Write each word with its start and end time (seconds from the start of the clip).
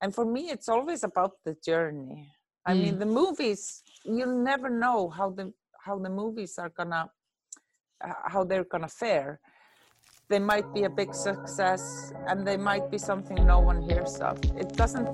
and 0.00 0.14
for 0.14 0.24
me 0.24 0.50
it's 0.50 0.68
always 0.68 1.02
about 1.04 1.32
the 1.44 1.54
journey. 1.64 2.30
I 2.66 2.74
mean 2.74 2.94
Mm. 2.96 3.00
the 3.00 3.10
movies 3.20 3.82
you'll 4.04 4.42
never 4.52 4.68
know 4.70 5.08
how 5.18 5.30
the 5.30 5.52
how 5.86 5.98
the 5.98 6.10
movies 6.10 6.58
are 6.58 6.70
gonna 6.78 7.10
uh, 8.04 8.14
how 8.32 8.44
they're 8.44 8.64
gonna 8.72 8.88
fare. 8.88 9.40
They 10.30 10.38
might 10.38 10.68
be 10.74 10.84
a 10.84 10.90
big 10.90 11.14
success 11.14 12.12
and 12.28 12.46
they 12.46 12.56
might 12.58 12.90
be 12.90 12.98
something 12.98 13.38
no 13.46 13.60
one 13.60 13.80
hears 13.88 14.16
of. 14.20 14.36
It 14.62 14.68
doesn't 14.76 15.08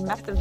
matter 0.00 0.34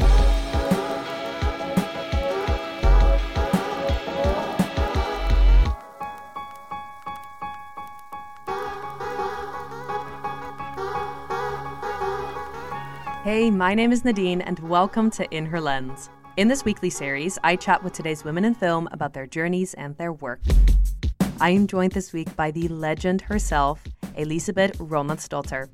Hey, 13.32 13.52
my 13.52 13.76
name 13.76 13.92
is 13.92 14.04
Nadine, 14.04 14.42
and 14.42 14.58
welcome 14.58 15.12
to 15.12 15.30
In 15.30 15.46
Her 15.46 15.62
Lens. 15.62 16.10
In 16.36 16.48
this 16.48 16.66
weekly 16.66 16.90
series, 16.90 17.38
I 17.44 17.58
chat 17.58 17.84
with 17.84 17.94
today's 17.94 18.24
women 18.24 18.44
in 18.44 18.56
film 18.56 18.90
about 18.92 19.14
their 19.14 19.28
journeys 19.28 19.76
and 19.76 19.96
their 19.98 20.14
work. 20.14 20.40
I 21.40 21.52
am 21.52 21.68
joined 21.68 21.92
this 21.92 22.12
week 22.12 22.36
by 22.36 22.50
the 22.50 22.68
legend 22.70 23.22
herself, 23.22 23.84
Elisabeth 24.16 24.80
Ronaldsdottir. 24.80 25.70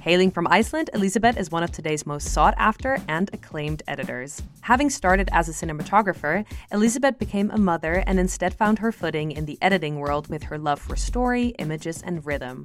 Hailing 0.00 0.32
from 0.32 0.48
Iceland, 0.50 0.90
Elisabeth 0.94 1.38
is 1.38 1.52
one 1.52 1.62
of 1.62 1.70
today's 1.70 2.04
most 2.04 2.32
sought 2.32 2.54
after 2.58 2.98
and 3.06 3.30
acclaimed 3.32 3.84
editors. 3.86 4.42
Having 4.62 4.90
started 4.90 5.28
as 5.30 5.48
a 5.48 5.52
cinematographer, 5.52 6.44
Elisabeth 6.72 7.20
became 7.20 7.52
a 7.52 7.56
mother 7.56 8.02
and 8.04 8.18
instead 8.18 8.52
found 8.52 8.80
her 8.80 8.90
footing 8.90 9.30
in 9.30 9.44
the 9.44 9.58
editing 9.62 10.00
world 10.00 10.26
with 10.26 10.42
her 10.42 10.58
love 10.58 10.80
for 10.80 10.96
story, 10.96 11.54
images, 11.60 12.02
and 12.02 12.26
rhythm. 12.26 12.64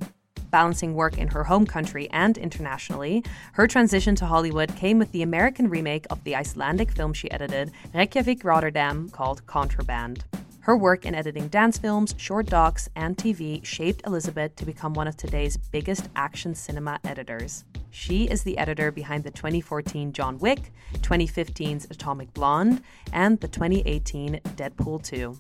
Balancing 0.53 0.93
work 0.93 1.17
in 1.17 1.30
her 1.30 1.45
home 1.45 1.66
country 1.66 2.07
and 2.12 2.38
internationally, 2.38 3.23
her 3.53 3.66
transition 3.66 4.13
to 4.13 4.27
Hollywood 4.27 4.75
came 4.75 4.99
with 4.99 5.11
the 5.11 5.23
American 5.23 5.67
remake 5.67 6.05
of 6.11 6.23
the 6.23 6.35
Icelandic 6.35 6.91
film 6.91 7.11
she 7.11 7.31
edited, 7.31 7.71
Reykjavik 7.91 8.44
Rotterdam, 8.44 9.09
called 9.09 9.44
Contraband. 9.47 10.25
Her 10.59 10.77
work 10.77 11.08
in 11.08 11.16
editing 11.16 11.47
dance 11.47 11.80
films, 11.80 12.14
short 12.17 12.45
docs, 12.45 12.88
and 12.95 13.17
TV 13.17 13.66
shaped 13.66 14.05
Elizabeth 14.05 14.55
to 14.58 14.64
become 14.64 14.94
one 14.94 15.08
of 15.08 15.17
today's 15.17 15.58
biggest 15.58 16.08
action 16.16 16.53
cinema 16.53 16.99
editors. 17.03 17.64
She 17.89 18.25
is 18.25 18.44
the 18.44 18.59
editor 18.59 18.92
behind 18.92 19.23
the 19.23 19.31
2014 19.31 20.14
John 20.14 20.38
Wick, 20.38 20.72
2015's 20.97 21.88
Atomic 21.89 22.31
Blonde, 22.31 22.83
and 23.11 23.39
the 23.39 23.47
2018 23.47 24.39
Deadpool 24.55 25.03
2. 25.03 25.36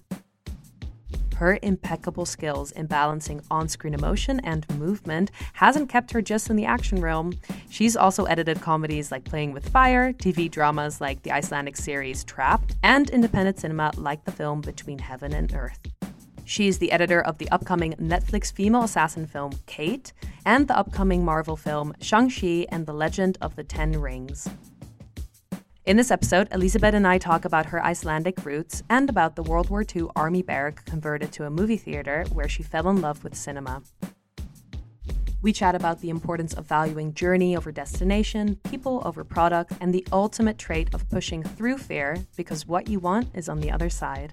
Her 1.35 1.59
impeccable 1.61 2.25
skills 2.25 2.71
in 2.71 2.85
balancing 2.85 3.41
on 3.49 3.67
screen 3.67 3.93
emotion 3.93 4.39
and 4.41 4.69
movement 4.77 5.31
hasn't 5.53 5.89
kept 5.89 6.11
her 6.11 6.21
just 6.21 6.49
in 6.49 6.55
the 6.55 6.65
action 6.65 7.01
realm. 7.01 7.33
She's 7.69 7.95
also 7.95 8.25
edited 8.25 8.61
comedies 8.61 9.11
like 9.11 9.23
Playing 9.23 9.51
with 9.51 9.69
Fire, 9.69 10.13
TV 10.13 10.49
dramas 10.49 11.01
like 11.01 11.23
the 11.23 11.31
Icelandic 11.31 11.75
series 11.75 12.23
Trapped, 12.23 12.75
and 12.83 13.09
independent 13.09 13.59
cinema 13.59 13.91
like 13.97 14.23
the 14.25 14.31
film 14.31 14.61
Between 14.61 14.99
Heaven 14.99 15.33
and 15.33 15.53
Earth. 15.53 15.79
She 16.45 16.67
is 16.67 16.77
the 16.77 16.91
editor 16.91 17.21
of 17.21 17.37
the 17.37 17.49
upcoming 17.49 17.93
Netflix 17.93 18.51
female 18.51 18.83
assassin 18.83 19.25
film 19.25 19.53
Kate 19.65 20.11
and 20.45 20.67
the 20.67 20.77
upcoming 20.77 21.23
Marvel 21.23 21.55
film 21.55 21.93
Shang-Chi 22.01 22.65
and 22.69 22.85
the 22.85 22.93
Legend 22.93 23.37
of 23.41 23.55
the 23.55 23.63
Ten 23.63 23.93
Rings. 23.93 24.49
In 25.85 25.97
this 25.97 26.11
episode, 26.11 26.47
Elisabeth 26.53 26.95
and 26.95 27.05
I 27.05 27.17
talk 27.17 27.43
about 27.43 27.65
her 27.65 27.83
Icelandic 27.83 28.45
roots 28.45 28.83
and 28.89 29.09
about 29.09 29.35
the 29.35 29.43
World 29.43 29.69
War 29.69 29.83
II 29.83 30.07
army 30.15 30.41
barrack 30.41 30.85
converted 30.85 31.33
to 31.33 31.45
a 31.45 31.49
movie 31.49 31.75
theater 31.75 32.23
where 32.31 32.47
she 32.47 32.63
fell 32.63 32.87
in 32.87 33.01
love 33.01 33.21
with 33.21 33.35
cinema. 33.35 33.83
We 35.41 35.51
chat 35.51 35.75
about 35.75 35.99
the 35.99 36.09
importance 36.09 36.53
of 36.53 36.65
valuing 36.65 37.13
journey 37.13 37.57
over 37.57 37.69
destination, 37.73 38.61
people 38.63 39.01
over 39.03 39.25
product, 39.25 39.73
and 39.81 39.93
the 39.93 40.07
ultimate 40.13 40.57
trait 40.57 40.93
of 40.93 41.09
pushing 41.09 41.43
through 41.43 41.79
fear 41.79 42.15
because 42.37 42.65
what 42.65 42.87
you 42.87 43.01
want 43.01 43.27
is 43.33 43.49
on 43.49 43.59
the 43.59 43.69
other 43.69 43.89
side. 43.89 44.31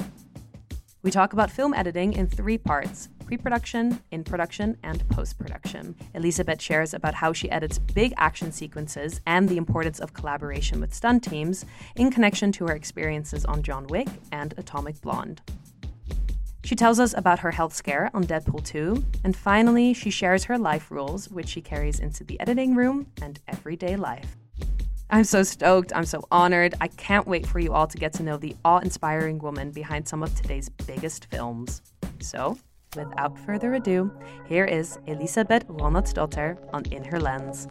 We 1.03 1.11
talk 1.11 1.33
about 1.33 1.51
film 1.51 1.75
editing 1.75 2.13
in 2.13 2.29
three 2.29 2.59
parts 2.59 3.09
pre 3.31 3.37
production, 3.37 4.01
in 4.11 4.25
production, 4.25 4.77
and 4.83 5.09
post 5.09 5.39
production. 5.39 5.95
Elisabeth 6.17 6.61
shares 6.61 6.93
about 6.93 7.15
how 7.15 7.33
she 7.33 7.49
edits 7.49 7.79
big 7.79 8.13
action 8.17 8.51
sequences 8.51 9.21
and 9.25 9.49
the 9.49 9.57
importance 9.57 10.01
of 10.01 10.13
collaboration 10.13 10.81
with 10.81 10.93
stunt 10.93 11.23
teams 11.23 11.65
in 11.95 12.11
connection 12.11 12.51
to 12.51 12.67
her 12.67 12.75
experiences 12.75 13.45
on 13.45 13.63
John 13.63 13.87
Wick 13.87 14.09
and 14.33 14.53
Atomic 14.59 15.01
Blonde. 15.01 15.41
She 16.65 16.75
tells 16.75 16.99
us 16.99 17.15
about 17.17 17.39
her 17.39 17.53
health 17.53 17.73
scare 17.73 18.11
on 18.15 18.25
Deadpool 18.25 18.65
2, 18.65 19.05
and 19.23 19.37
finally, 19.37 19.95
she 19.95 20.11
shares 20.11 20.43
her 20.43 20.59
life 20.59 20.91
rules, 20.91 21.29
which 21.29 21.51
she 21.51 21.61
carries 21.61 22.01
into 22.01 22.25
the 22.25 22.41
editing 22.41 22.75
room 22.75 23.07
and 23.23 23.39
everyday 23.47 23.95
life. 23.95 24.37
I'm 25.09 25.23
so 25.23 25.45
stoked. 25.45 25.93
I'm 25.95 26.05
so 26.05 26.25
honored. 26.33 26.75
I 26.81 26.89
can't 26.89 27.29
wait 27.29 27.47
for 27.47 27.61
you 27.61 27.75
all 27.75 27.87
to 27.87 27.97
get 27.97 28.13
to 28.15 28.25
know 28.25 28.39
the 28.39 28.57
awe 28.65 28.79
inspiring 28.81 29.39
woman 29.39 29.71
behind 29.71 30.09
some 30.09 30.25
of 30.25 30.35
today's 30.35 30.69
biggest 30.69 31.27
films. 31.27 31.83
So, 32.19 32.59
without 32.97 33.39
further 33.39 33.75
ado, 33.75 34.11
here 34.47 34.65
is 34.65 34.99
Elisabeth 35.07 35.67
Ronaldsdottir 35.69 36.59
on 36.73 36.85
In 36.93 37.05
Her 37.05 37.21
Lens. 37.21 37.69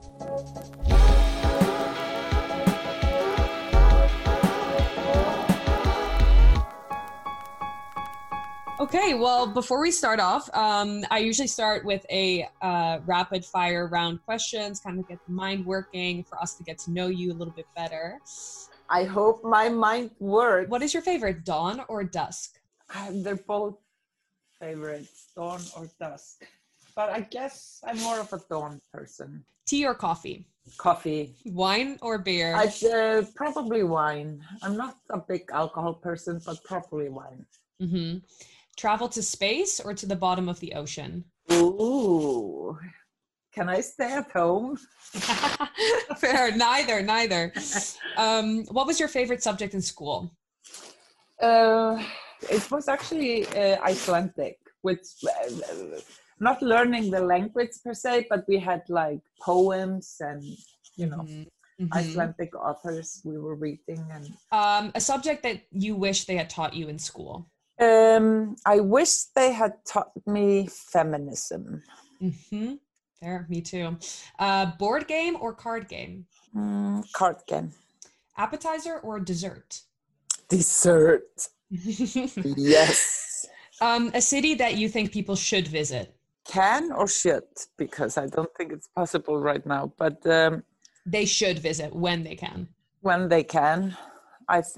Okay, 8.80 9.13
well, 9.13 9.46
before 9.46 9.81
we 9.81 9.91
start 9.91 10.22
off, 10.22 10.50
um, 10.56 11.03
I 11.12 11.19
usually 11.19 11.50
start 11.50 11.84
with 11.84 12.06
a 12.09 12.47
uh, 12.62 13.00
rapid 13.06 13.44
fire 13.44 13.88
round 13.88 14.24
questions, 14.24 14.80
kind 14.80 14.97
of 14.97 15.07
get 15.07 15.19
the 15.28 15.34
mind 15.34 15.66
working 15.66 16.24
for 16.24 16.41
us 16.41 16.53
to 16.56 16.63
get 16.63 16.78
to 16.80 16.91
know 16.91 17.07
you 17.07 17.34
a 17.34 17.36
little 17.36 17.53
bit 17.53 17.68
better. 17.75 18.19
i 18.90 19.03
hope 19.03 19.44
my 19.44 19.68
mind 19.68 20.12
works 20.19 20.69
What 20.69 20.81
is 20.81 20.94
your 20.94 21.03
favorite, 21.03 21.44
dawn 21.44 21.84
or 21.90 22.06
dusk? 22.06 22.57
Ah, 22.96 23.09
they're 23.12 23.36
both 23.36 23.75
favorites 24.59 25.28
dawn 25.36 25.62
or 25.75 25.90
dusk 26.00 26.46
but 26.96 27.09
i 27.09 27.20
guess 27.22 27.80
i'm 27.88 27.97
more 28.00 28.20
of 28.20 28.31
a 28.34 28.42
dawn 28.50 28.80
person 28.94 29.44
Tea 29.66 29.86
or 29.86 29.94
coffee? 29.94 30.47
coffee 30.78 31.36
Wine 31.46 31.97
or 32.02 32.18
beer? 32.18 32.56
I 32.56 32.66
uh, 32.88 33.24
probably 33.36 33.84
wine. 33.84 34.42
I'm 34.64 34.75
not 34.75 34.98
a 35.12 35.19
big 35.19 35.44
alcohol 35.53 35.94
person, 35.94 36.42
but 36.44 36.64
probably 36.64 37.08
wine. 37.09 37.46
hmm 37.80 38.18
Travel 38.78 39.09
to 39.09 39.22
space 39.22 39.80
or 39.80 39.94
to 39.94 40.06
the 40.08 40.16
bottom 40.16 40.50
of 40.50 40.59
the 40.59 40.74
ocean? 40.74 41.24
Ooh, 41.52 42.78
can 43.53 43.69
I 43.69 43.81
stay 43.81 44.12
at 44.14 44.31
home? 44.31 44.78
Fair, 46.18 46.52
neither, 46.56 47.02
neither. 47.02 47.53
Um, 48.18 48.66
what 48.72 48.86
was 48.88 49.00
your 49.00 49.08
favorite 49.08 49.42
subject 49.44 49.74
in 49.74 49.81
school? 49.81 50.36
Uh, 51.42 52.03
it 52.44 52.70
was 52.72 52.88
actually 52.88 53.46
uh, 53.48 53.78
Icelandic, 53.84 54.58
which 54.82 55.06
uh, 55.28 56.00
not 56.40 56.62
learning 56.62 57.12
the 57.12 57.22
language 57.22 57.72
per 57.84 57.94
se, 57.94 58.28
but 58.30 58.46
we 58.48 58.60
had 58.60 58.84
like 58.90 59.22
poems 59.42 60.18
and 60.20 60.44
you 60.96 61.08
know 61.08 61.24
Mhm, 61.28 61.48
mhm. 61.82 61.94
Icelandic 61.94 62.56
authors 62.56 63.22
we 63.26 63.38
were 63.38 63.56
reading 63.56 64.06
and. 64.12 64.26
Um, 64.52 64.92
a 64.96 65.02
subject 65.02 65.44
that 65.44 65.62
you 65.72 65.96
wish 65.96 66.26
they 66.26 66.38
had 66.38 66.50
taught 66.50 66.74
you 66.74 66.88
in 66.88 67.00
school. 67.00 67.48
Um, 67.80 68.56
I 68.66 68.80
wish 68.82 69.24
they 69.36 69.54
had 69.54 69.74
taught 69.86 70.12
me 70.28 70.68
feminism. 70.68 71.82
Mm-hmm. 72.22 72.74
There, 73.22 73.46
me 73.50 73.62
too. 73.62 73.98
Uh, 74.38 74.66
board 74.78 75.08
game 75.08 75.38
or 75.40 75.54
card 75.54 75.88
game? 75.88 76.26
Mm, 76.56 77.10
card 77.14 77.38
game. 77.48 77.72
Appetizer 78.38 79.00
or 79.00 79.20
dessert? 79.20 79.82
Dessert. 80.50 81.24
Yes. 82.58 83.46
um, 83.82 84.12
a 84.14 84.22
city 84.22 84.56
that 84.56 84.76
you 84.78 84.90
think 84.90 85.12
people 85.12 85.36
should 85.36 85.68
visit? 85.68 86.16
Can 86.46 86.92
or 86.92 87.08
should? 87.08 87.44
Because 87.78 88.18
I 88.18 88.26
don't 88.28 88.50
think 88.58 88.72
it's 88.74 88.88
possible 88.88 89.38
right 89.38 89.64
now. 89.66 89.94
But 89.98 90.26
um, 90.26 90.64
They 91.06 91.26
should 91.26 91.60
visit 91.60 91.94
when 91.96 92.24
they 92.24 92.36
can. 92.36 92.68
when 93.01 93.30
they 93.30 93.44
can, 93.44 93.96
I 94.48 94.62
th- 94.62 94.78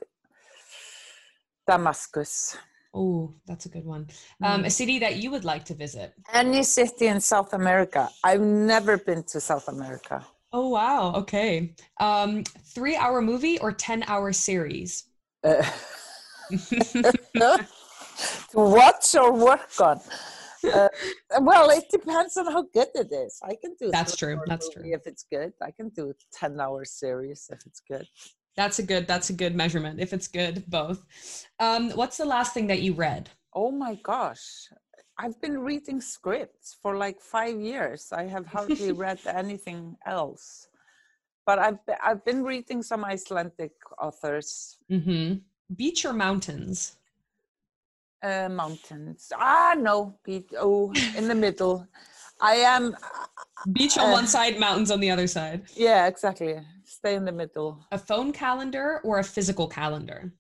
Damascus. 1.67 2.57
Oh, 2.93 3.33
that's 3.47 3.65
a 3.65 3.69
good 3.69 3.85
one. 3.85 4.07
Um, 4.43 4.65
a 4.65 4.69
city 4.69 4.99
that 4.99 5.15
you 5.15 5.31
would 5.31 5.45
like 5.45 5.63
to 5.65 5.73
visit? 5.73 6.13
Any 6.33 6.63
city 6.63 7.07
in 7.07 7.21
South 7.21 7.53
America. 7.53 8.09
I've 8.23 8.41
never 8.41 8.97
been 8.97 9.23
to 9.31 9.39
South 9.39 9.69
America. 9.69 10.25
Oh, 10.51 10.67
wow. 10.67 11.13
Okay. 11.15 11.73
Um, 12.01 12.43
three 12.75 12.97
hour 12.97 13.21
movie 13.21 13.57
or 13.59 13.71
10 13.71 14.03
hour 14.07 14.33
series? 14.33 15.05
Uh, 15.43 15.63
to 18.49 18.57
watch 18.57 19.15
or 19.15 19.33
work 19.33 19.69
on. 19.79 19.99
Uh, 20.63 20.87
well, 21.39 21.69
it 21.71 21.85
depends 21.89 22.37
on 22.37 22.45
how 22.45 22.63
good 22.73 22.89
it 22.93 23.11
is. 23.11 23.39
I 23.43 23.55
can 23.55 23.75
do. 23.79 23.89
That's 23.91 24.15
true, 24.15 24.39
that's 24.45 24.69
true. 24.69 24.83
If 24.85 25.07
it's 25.07 25.25
good, 25.31 25.53
I 25.61 25.71
can 25.71 25.89
do 25.89 26.11
a 26.11 26.13
ten-hour 26.31 26.85
series 26.85 27.49
if 27.51 27.65
it's 27.65 27.79
good. 27.79 28.07
That's 28.55 28.79
a 28.79 28.83
good, 28.83 29.07
that's 29.07 29.29
a 29.29 29.33
good 29.33 29.55
measurement. 29.55 29.99
If 29.99 30.13
it's 30.13 30.27
good, 30.27 30.63
both. 30.67 31.03
Um, 31.59 31.89
what's 31.91 32.17
the 32.17 32.25
last 32.25 32.53
thing 32.53 32.67
that 32.67 32.81
you 32.81 32.93
read? 32.93 33.29
Oh 33.53 33.71
my 33.71 33.95
gosh, 34.03 34.69
I've 35.17 35.39
been 35.41 35.59
reading 35.59 36.01
scripts 36.01 36.77
for 36.81 36.97
like 36.97 37.21
five 37.21 37.59
years. 37.59 38.11
I 38.11 38.23
have 38.23 38.45
hardly 38.45 38.91
read 39.05 39.19
anything 39.25 39.95
else. 40.05 40.67
But 41.45 41.59
I've 41.59 41.79
I've 42.03 42.23
been 42.25 42.43
reading 42.43 42.83
some 42.83 43.03
Icelandic 43.05 43.71
authors. 43.99 44.77
Mm-hmm. 44.91 45.39
Beach 45.75 46.05
or 46.05 46.13
mountains? 46.13 46.97
Uh, 48.23 48.49
mountains. 48.49 49.31
Ah, 49.35 49.73
no, 49.77 50.15
beach. 50.23 50.49
Oh, 50.57 50.93
in 51.17 51.27
the 51.27 51.35
middle. 51.35 51.87
I 52.39 52.55
am. 52.55 52.95
Beach 53.73 53.97
on 53.97 54.09
Uh, 54.09 54.13
one 54.13 54.27
side, 54.27 54.59
mountains 54.59 54.91
on 54.91 54.99
the 54.99 55.09
other 55.09 55.27
side. 55.27 55.63
Yeah, 55.75 56.07
exactly. 56.07 56.59
Stay 56.83 57.15
in 57.15 57.25
the 57.25 57.31
middle. 57.31 57.85
A 57.91 57.97
phone 57.97 58.31
calendar 58.31 58.99
or 59.03 59.19
a 59.19 59.23
physical 59.23 59.67
calendar? 59.67 60.33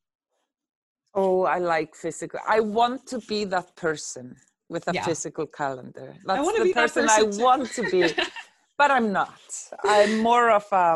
Oh, 1.13 1.43
I 1.43 1.59
like 1.59 1.93
physical. 1.95 2.39
I 2.47 2.59
want 2.61 3.05
to 3.07 3.19
be 3.19 3.43
that 3.45 3.75
person 3.75 4.35
with 4.69 4.87
a 4.87 4.93
Yeah. 4.93 5.03
physical 5.03 5.45
calendar. 5.45 6.15
That's 6.25 6.51
the 6.53 6.63
be 6.65 6.73
that 6.73 6.93
person, 6.93 7.03
person 7.03 7.23
I 7.23 7.23
too. 7.29 7.43
want 7.43 7.71
to 7.71 7.83
be, 7.83 8.03
but 8.81 8.89
I'm 8.89 9.11
not. 9.11 9.41
I'm 9.85 10.17
more 10.17 10.49
of 10.49 10.65
a 10.71 10.87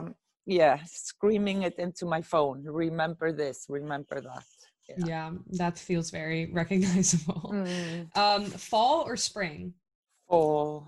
yeah, 0.48 0.80
screaming 0.86 1.64
it 1.64 1.76
into 1.78 2.06
my 2.06 2.22
phone. 2.22 2.64
Remember 2.66 3.32
this. 3.32 3.66
Remember 3.70 4.22
that. 4.22 4.46
Yeah. 4.90 5.06
Yeah, 5.12 5.32
that 5.62 5.78
feels 5.78 6.10
very 6.10 6.42
recognizable. 6.62 7.54
Mm, 7.54 8.10
Um, 8.16 8.46
fall 8.46 9.04
or 9.10 9.16
spring? 9.18 9.74
fall. 10.28 10.88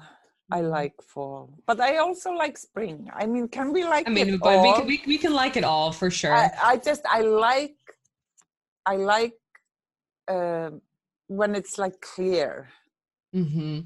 I 0.49 0.61
Mhm. 0.61 0.71
like 0.79 0.95
fall, 1.03 1.59
but 1.67 1.81
I 1.81 1.97
also 1.97 2.31
like 2.31 2.57
spring. 2.57 3.09
I 3.13 3.25
mean, 3.25 3.49
can 3.49 3.73
we 3.73 3.83
like 3.83 4.07
I 4.07 4.11
mean, 4.11 4.29
it 4.29 4.39
but 4.39 4.63
we 4.63 4.73
can, 4.73 4.87
we, 4.87 5.03
we 5.05 5.17
can 5.17 5.33
like 5.33 5.57
it 5.57 5.65
all 5.65 5.91
for 5.91 6.09
sure. 6.09 6.33
I, 6.33 6.49
I 6.63 6.77
just 6.77 7.03
I 7.05 7.21
like 7.21 7.75
I 8.85 8.95
like 8.95 9.37
um 10.27 10.81
when 11.27 11.55
it's 11.55 11.77
like 11.77 11.99
clear. 12.01 12.69
mm-hmm. 13.35 13.79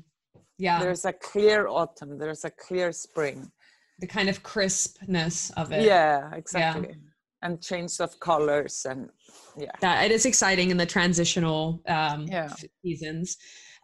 Yeah, 0.61 0.79
There's 0.79 1.05
a 1.05 1.13
clear 1.13 1.67
autumn. 1.67 2.19
There's 2.19 2.45
a 2.45 2.51
clear 2.51 2.91
spring. 2.91 3.51
the 3.99 4.07
kind 4.07 4.29
of 4.29 4.37
crispness 4.43 5.51
of 5.57 5.71
it. 5.71 5.83
Yeah, 5.83 6.31
exactly. 6.41 6.95
And 7.41 7.61
change 7.61 7.99
of 7.99 8.19
colors 8.19 8.85
and 8.89 9.09
yeah. 9.57 9.71
that 9.81 10.05
it 10.05 10.11
is 10.11 10.25
exciting 10.25 10.69
in 10.69 10.77
the 10.77 10.85
transitional 10.85 11.81
um, 11.87 12.19
Yeah. 12.27 12.53
seasons. 12.83 13.37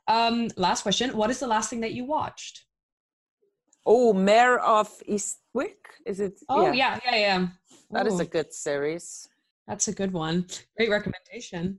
Um, 0.07 0.35
last 0.55 0.83
question: 0.83 1.07
What 1.17 1.29
is 1.33 1.39
the 1.39 1.47
last 1.47 1.67
thing 1.71 1.81
that 1.81 1.93
you 1.97 2.05
watched? 2.05 2.65
Oh, 3.85 4.13
Mare 4.13 4.59
of 4.59 4.89
Easttown. 5.09 5.73
Is 6.05 6.19
it? 6.19 6.33
Oh 6.47 6.71
yeah, 6.71 6.99
yeah, 7.05 7.15
yeah. 7.25 7.47
That 7.91 8.05
is 8.05 8.15
Ooh, 8.19 8.25
a 8.27 8.29
good 8.37 8.53
series. 8.53 9.27
That's 9.67 9.89
a 9.89 9.93
good 9.93 10.13
one. 10.13 10.45
Great 10.77 10.89
recommendation. 10.89 11.77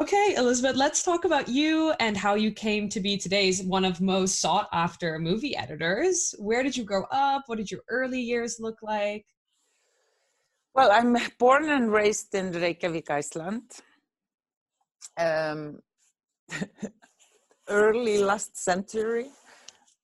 Okay, 0.00 0.34
Elizabeth, 0.36 0.76
let's 0.76 1.02
talk 1.02 1.26
about 1.26 1.48
you 1.48 1.92
and 2.00 2.16
how 2.16 2.34
you 2.34 2.50
came 2.50 2.88
to 2.88 3.00
be 3.00 3.18
today's 3.18 3.62
one 3.62 3.84
of 3.84 4.00
most 4.00 4.40
sought 4.40 4.68
after 4.72 5.18
movie 5.18 5.54
editors. 5.54 6.34
Where 6.38 6.62
did 6.62 6.76
you 6.76 6.84
grow 6.84 7.04
up? 7.10 7.42
What 7.46 7.58
did 7.58 7.70
your 7.70 7.82
early 7.90 8.20
years 8.20 8.58
look 8.58 8.78
like? 8.82 9.26
Well, 10.74 10.90
I'm 10.90 11.16
born 11.38 11.68
and 11.68 11.92
raised 11.92 12.34
in 12.34 12.52
Reykjavik, 12.52 13.10
Iceland. 13.10 13.64
Um, 15.18 15.80
early 17.68 18.18
last 18.18 18.56
century. 18.56 19.26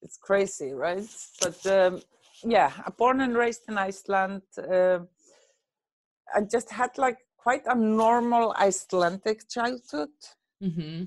It's 0.02 0.18
crazy, 0.18 0.72
right? 0.72 1.08
But 1.40 1.66
um, 1.66 2.02
yeah, 2.44 2.72
born 2.98 3.22
and 3.22 3.34
raised 3.34 3.62
in 3.68 3.78
Iceland. 3.78 4.42
Uh, 4.58 4.98
I 6.34 6.40
just 6.42 6.70
had 6.70 6.96
like 6.98 7.18
quite 7.36 7.62
a 7.66 7.74
normal 7.74 8.54
Icelandic 8.58 9.48
childhood 9.48 10.10
Mm-hmm. 10.62 11.04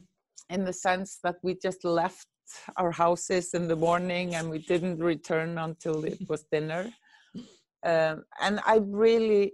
in 0.51 0.63
the 0.65 0.73
sense 0.73 1.17
that 1.23 1.37
we 1.41 1.55
just 1.55 1.83
left 1.83 2.27
our 2.77 2.91
houses 2.91 3.53
in 3.53 3.67
the 3.67 3.75
morning 3.75 4.35
and 4.35 4.49
we 4.49 4.59
didn't 4.59 4.99
return 4.99 5.57
until 5.57 6.03
it 6.03 6.19
was 6.29 6.43
dinner. 6.51 6.85
Um, 7.83 8.23
and 8.39 8.59
I 8.65 8.77
really, 8.81 9.53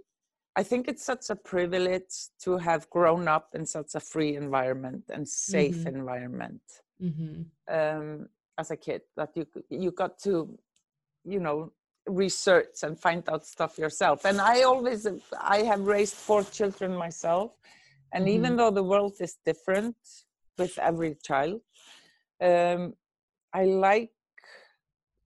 I 0.54 0.62
think 0.62 0.88
it's 0.88 1.04
such 1.04 1.30
a 1.30 1.36
privilege 1.36 2.28
to 2.42 2.58
have 2.58 2.88
grown 2.90 3.26
up 3.28 3.48
in 3.54 3.64
such 3.66 3.94
a 3.94 4.00
free 4.00 4.36
environment 4.36 5.04
and 5.08 5.28
safe 5.28 5.84
Mhm. 5.84 5.94
environment 5.96 6.62
Mm-hmm. 7.02 7.42
um, 7.74 8.28
as 8.58 8.70
a 8.70 8.76
kid. 8.76 9.02
That 9.16 9.30
you 9.34 9.46
you 9.70 9.90
got 9.92 10.18
to, 10.24 10.58
you 11.24 11.40
know, 11.40 11.72
research 12.06 12.82
and 12.82 12.98
find 12.98 13.28
out 13.28 13.44
stuff 13.46 13.78
yourself. 13.78 14.24
And 14.24 14.40
I 14.40 14.62
always, 14.62 15.06
I 15.40 15.58
have 15.62 15.80
raised 15.80 16.14
four 16.14 16.42
children 16.44 16.96
myself, 16.96 17.52
and 18.12 18.28
even 18.28 18.56
though 18.56 18.70
the 18.70 18.82
world 18.82 19.14
is 19.20 19.36
different 19.44 19.96
with 20.58 20.78
every 20.78 21.16
child, 21.22 21.60
um, 22.40 22.94
I 23.52 23.64
like 23.64 24.12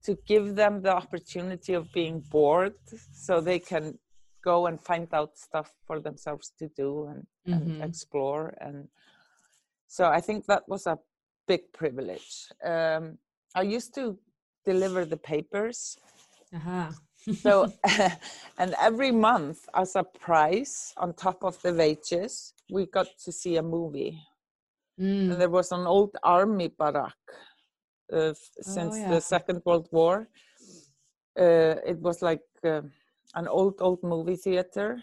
to 0.03 0.17
give 0.27 0.55
them 0.55 0.81
the 0.81 0.95
opportunity 0.95 1.73
of 1.73 1.91
being 1.93 2.21
bored, 2.31 2.73
so 3.13 3.39
they 3.39 3.59
can 3.59 3.99
go 4.43 4.65
and 4.65 4.81
find 4.81 5.07
out 5.13 5.37
stuff 5.37 5.71
for 5.85 5.99
themselves 5.99 6.51
to 6.57 6.67
do 6.69 7.05
and, 7.05 7.27
and 7.45 7.71
Mhm. 7.71 7.83
explore. 7.87 8.55
And 8.59 8.89
so 9.87 10.05
I 10.05 10.21
think 10.21 10.45
that 10.47 10.67
was 10.67 10.87
a 10.87 10.97
big 11.47 11.71
privilege. 11.71 12.51
Um, 12.63 13.19
I 13.53 13.61
used 13.61 13.93
to 13.95 14.17
deliver 14.65 15.05
the 15.05 15.17
papers. 15.17 15.97
Uh-huh. 16.55 16.91
So, 17.41 17.71
and 18.57 18.75
every 18.81 19.11
month, 19.11 19.67
as 19.73 19.95
a 19.95 20.03
prize 20.03 20.93
on 20.97 21.13
top 21.13 21.43
of 21.43 21.61
the 21.61 21.73
wages, 21.73 22.53
we 22.69 22.85
got 22.85 23.07
to 23.25 23.31
see 23.31 23.57
a 23.57 23.63
movie. 23.63 24.21
Mm. 24.99 25.31
And 25.31 25.41
there 25.41 25.49
was 25.49 25.71
an 25.71 25.87
old 25.87 26.15
army 26.23 26.69
barrack 26.69 27.13
uh, 28.11 28.33
since 28.61 28.97
yeah. 28.97 29.09
the 29.09 29.21
Second 29.21 29.61
World 29.65 29.87
War. 29.91 30.27
Uh, 31.39 31.75
it 31.85 31.99
was 31.99 32.21
like 32.21 32.43
uh, 32.63 32.81
an 33.35 33.47
old, 33.47 33.75
old 33.79 34.03
movie 34.03 34.35
theater. 34.35 35.01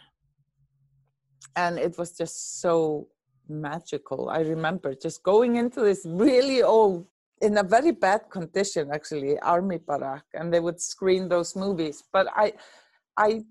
And 1.57 1.79
it 1.79 1.99
was 1.99 2.17
just 2.17 2.61
so 2.61 3.09
magical. 3.49 4.29
I 4.29 4.41
remember 4.41 4.95
just 4.95 5.23
going 5.23 5.57
into 5.57 5.81
this 5.81 6.03
really 6.05 6.63
old, 6.63 7.07
in 7.41 7.59
a 7.59 7.63
very 7.63 7.93
bad 7.93 8.23
condition, 8.31 8.91
actually, 8.93 9.39
army 9.41 9.79
barrack, 9.79 10.25
and 10.35 10.53
they 10.53 10.61
would 10.61 10.81
screen 10.81 11.29
those 11.29 11.55
movies. 11.57 12.03
But 12.13 12.27
I, 12.35 12.53
I, 13.17 13.45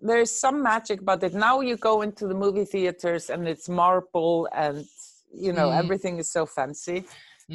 there's 0.00 0.30
some 0.30 0.62
magic 0.62 1.00
about 1.00 1.22
it. 1.22 1.34
Now 1.34 1.60
you 1.60 1.76
go 1.76 2.02
into 2.02 2.26
the 2.26 2.34
movie 2.34 2.64
theaters 2.64 3.30
and 3.30 3.46
it's 3.48 3.68
marble 3.68 4.48
and 4.52 4.84
you 5.32 5.52
know 5.52 5.68
Mm. 5.68 5.78
everything 5.78 6.18
is 6.18 6.30
so 6.30 6.46
fancy. 6.46 7.04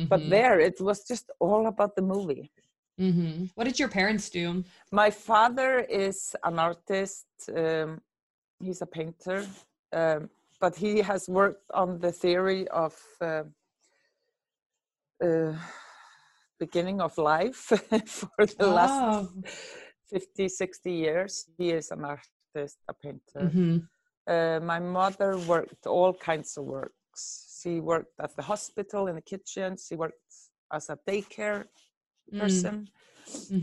But 0.09 0.21
Mhm. 0.21 0.29
there 0.29 0.59
it 0.59 0.79
was 0.79 1.03
just 1.07 1.25
all 1.39 1.67
about 1.67 1.95
the 1.95 2.01
movie. 2.01 2.51
Mhm. 2.99 3.49
What 3.55 3.65
did 3.65 3.79
your 3.79 3.89
parents 3.89 4.29
do? 4.29 4.63
My 4.91 5.09
father 5.09 5.79
is 5.79 6.35
an 6.43 6.59
artist. 6.59 7.25
Um, 7.55 8.01
he's 8.59 8.81
a 8.81 8.85
painter, 8.85 9.45
um, 9.93 10.29
but 10.59 10.75
he 10.75 10.99
has 11.01 11.27
worked 11.27 11.65
on 11.73 11.99
the 11.99 12.11
theory 12.11 12.67
of 12.69 12.93
uh, 13.21 13.43
uh, 15.21 15.53
beginning 16.59 17.01
of 17.01 17.17
life 17.17 17.55
for 18.35 18.45
the 18.59 18.67
last 18.67 19.01
Oh. 19.01 19.29
50, 20.09 20.49
60 20.49 20.91
years. 20.91 21.45
He 21.57 21.71
is 21.71 21.91
an 21.91 22.03
artist, 22.05 22.77
a 22.89 22.93
painter. 22.93 23.49
Mhm. 23.49 23.87
Uh, 24.27 24.59
my 24.63 24.79
mother 24.79 25.37
worked 25.37 25.87
all 25.87 26.13
kinds 26.13 26.57
of 26.57 26.65
works. 26.65 27.59
She 27.61 27.79
worked 27.79 28.19
at 28.19 28.35
the 28.35 28.43
hospital 28.43 29.07
in 29.07 29.15
the 29.15 29.21
kitchen. 29.21 29.77
She 29.77 29.95
worked 29.95 30.33
as 30.71 30.89
a 30.89 30.97
daycare 31.07 31.65
Mm. 32.31 32.39
person. 32.39 32.87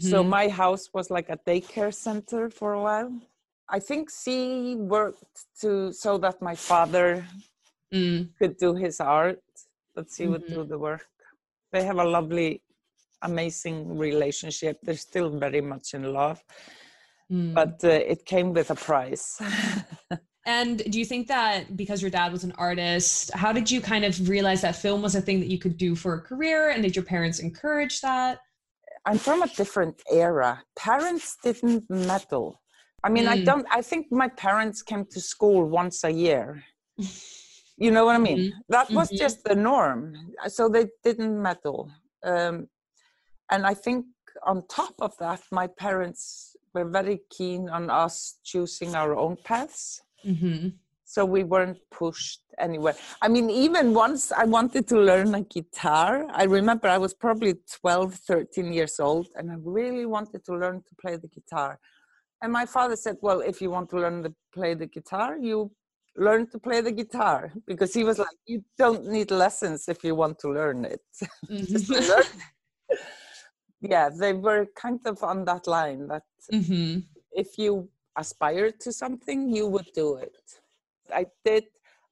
So 0.01 0.23
Mhm. 0.23 0.29
my 0.29 0.49
house 0.49 0.91
was 0.93 1.11
like 1.11 1.29
a 1.31 1.39
daycare 1.47 1.93
center 1.93 2.51
for 2.51 2.73
a 2.75 2.83
while. 2.83 3.13
I 3.69 3.81
think 3.81 4.11
she 4.11 4.75
worked 4.77 5.47
to 5.61 5.93
so 5.93 6.19
that 6.19 6.41
my 6.43 6.55
father 6.55 7.25
Mm. 7.93 8.29
could 8.39 8.57
do 8.57 8.75
his 8.75 9.01
art, 9.01 9.43
that 9.95 10.11
she 10.11 10.27
would 10.27 10.43
Mm-hmm. 10.43 10.55
do 10.55 10.65
the 10.65 10.79
work. 10.79 11.09
They 11.73 11.85
have 11.85 11.99
a 11.99 12.05
lovely, 12.05 12.63
amazing 13.23 13.99
relationship. 13.99 14.79
They're 14.83 14.97
still 14.97 15.31
very 15.39 15.61
much 15.61 15.95
in 15.95 16.13
love, 16.13 16.43
Mm. 17.31 17.55
but 17.55 17.85
uh, 17.85 17.89
it 17.89 18.25
came 18.25 18.55
with 18.55 18.71
a 18.71 18.75
price. 18.75 19.41
And 20.47 20.79
do 20.91 20.99
you 20.99 21.05
think 21.05 21.29
that 21.29 21.77
because 21.77 22.01
your 22.01 22.11
dad 22.11 22.33
was 22.33 22.43
an 22.43 22.53
artist, 22.57 23.31
how 23.35 23.53
did 23.53 23.71
you 23.71 23.83
kind 23.83 24.03
of 24.03 24.31
realize 24.31 24.63
that 24.63 24.77
film 24.77 25.03
was 25.03 25.15
a 25.15 25.21
thing 25.21 25.41
that 25.41 25.49
you 25.49 25.59
could 25.59 25.77
do 25.77 25.95
for 25.95 26.15
a 26.15 26.23
career? 26.23 26.71
And 26.71 26.83
did 26.83 26.97
your 26.97 27.05
parents 27.05 27.39
encourage 27.39 28.01
that? 28.01 28.39
I'm 29.05 29.19
from 29.19 29.43
a 29.43 29.49
different 29.49 30.01
era. 30.11 30.63
Parents 30.75 31.37
didn't 31.45 31.85
meddle. 31.91 32.63
I 33.05 33.11
mean, 33.11 33.27
I 33.29 33.37
Mm. 33.37 33.45
don't, 33.45 33.67
I 33.71 33.83
think 33.83 34.11
my 34.11 34.29
parents 34.29 34.81
came 34.81 35.05
to 35.11 35.21
school 35.21 35.67
once 35.69 36.03
a 36.03 36.11
year. 36.11 36.65
You 37.79 37.91
know 37.93 38.07
what 38.07 38.17
I 38.17 38.19
mean? 38.19 38.53
That 38.69 38.91
was 38.91 39.09
Mhm. 39.11 39.19
just 39.19 39.45
the 39.45 39.55
norm. 39.55 40.03
So 40.49 40.69
they 40.69 40.87
didn't 41.05 41.41
meddle. 41.41 41.91
Um, 42.25 42.69
and 43.51 43.67
I 43.67 43.75
think 43.75 44.07
on 44.43 44.67
top 44.67 44.95
of 45.01 45.17
that, 45.19 45.41
my 45.51 45.67
parents 45.67 46.57
were 46.75 46.85
very 46.85 47.19
keen 47.31 47.69
on 47.69 47.89
us 47.91 48.39
choosing 48.45 48.95
our 48.95 49.17
own 49.17 49.37
paths. 49.45 50.03
Mm-hmm. 50.25 50.69
So 51.05 51.25
we 51.25 51.43
weren't 51.43 51.79
pushed 51.91 52.43
anywhere. 52.59 52.97
I 53.23 53.29
mean, 53.29 53.49
even 53.49 53.95
once 53.95 54.31
I 54.31 54.45
wanted 54.45 54.87
to 54.89 54.99
learn 55.01 55.35
a 55.35 55.41
guitar. 55.41 56.27
I 56.43 56.45
remember 56.45 56.87
I 56.89 56.99
was 56.99 57.15
probably 57.15 57.55
12, 57.81 58.15
13 58.15 58.73
years 58.73 59.01
old, 59.01 59.29
and 59.37 59.51
I 59.51 59.57
really 59.59 60.05
wanted 60.05 60.45
to 60.47 60.53
learn 60.53 60.83
to 60.89 60.95
play 61.01 61.17
the 61.17 61.29
guitar. 61.29 61.79
And 62.43 62.53
my 62.53 62.67
father 62.67 62.97
said, 62.97 63.17
Well, 63.23 63.41
if 63.41 63.63
you 63.63 63.71
want 63.71 63.89
to 63.91 63.97
learn 63.97 64.23
to 64.25 64.35
play 64.53 64.75
the 64.75 64.87
guitar, 64.87 65.39
you 65.39 65.71
learn 66.17 66.49
to 66.51 66.59
play 66.59 66.81
the 66.81 66.93
guitar 66.93 67.53
because 67.67 67.95
he 67.95 68.05
was 68.05 68.19
like, 68.19 68.37
You 68.47 68.65
don't 68.77 69.07
need 69.07 69.31
lessons 69.31 69.89
if 69.89 70.03
you 70.05 70.15
want 70.15 70.39
to 70.41 70.49
learn 70.53 70.85
it. 70.85 71.03
Mhm. 71.51 72.09
learn. 72.09 72.25
yeah, 73.81 74.09
they 74.11 74.33
were 74.33 74.67
kind 74.77 75.01
of 75.07 75.23
on 75.23 75.45
that 75.45 75.67
line 75.67 76.09
that 76.09 76.25
Mhm. 76.53 77.05
if 77.33 77.59
you 77.59 77.89
aspire 78.17 78.71
to 78.73 78.93
something, 78.93 79.49
you 79.55 79.67
would 79.69 79.89
do 79.95 80.17
it. 80.17 80.37
I 81.15 81.27
did 81.45 81.65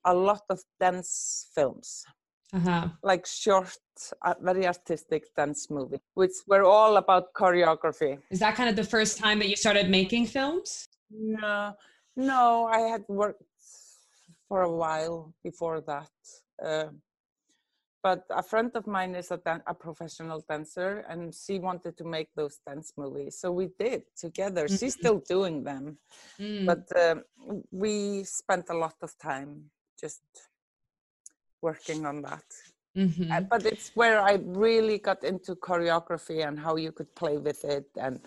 a 0.05 0.15
lot 0.15 0.43
of 0.49 0.62
dance 0.81 1.50
films, 1.55 2.05
Uh-huh. 2.53 2.88
like 3.03 3.26
short, 3.26 3.76
uh, 4.23 4.35
very 4.41 4.67
artistic 4.67 5.35
dance 5.35 5.69
movies, 5.71 6.00
which 6.15 6.37
were 6.47 6.65
all 6.65 6.97
about 6.97 7.33
choreography. 7.35 8.23
Is 8.31 8.38
that 8.38 8.55
kind 8.55 8.69
of 8.71 8.76
the 8.76 8.85
first 8.85 9.19
time 9.19 9.38
that 9.41 9.49
you 9.49 9.57
started 9.57 9.91
making 9.91 10.26
films? 10.26 10.87
No, 11.11 11.75
no, 12.15 12.67
I 12.67 12.81
had 12.93 13.05
worked 13.09 13.43
for 14.49 14.62
a 14.62 14.73
while 14.73 15.35
before 15.43 15.81
that. 15.83 16.11
Uh, 16.62 16.88
but 18.03 18.25
a 18.31 18.43
friend 18.43 18.71
of 18.75 18.87
mine 18.87 19.15
is 19.17 19.31
a, 19.33 19.38
dan- 19.38 19.62
a 19.67 19.75
professional 19.75 20.45
dancer 20.49 21.05
and 21.09 21.35
she 21.35 21.59
wanted 21.59 21.97
to 21.97 22.05
make 22.05 22.29
those 22.37 22.59
dance 22.67 22.93
movies. 22.97 23.37
So 23.41 23.50
we 23.50 23.71
did 23.79 24.03
together. 24.17 24.69
She's 24.69 24.95
Mhm. 24.95 24.99
still 25.00 25.19
doing 25.19 25.65
them. 25.65 25.99
Mm. 26.38 26.67
But 26.67 26.85
um, 27.05 27.25
we 27.73 28.23
spent 28.25 28.67
a 28.71 28.75
lot 28.79 28.95
of 29.03 29.19
time 29.19 29.71
just 30.00 30.23
working 31.61 32.07
on 32.07 32.23
that. 32.23 32.45
Mhm. 32.97 33.31
Uh, 33.31 33.41
But 33.41 33.67
it's 33.67 33.91
where 33.97 34.21
I 34.21 34.35
really 34.35 34.99
got 34.99 35.25
into 35.25 35.57
choreography 35.57 36.47
and 36.47 36.59
how 36.61 36.76
you 36.76 36.93
could 36.93 37.12
play 37.15 37.38
with 37.38 37.65
it 37.65 37.87
and 37.97 38.21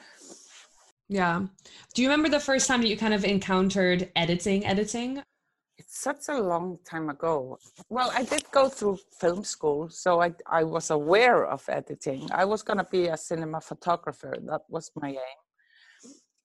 Yeah. 1.12 1.48
Do 1.94 2.02
you 2.04 2.08
remember 2.10 2.30
the 2.30 2.40
first 2.40 2.68
time 2.68 2.82
that 2.82 2.88
you 2.88 2.98
kind 2.98 3.14
of 3.16 3.24
encountered 3.24 4.12
editing? 4.16 4.64
Editing? 4.66 5.24
It's 5.80 5.98
such 6.02 6.28
a 6.28 6.38
long 6.38 6.78
time 6.84 7.10
ago. 7.10 7.58
Well, 7.88 8.12
I 8.14 8.24
did 8.24 8.44
go 8.52 8.68
through 8.68 9.00
film 9.18 9.46
school, 9.46 9.88
so 9.90 10.22
I, 10.22 10.34
I 10.46 10.64
was 10.66 10.90
aware 10.92 11.46
of 11.46 11.64
editing. 11.70 12.28
I 12.32 12.44
was 12.44 12.62
going 12.64 12.80
to 12.80 12.88
be 12.92 13.08
a 13.08 13.16
cinema 13.16 13.62
photographer, 13.62 14.36
that 14.50 14.64
was 14.68 14.92
my 15.02 15.12
aim. 15.12 15.40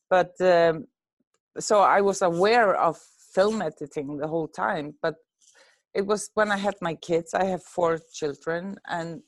But 0.08 0.40
um, 0.40 0.86
so 1.58 1.80
I 1.80 2.00
was 2.00 2.22
aware 2.22 2.76
of 2.76 2.96
film 3.34 3.60
editing 3.60 4.18
the 4.18 4.28
whole 4.28 4.46
time. 4.46 4.94
But 5.02 5.16
it 5.92 6.06
was 6.06 6.30
when 6.34 6.52
I 6.52 6.56
had 6.56 6.76
my 6.80 6.94
kids, 6.94 7.34
I 7.34 7.44
have 7.46 7.64
four 7.64 7.98
children. 8.12 8.76
And 8.86 9.22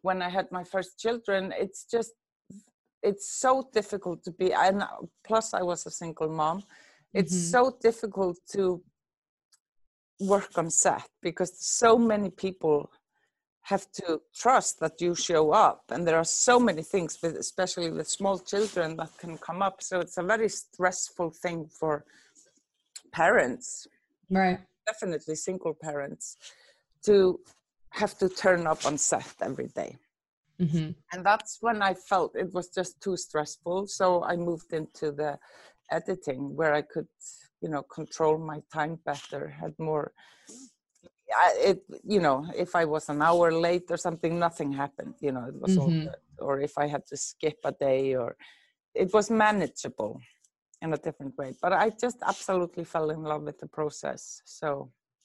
when 0.00 0.22
I 0.22 0.30
had 0.30 0.50
my 0.50 0.64
first 0.64 0.98
children, 0.98 1.52
it's 1.58 1.84
just, 1.84 2.12
it's 3.02 3.28
so 3.38 3.68
difficult 3.74 4.24
to 4.24 4.30
be, 4.30 4.54
and 4.54 4.82
plus 5.26 5.52
I 5.52 5.62
was 5.62 5.84
a 5.84 5.90
single 5.90 6.30
mom. 6.30 6.62
It's 7.12 7.34
Mhm. 7.34 7.50
so 7.50 7.78
difficult 7.82 8.38
to 8.52 8.82
work 10.20 10.56
on 10.56 10.70
set 10.70 11.08
because 11.22 11.52
so 11.58 11.98
many 11.98 12.30
people 12.30 12.90
have 13.62 13.90
to 13.92 14.20
trust 14.34 14.78
that 14.80 15.00
you 15.00 15.14
show 15.14 15.50
up 15.50 15.82
and 15.90 16.06
there 16.06 16.16
are 16.16 16.24
so 16.24 16.58
many 16.60 16.82
things 16.82 17.18
with 17.22 17.36
especially 17.36 17.90
with 17.90 18.08
small 18.08 18.38
children 18.38 18.96
that 18.96 19.10
can 19.18 19.36
come 19.38 19.60
up. 19.60 19.82
So 19.82 20.00
it's 20.00 20.18
a 20.18 20.22
very 20.22 20.48
stressful 20.48 21.30
thing 21.30 21.66
for 21.68 22.04
parents 23.12 23.86
Right. 24.30 24.58
definitely 24.86 25.36
single 25.36 25.74
parents 25.74 26.36
to 27.04 27.40
have 27.90 28.16
to 28.18 28.28
turn 28.28 28.66
up 28.66 28.84
on 28.86 28.98
set 28.98 29.34
every 29.40 29.68
day. 29.68 29.96
Hmm 30.58 30.90
and 31.12 31.24
that's 31.24 31.58
when 31.60 31.82
i 31.82 31.94
felt 31.94 32.34
it 32.36 32.52
was 32.52 32.68
just 32.68 33.00
too 33.00 33.16
stressful 33.16 33.86
so 33.86 34.24
i 34.24 34.36
moved 34.36 34.72
into 34.72 35.12
the 35.12 35.38
editing 35.90 36.54
where 36.56 36.74
i 36.74 36.82
could 36.82 37.06
you 37.66 37.72
know 37.72 37.82
control 37.98 38.38
my 38.52 38.60
time 38.76 38.94
better 39.10 39.44
had 39.60 39.74
more 39.90 40.06
I, 41.44 41.48
it 41.70 41.78
you 42.14 42.20
know 42.26 42.38
if 42.64 42.70
i 42.80 42.84
was 42.94 43.04
an 43.14 43.20
hour 43.28 43.46
late 43.66 43.86
or 43.94 43.98
something 44.06 44.32
nothing 44.46 44.70
happened 44.84 45.14
you 45.26 45.32
know 45.34 45.44
it 45.52 45.58
was 45.64 45.74
all 45.80 45.90
Mhm. 45.92 46.02
good 46.08 46.22
or 46.46 46.54
if 46.68 46.74
i 46.84 46.86
had 46.94 47.04
to 47.10 47.16
skip 47.28 47.58
a 47.70 47.72
day 47.88 48.02
or 48.22 48.28
it 49.02 49.08
was 49.16 49.26
manageable 49.46 50.14
in 50.84 50.88
a 50.98 51.00
different 51.06 51.34
way 51.40 51.50
but 51.64 51.72
i 51.72 51.86
just 52.04 52.18
absolutely 52.32 52.84
fell 52.92 53.08
in 53.16 53.22
love 53.30 53.42
with 53.48 53.58
the 53.62 53.70
process 53.78 54.22
so 54.58 54.68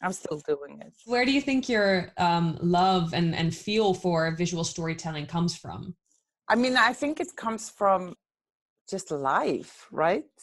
i'm 0.03 0.15
still 0.21 0.39
doing 0.53 0.75
it 0.88 0.93
Where 1.12 1.25
do 1.27 1.31
you 1.38 1.43
think 1.50 1.62
your 1.75 1.91
um, 2.27 2.48
love 2.79 3.05
and, 3.19 3.29
and 3.41 3.50
feel 3.67 3.93
for 4.03 4.17
visual 4.43 4.65
storytelling 4.74 5.27
comes 5.36 5.53
from? 5.63 5.79
I 6.53 6.55
mean, 6.63 6.75
I 6.89 6.93
think 7.01 7.13
it 7.25 7.31
comes 7.45 7.63
from 7.79 8.01
just 8.93 9.07
life, 9.12 9.74
right? 9.91 10.36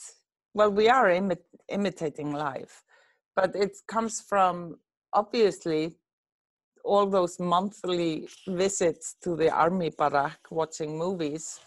Well, 0.59 0.73
we 0.73 0.89
are 0.89 1.07
imi- 1.07 1.39
imitating 1.69 2.33
life, 2.33 2.83
but 3.37 3.55
it 3.55 3.77
comes 3.87 4.21
from 4.21 4.81
obviously 5.13 5.95
all 6.85 7.07
those 7.07 7.39
monthly 7.39 8.29
visits 8.49 9.15
to 9.23 9.37
the 9.37 9.51
army 9.51 9.91
barrack 9.91 10.41
watching 10.51 10.99
movies 10.99 11.61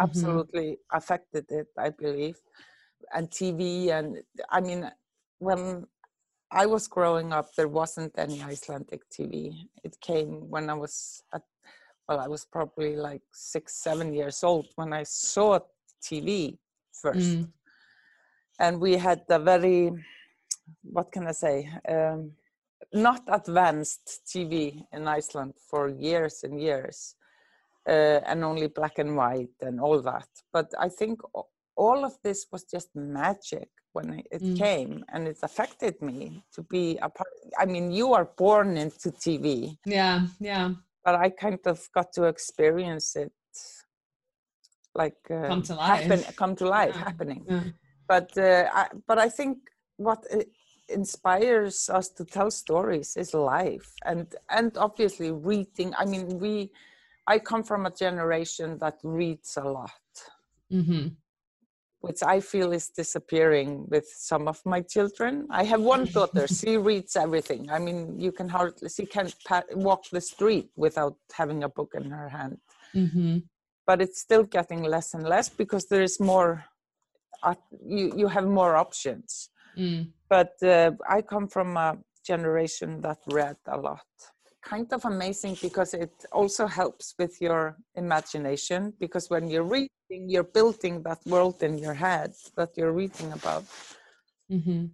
absolutely 0.00 0.78
affected 0.90 1.44
it, 1.50 1.66
I 1.76 1.90
believe, 1.90 2.38
and 3.12 3.30
TV. 3.30 3.90
And 3.90 4.22
I 4.48 4.62
mean, 4.62 4.90
when 5.38 5.84
I 6.50 6.64
was 6.64 6.88
growing 6.88 7.34
up, 7.34 7.54
there 7.56 7.68
wasn't 7.68 8.14
any 8.16 8.42
Icelandic 8.42 9.02
TV. 9.10 9.68
It 9.84 10.00
came 10.00 10.48
when 10.48 10.70
I 10.70 10.74
was 10.84 11.22
at 11.34 11.42
well, 12.08 12.20
I 12.20 12.26
was 12.26 12.46
probably 12.46 12.96
like 12.96 13.22
six, 13.34 13.74
seven 13.74 14.14
years 14.14 14.42
old 14.42 14.66
when 14.76 14.94
I 14.94 15.02
saw 15.02 15.58
TV 16.02 16.56
first. 16.90 17.36
Mm. 17.36 17.48
And 18.60 18.78
we 18.80 18.92
had 18.96 19.22
a 19.30 19.38
very, 19.38 19.90
what 20.82 21.10
can 21.10 21.26
I 21.26 21.32
say, 21.32 21.56
um, 21.88 22.32
not 22.92 23.22
advanced 23.28 24.20
TV 24.26 24.84
in 24.92 25.08
Iceland 25.08 25.54
for 25.70 25.88
years 25.88 26.44
and 26.44 26.60
years, 26.60 27.14
uh, 27.88 28.20
and 28.30 28.44
only 28.44 28.68
black 28.68 28.98
and 28.98 29.16
white 29.16 29.56
and 29.62 29.80
all 29.80 30.00
that. 30.02 30.28
But 30.52 30.68
I 30.78 30.88
think 30.90 31.20
all 31.76 32.04
of 32.04 32.12
this 32.22 32.46
was 32.52 32.64
just 32.64 32.94
magic 32.94 33.68
when 33.92 34.22
it- 34.30 34.42
Mm. 34.42 34.56
came 34.64 35.04
and 35.12 35.26
it 35.26 35.38
affected 35.42 35.94
me 36.02 36.44
to 36.54 36.62
be 36.62 36.98
a 36.98 37.08
part. 37.08 37.32
I 37.62 37.64
mean, 37.66 37.90
you 37.90 38.12
are 38.14 38.26
born 38.44 38.76
into 38.76 39.10
TV 39.10 39.78
Yeah, 39.86 40.26
yeah. 40.38 40.74
but 41.04 41.14
I 41.24 41.30
kind 41.30 41.60
of 41.66 41.78
got 41.92 42.12
to 42.12 42.24
experience 42.24 43.16
it 43.16 43.32
like 44.94 45.30
uh, 45.30 45.46
Come 45.46 45.62
to 45.62 45.74
happen, 45.76 46.20
life. 46.20 46.36
come 46.36 46.54
to 46.56 46.66
life, 46.68 46.94
Yeah, 46.96 47.04
happening. 47.04 47.42
yeah. 47.48 47.64
But 48.10 48.36
uh, 48.36 48.64
I, 48.80 48.88
but 49.06 49.18
I 49.20 49.28
think 49.28 49.58
what 49.96 50.26
inspires 50.88 51.88
us 51.88 52.08
to 52.16 52.24
tell 52.24 52.50
stories 52.50 53.16
is 53.16 53.34
life, 53.34 53.90
and 54.04 54.26
and 54.58 54.76
obviously 54.76 55.30
reading. 55.30 55.94
I 55.96 56.04
mean, 56.06 56.40
we, 56.40 56.72
I 57.32 57.38
come 57.38 57.62
from 57.62 57.86
a 57.86 57.92
generation 58.04 58.78
that 58.78 58.96
reads 59.04 59.56
a 59.56 59.62
lot, 59.78 60.02
hmm 60.70 61.06
which 62.00 62.20
I 62.34 62.40
feel 62.40 62.72
is 62.72 62.88
disappearing 62.88 63.86
with 63.92 64.06
some 64.08 64.48
of 64.48 64.58
my 64.64 64.80
children. 64.80 65.46
I 65.60 65.62
have 65.72 65.80
one 65.80 66.06
daughter; 66.06 66.48
she 66.58 66.78
reads 66.78 67.14
everything. 67.14 67.70
I 67.70 67.78
mean, 67.78 68.18
you 68.18 68.32
can 68.32 68.48
hardly 68.48 68.88
she 68.88 69.06
can't 69.06 69.36
pa- 69.46 69.70
walk 69.86 70.02
the 70.10 70.20
street 70.32 70.68
without 70.74 71.16
having 71.40 71.62
a 71.62 71.68
book 71.68 71.92
in 71.94 72.10
her 72.10 72.28
hand. 72.28 72.58
hmm 72.92 73.38
but 73.86 74.00
it's 74.04 74.20
still 74.20 74.44
getting 74.58 74.82
less 74.94 75.14
and 75.14 75.24
less 75.34 75.48
because 75.62 75.86
there 75.86 76.02
is 76.10 76.20
more 76.20 76.64
uh, 77.42 77.54
you 77.86 78.12
you 78.16 78.28
have 78.28 78.46
more 78.46 78.76
options 78.76 79.50
Mm. 79.78 80.08
but 80.28 80.54
uh, 80.62 80.90
i 81.08 81.22
come 81.22 81.46
from 81.48 81.76
a 81.76 81.96
generation 82.26 83.00
that 83.00 83.18
read 83.26 83.56
a 83.66 83.76
lot 83.78 84.06
kind 84.62 84.92
of 84.92 85.04
amazing 85.04 85.56
because 85.62 85.94
it 85.94 86.12
also 86.32 86.66
helps 86.66 87.14
with 87.18 87.40
your 87.40 87.76
imagination 87.94 88.92
because 89.00 89.30
when 89.30 89.48
you're 89.48 89.70
reading 89.78 90.22
you're 90.32 90.52
building 90.58 91.02
that 91.02 91.18
world 91.26 91.62
in 91.62 91.78
your 91.78 91.94
head 91.94 92.32
that 92.56 92.70
you're 92.76 92.92
reading 92.92 93.32
about 93.32 93.64
hmm 94.50 94.86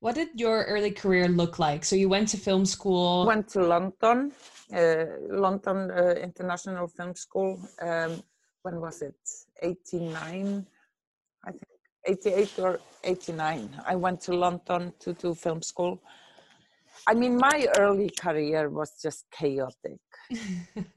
What 0.00 0.14
did 0.16 0.30
your 0.34 0.64
early 0.64 0.90
career 0.90 1.28
look 1.28 1.58
like? 1.58 1.84
So 1.84 1.94
you 1.96 2.08
went 2.08 2.28
to 2.30 2.36
film 2.36 2.64
school. 2.66 3.26
went 3.26 3.48
to 3.54 3.60
london 3.74 4.32
uh, 4.80 5.04
london 5.46 5.90
uh, 5.90 6.14
international 6.28 6.86
film 6.96 7.14
school 7.14 7.52
um, 7.88 8.12
when 8.64 8.80
was 8.80 9.02
it 9.02 9.20
89 9.62 10.66
i 11.44 11.50
think 11.50 11.71
88 12.06 12.58
or 12.58 12.80
89 13.04 13.82
i 13.86 13.94
went 13.94 14.20
to 14.22 14.32
london 14.34 14.92
to 15.00 15.12
do 15.14 15.34
film 15.34 15.62
school 15.62 16.00
i 17.06 17.14
mean 17.14 17.36
my 17.36 17.66
early 17.78 18.10
career 18.10 18.68
was 18.68 18.90
just 19.02 19.24
chaotic 19.30 20.00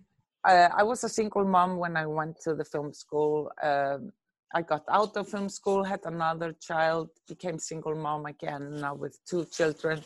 uh, 0.46 0.70
I 0.76 0.84
was 0.84 1.04
a 1.04 1.10
single 1.10 1.44
mom 1.44 1.78
when 1.78 1.98
I 1.98 2.06
went 2.06 2.40
to 2.42 2.54
the 2.54 2.64
film 2.64 2.94
school. 2.94 3.52
Um, 3.62 4.12
I 4.54 4.62
got 4.62 4.84
out 4.90 5.18
of 5.18 5.28
film 5.28 5.50
school, 5.50 5.84
had 5.84 6.02
another 6.06 6.56
child, 6.62 7.10
became 7.28 7.60
single 7.60 7.96
mom 7.96 8.26
again, 8.26 8.80
now 8.80 8.94
with 8.94 9.18
two 9.30 9.46
children. 9.46 10.02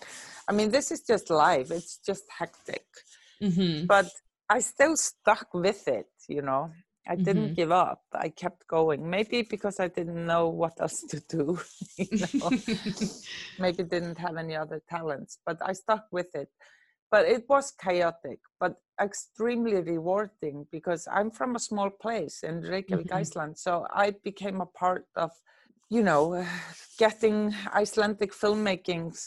I 0.47 0.53
mean, 0.53 0.71
this 0.71 0.91
is 0.91 1.01
just 1.01 1.29
life. 1.29 1.69
It's 1.71 1.97
just 1.97 2.23
hectic. 2.39 2.85
hmm 3.41 3.85
But 3.85 4.09
I 4.49 4.59
still 4.59 4.95
stuck 4.95 5.53
with 5.53 5.87
it, 5.87 6.09
you 6.27 6.41
know. 6.41 6.71
I 7.07 7.15
didn't 7.15 7.49
Mhm. 7.49 7.55
give 7.55 7.71
up. 7.71 8.03
I 8.13 8.29
kept 8.29 8.67
going. 8.67 9.09
Maybe 9.09 9.41
because 9.43 9.79
I 9.79 9.87
didn't 9.87 10.25
know 10.25 10.49
what 10.49 10.79
else 10.79 11.03
to 11.09 11.19
do. 11.21 11.59
you 11.97 12.19
know? 12.19 12.51
Maybe 13.57 13.83
didn't 13.83 14.17
have 14.17 14.37
any 14.37 14.55
other 14.55 14.81
talents, 14.89 15.39
but 15.45 15.57
I 15.61 15.73
stuck 15.73 16.05
with 16.11 16.33
it. 16.35 16.49
But 17.11 17.25
it 17.27 17.45
was 17.49 17.71
chaotic, 17.71 18.39
but 18.59 18.75
extremely 19.01 19.81
rewarding 19.81 20.67
because 20.71 21.07
I'm 21.11 21.31
from 21.31 21.55
a 21.55 21.59
small 21.59 21.89
place 21.89 22.43
in 22.43 22.61
Reykjavik, 22.61 23.07
Mhm. 23.07 23.15
Iceland. 23.21 23.57
So 23.57 23.87
I 23.91 24.11
became 24.23 24.61
a 24.61 24.67
part 24.67 25.07
of, 25.15 25.31
you 25.89 26.03
know, 26.03 26.45
getting 26.99 27.53
Icelandic 27.73 28.31
filmmaking, 28.33 29.17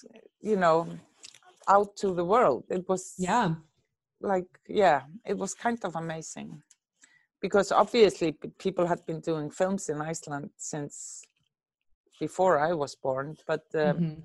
you 0.41 0.57
know, 0.57 0.89
out 1.69 1.97
to 1.97 2.15
the 2.15 2.25
world. 2.25 2.65
It 2.71 2.89
was 2.89 3.15
yeah. 3.19 3.55
like 4.21 4.47
yeah 4.69 5.03
it 5.27 5.37
was 5.37 5.53
kind 5.55 5.79
of 5.85 5.97
amazing 5.97 6.63
because 7.43 7.73
obviously 7.73 8.33
people 8.59 8.87
had 8.87 9.05
been 9.07 9.21
doing 9.21 9.51
films 9.51 9.89
in 9.89 10.01
iceland 10.01 10.51
since 10.57 11.23
before 12.21 12.59
i 12.59 12.73
was 12.73 12.95
born 12.95 13.37
but 13.47 13.65
um, 13.75 13.99
Mhm. 13.99 14.23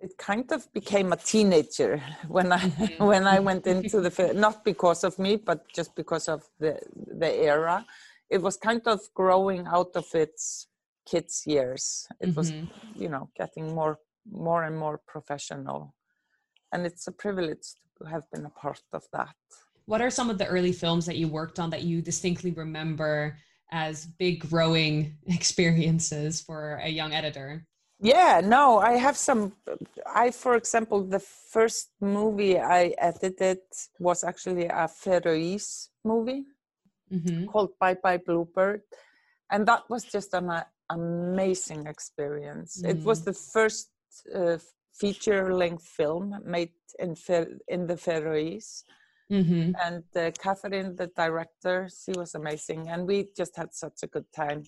it 0.00 0.12
kind 0.18 0.52
of 0.52 0.70
became 0.72 1.12
a 1.12 1.16
teenager 1.16 1.92
when 2.28 2.52
i 2.52 2.58
Mhm. 2.58 2.98
when 3.10 3.26
i 3.26 3.40
went 3.40 3.66
into 3.66 4.00
the 4.00 4.10
film 4.10 4.40
not 4.40 4.64
because 4.64 5.04
of 5.04 5.18
me 5.18 5.36
but 5.36 5.60
just 5.78 5.94
because 5.96 6.28
of 6.28 6.40
the 6.58 6.78
the 7.22 7.32
era 7.52 7.84
it 8.30 8.40
was 8.42 8.56
kind 8.56 8.82
of 8.86 9.00
growing 9.14 9.66
out 9.66 9.92
of 9.96 10.06
its 10.14 10.68
kids 11.10 11.42
years 11.46 12.06
it 12.20 12.30
was 12.36 12.52
Mhm. 12.52 12.68
you 13.02 13.08
know 13.08 13.28
getting 13.36 13.74
more 13.74 13.96
more 14.30 14.62
and 14.64 14.76
more 14.78 14.98
professional 15.14 15.94
and 16.72 16.86
it's 16.86 17.06
a 17.08 17.12
privilege 17.12 17.66
to 17.98 18.04
have 18.12 18.24
been 18.32 18.46
a 18.46 18.50
part 18.62 18.82
of 18.92 19.04
that 19.12 19.36
What 19.86 20.00
are 20.00 20.10
some 20.10 20.30
of 20.30 20.38
the 20.38 20.46
early 20.46 20.72
films 20.72 21.06
that 21.06 21.16
you 21.16 21.28
worked 21.28 21.58
on 21.58 21.70
that 21.70 21.82
you 21.82 22.00
distinctly 22.00 22.52
remember 22.52 23.36
as 23.70 24.06
big 24.06 24.48
growing 24.48 25.16
experiences 25.26 26.40
for 26.40 26.80
a 26.82 26.88
young 26.88 27.12
editor? 27.12 27.66
Yeah, 28.00 28.40
no, 28.44 28.78
I 28.80 28.92
have 28.96 29.16
some. 29.16 29.52
I, 30.06 30.30
for 30.30 30.56
example, 30.56 31.04
the 31.04 31.20
first 31.20 31.90
movie 32.00 32.58
I 32.58 32.94
edited 32.98 33.58
was 33.98 34.24
actually 34.24 34.66
a 34.66 34.88
Faroese 34.88 35.90
movie 36.04 36.44
hmm 37.10 37.46
called 37.46 37.70
Bye 37.78 37.94
Bye 38.02 38.18
Bluebird. 38.18 38.82
And 39.50 39.66
that 39.68 39.82
was 39.88 40.04
just 40.04 40.34
an 40.34 40.50
uh, 40.50 40.64
amazing 40.90 41.86
experience. 41.86 42.82
It 42.84 43.04
was 43.04 43.20
Mm. 43.20 43.24
the 43.24 43.32
first 43.32 43.90
uh, 44.34 44.58
feature 44.92 45.54
length 45.54 45.84
film 45.86 46.40
made 46.44 46.72
in, 46.98 47.14
Fer- 47.14 47.58
in 47.68 47.86
the 47.86 47.96
Faroese. 47.96 48.84
Hmm 49.30 49.72
and 49.84 50.04
uh, 50.16 50.30
Katrin, 50.38 50.96
the 50.96 51.08
director, 51.08 51.88
she 51.88 52.12
was 52.12 52.34
amazing, 52.34 52.88
and 52.88 53.06
we 53.06 53.28
just 53.36 53.56
had 53.56 53.74
such 53.74 54.02
a 54.02 54.06
good 54.06 54.26
time. 54.32 54.62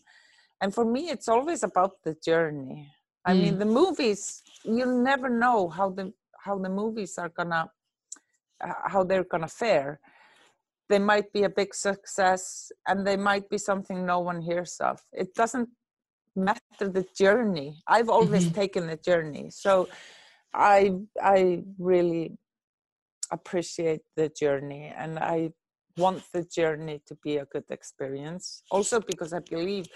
And 0.60 0.74
for 0.74 0.84
me, 0.84 1.10
it's 1.10 1.28
always 1.28 1.62
about 1.62 2.02
the 2.04 2.14
journey. 2.24 2.88
I 3.24 3.34
mean, 3.34 3.54
Mm. 3.54 3.58
the 3.58 3.66
movies 3.66 4.42
you 4.64 4.86
never 4.86 5.28
know 5.28 5.68
how 5.68 5.90
the 5.90 6.12
how 6.44 6.58
the 6.58 6.68
movies 6.70 7.18
are 7.18 7.28
gonna 7.30 7.70
uh, 8.64 8.72
how 8.86 9.04
they're 9.04 9.24
gonna 9.24 9.48
fare. 9.48 10.00
They 10.88 10.98
might 10.98 11.32
be 11.32 11.42
a 11.44 11.50
big 11.50 11.74
success, 11.74 12.70
and 12.86 13.06
they 13.06 13.16
might 13.16 13.48
be 13.50 13.58
something 13.58 14.06
no 14.06 14.20
one 14.20 14.40
hears 14.40 14.78
of. 14.80 15.00
It 15.12 15.34
doesn't 15.34 15.68
matter 16.36 16.88
the 16.88 17.06
journey. 17.16 17.82
I've 17.86 18.08
always 18.08 18.46
Mhm. 18.46 18.54
taken 18.54 18.86
the 18.86 18.96
journey, 18.96 19.50
so 19.50 19.88
I 20.54 20.92
I 21.22 21.64
really 21.78 22.38
appreciate 23.30 24.02
the 24.16 24.28
journey 24.28 24.92
and 24.96 25.18
I 25.18 25.50
want 25.96 26.22
the 26.32 26.44
journey 26.44 27.00
to 27.06 27.14
be 27.22 27.38
a 27.38 27.46
good 27.46 27.70
experience. 27.70 28.62
Also 28.70 29.00
because 29.00 29.32
I 29.32 29.40
believe 29.40 29.86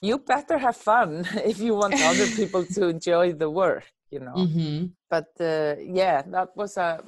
you 0.00 0.18
better 0.18 0.58
have 0.58 0.76
fun 0.76 1.26
if 1.44 1.58
you 1.60 1.74
want 1.74 1.94
other 2.00 2.26
people 2.40 2.64
to 2.66 2.88
enjoy 2.88 3.32
the 3.32 3.50
work, 3.50 3.84
you 4.10 4.20
know. 4.20 4.48
hmm 4.48 4.86
But 5.10 5.30
uh, 5.40 5.76
yeah, 5.80 6.22
that 6.34 6.56
was 6.56 6.76
a 6.76 7.02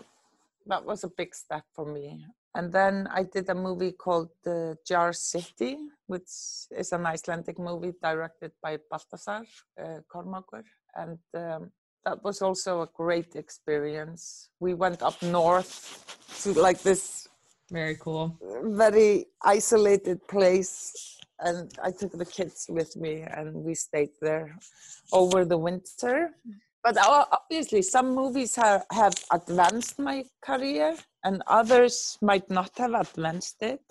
that 0.66 0.84
was 0.84 1.04
a 1.04 1.08
big 1.16 1.34
step 1.34 1.64
for 1.74 1.86
me. 1.86 2.24
And 2.54 2.72
then 2.72 3.06
I 3.12 3.24
did 3.24 3.48
a 3.50 3.54
movie 3.54 3.92
called 3.92 4.30
uh, 4.46 4.74
Jar 4.86 5.12
City, 5.12 5.76
which 6.06 6.30
is 6.70 6.92
an 6.92 7.04
Icelandic 7.06 7.58
movie 7.58 7.92
directed 8.02 8.52
by 8.62 8.78
Baltasar 8.90 9.44
uh, 9.82 10.00
Kormakur. 10.12 10.62
And 10.94 11.18
um, 11.34 11.70
that 12.06 12.22
was 12.22 12.40
also 12.40 12.82
a 12.82 12.88
great 12.94 13.34
experience. 13.34 14.48
We 14.60 14.74
went 14.74 15.02
up 15.02 15.20
north 15.22 15.70
to 16.42 16.52
like 16.54 16.80
this 16.82 17.28
Very 17.70 17.96
cool. 17.96 18.38
very 18.62 19.26
isolated 19.42 20.18
place 20.28 21.18
and 21.40 21.68
I 21.82 21.90
took 21.90 22.12
the 22.12 22.24
kids 22.24 22.66
with 22.68 22.96
me 22.96 23.14
and 23.36 23.52
we 23.66 23.74
stayed 23.74 24.14
there 24.22 24.56
over 25.12 25.44
the 25.44 25.58
winter. 25.58 26.30
But 26.84 26.96
obviously, 26.98 27.82
some 27.82 28.14
movies 28.14 28.54
have, 28.54 28.86
have 28.92 29.14
advanced 29.32 29.98
my 29.98 30.24
career 30.40 30.94
and 31.24 31.42
others 31.48 32.16
might 32.22 32.48
not 32.48 32.70
have 32.78 32.94
advanced 32.94 33.56
it. 33.60 33.82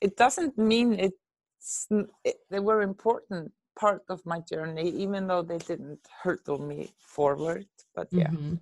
It 0.00 0.16
doesn't 0.16 0.56
mean 0.56 0.94
it's, 1.06 1.88
it, 2.24 2.36
they 2.50 2.60
were 2.60 2.82
important 2.82 3.50
part 3.78 4.02
of 4.08 4.24
my 4.24 4.40
journey, 4.40 4.88
even 4.90 5.26
though 5.26 5.42
they 5.42 5.58
didn't 5.58 6.00
hurtle 6.22 6.58
me 6.58 6.92
forward. 6.98 7.66
But 7.94 8.08
yeah. 8.10 8.28
Mhm. 8.30 8.60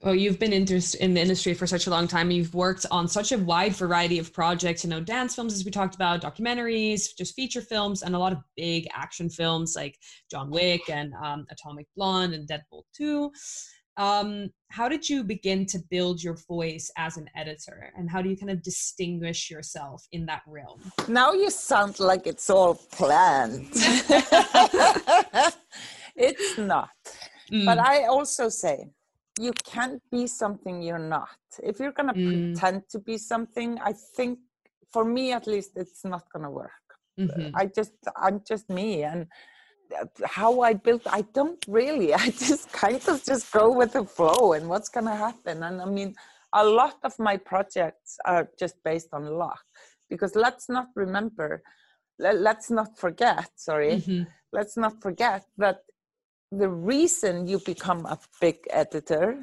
Well, 0.00 0.14
you've 0.14 0.38
been 0.38 0.52
interest 0.52 0.94
in 0.94 1.14
the 1.14 1.20
industry 1.20 1.54
for 1.54 1.66
such 1.66 1.88
a 1.88 1.90
long 1.90 2.06
time. 2.06 2.30
You've 2.30 2.54
worked 2.54 2.86
on 2.92 3.08
such 3.08 3.32
a 3.32 3.38
wide 3.38 3.74
variety 3.74 4.20
of 4.20 4.32
projects, 4.32 4.84
you 4.84 4.90
know, 4.90 5.00
dance 5.00 5.34
films, 5.34 5.54
as 5.54 5.64
we 5.64 5.72
talked 5.72 5.96
about, 5.96 6.22
documentaries, 6.22 7.16
just 7.16 7.34
feature 7.34 7.60
films, 7.60 8.02
and 8.02 8.14
a 8.14 8.18
lot 8.18 8.32
of 8.32 8.38
big 8.56 8.86
action 8.94 9.28
films 9.28 9.74
like 9.74 9.98
John 10.30 10.50
Wick 10.50 10.82
and 10.88 11.12
um, 11.14 11.46
Atomic 11.50 11.88
Blonde 11.96 12.32
and 12.32 12.48
Deadpool 12.48 12.84
2. 12.94 13.32
Um, 13.98 14.50
how 14.70 14.88
did 14.88 15.08
you 15.08 15.24
begin 15.24 15.66
to 15.66 15.78
build 15.90 16.22
your 16.22 16.36
voice 16.48 16.90
as 16.96 17.16
an 17.16 17.28
editor? 17.34 17.92
And 17.96 18.08
how 18.08 18.22
do 18.22 18.30
you 18.30 18.36
kind 18.36 18.50
of 18.50 18.62
distinguish 18.62 19.50
yourself 19.50 20.06
in 20.12 20.24
that 20.26 20.42
realm? 20.46 20.80
Now 21.08 21.32
you 21.32 21.50
sound 21.50 21.98
like 21.98 22.26
it's 22.26 22.48
all 22.48 22.76
planned. 22.76 23.66
it's 26.16 26.58
not. 26.58 26.90
But 27.66 27.78
Mm, 27.78 27.80
I 27.80 28.04
also 28.04 28.48
say 28.48 28.90
you 29.40 29.52
can't 29.64 30.00
be 30.12 30.26
something 30.26 30.82
you're 30.82 30.98
not. 30.98 31.36
If 31.62 31.80
you're 31.80 31.92
going 31.92 32.08
to 32.08 32.14
Mm. 32.14 32.52
pretend 32.52 32.82
to 32.90 32.98
be 33.00 33.18
something, 33.18 33.78
I 33.80 33.94
think 34.16 34.38
for 34.92 35.04
me 35.04 35.32
at 35.32 35.46
least 35.46 35.72
it's 35.76 36.04
not 36.04 36.22
going 36.32 36.44
to 36.44 36.50
work. 36.50 36.70
mhm, 37.18 37.50
I 37.54 37.66
just 37.66 37.92
I'm 38.16 38.42
just 38.46 38.68
me 38.70 39.02
and 39.02 39.26
how 40.24 40.60
I 40.60 40.74
built 40.74 41.02
I 41.06 41.22
don't 41.32 41.62
really 41.68 42.14
I 42.22 42.30
just 42.30 42.72
kind 42.72 43.00
of 43.08 43.24
just 43.24 43.50
go 43.52 43.72
with 43.72 43.92
the 43.92 44.04
flow 44.04 44.52
and 44.52 44.68
what's 44.68 44.88
going 44.88 45.06
to 45.06 45.14
happen 45.14 45.62
and 45.62 45.80
I 45.80 45.86
mean 45.86 46.14
a 46.54 46.64
lot 46.64 46.96
of 47.04 47.18
my 47.18 47.36
projects 47.36 48.18
are 48.24 48.48
just 48.58 48.76
based 48.84 49.08
on 49.12 49.26
luck 49.26 49.64
because 50.08 50.34
let's 50.34 50.68
not 50.68 50.88
remember 50.94 51.62
le- 52.18 52.32
let's 52.32 52.70
not 52.70 52.98
forget 52.98 53.50
sorry 53.56 53.96
mhm. 53.96 54.26
let's 54.52 54.76
not 54.76 55.00
forget 55.02 55.44
that 55.58 55.78
the 56.50 56.68
reason 56.68 57.46
you 57.46 57.58
become 57.64 58.06
a 58.06 58.18
big 58.40 58.56
editor 58.70 59.38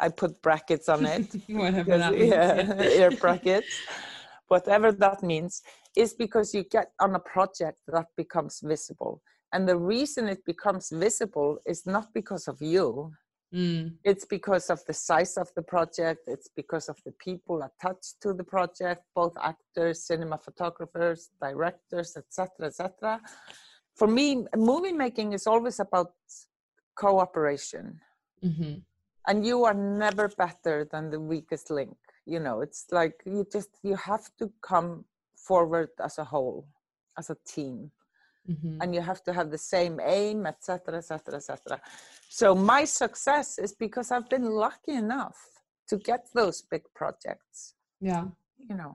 I 0.00 0.08
put 0.08 0.40
brackets 0.42 0.88
on 0.88 1.04
it 1.06 1.28
Whatever 1.48 1.98
that 1.98 2.12
means. 2.18 2.30
yeah, 2.30 2.54
yeah. 2.62 3.02
air 3.02 3.10
brackets, 3.10 3.68
whatever 4.48 4.92
that 4.92 5.22
means, 5.22 5.62
is 5.96 6.14
because 6.14 6.54
you 6.54 6.64
get 6.64 6.92
on 7.00 7.14
a 7.14 7.20
project 7.20 7.80
that 7.88 8.06
becomes 8.16 8.60
visible. 8.64 9.20
And 9.52 9.68
the 9.68 9.76
reason 9.76 10.28
it 10.28 10.44
becomes 10.44 10.90
visible 10.90 11.58
is 11.66 11.86
not 11.86 12.12
because 12.14 12.48
of 12.48 12.60
you, 12.60 13.12
Mm, 13.52 13.98
it's 14.04 14.24
because 14.24 14.70
of 14.70 14.84
the 14.86 14.92
size 14.92 15.36
of 15.36 15.52
the 15.56 15.62
project, 15.62 16.20
it's 16.28 16.48
because 16.54 16.88
of 16.88 16.96
the 17.04 17.10
people 17.10 17.62
attached 17.62 18.20
to 18.20 18.32
the 18.32 18.44
project, 18.44 19.02
both 19.12 19.36
actors, 19.42 20.04
cinema 20.04 20.38
photographers, 20.38 21.30
directors, 21.42 22.16
etc., 22.16 22.68
etc. 22.68 23.20
For 23.96 24.06
me, 24.06 24.46
movie 24.54 24.92
making 24.92 25.32
is 25.32 25.48
always 25.48 25.80
about 25.80 26.14
cooperation. 26.94 28.00
Mhm, 28.40 28.84
and 29.26 29.44
you 29.44 29.64
are 29.64 29.74
never 29.74 30.28
better 30.28 30.84
than 30.84 31.10
the 31.10 31.20
weakest 31.20 31.70
link 31.70 31.96
you 32.30 32.40
know? 32.40 32.60
It's 32.60 32.86
like 32.90 33.22
you 33.26 33.46
just 33.52 33.70
you 33.82 33.96
have 33.96 34.30
to 34.38 34.52
come 34.62 35.04
forward 35.34 35.90
as 36.02 36.18
a 36.18 36.24
whole 36.24 36.66
as 37.18 37.30
a 37.30 37.36
team 37.46 37.90
mhm. 38.50 38.78
and 38.80 38.94
you 38.94 39.02
have 39.10 39.22
to 39.22 39.32
have 39.32 39.48
the 39.50 39.62
same 39.74 40.00
aim 40.18 40.46
etc 40.46 40.96
etc 40.98 41.36
etc 41.40 41.80
so 42.28 42.54
my 42.54 42.82
success 42.84 43.58
is 43.58 43.72
because 43.72 44.10
i've 44.10 44.28
been 44.28 44.48
lucky 44.64 44.94
enough 45.04 45.38
to 45.88 45.96
get 45.96 46.22
those 46.34 46.62
big 46.72 46.84
projects 47.00 47.74
Yeah. 48.00 48.24
you 48.68 48.76
know 48.80 48.92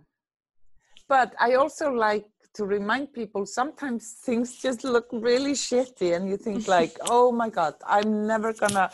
but 1.07 1.29
i 1.39 1.49
also 1.61 1.85
like 1.91 2.25
to 2.57 2.65
remind 2.65 3.13
people 3.13 3.45
sometimes 3.45 4.03
things 4.27 4.47
just 4.65 4.83
look 4.83 5.07
really 5.11 5.55
shitty 5.67 6.15
and 6.15 6.29
you 6.29 6.37
think 6.37 6.67
like 6.67 6.93
oh 7.15 7.31
my 7.31 7.49
god 7.49 7.75
i'm 7.85 8.25
never 8.33 8.53
gonna 8.53 8.89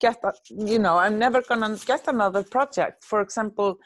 get 0.00 0.18
a, 0.24 0.32
you 0.72 0.78
know 0.78 0.96
i'm 1.04 1.18
never 1.18 1.40
gonna 1.42 1.76
get 1.92 2.02
another 2.08 2.42
project 2.42 3.04
for 3.04 3.20
example 3.20 3.78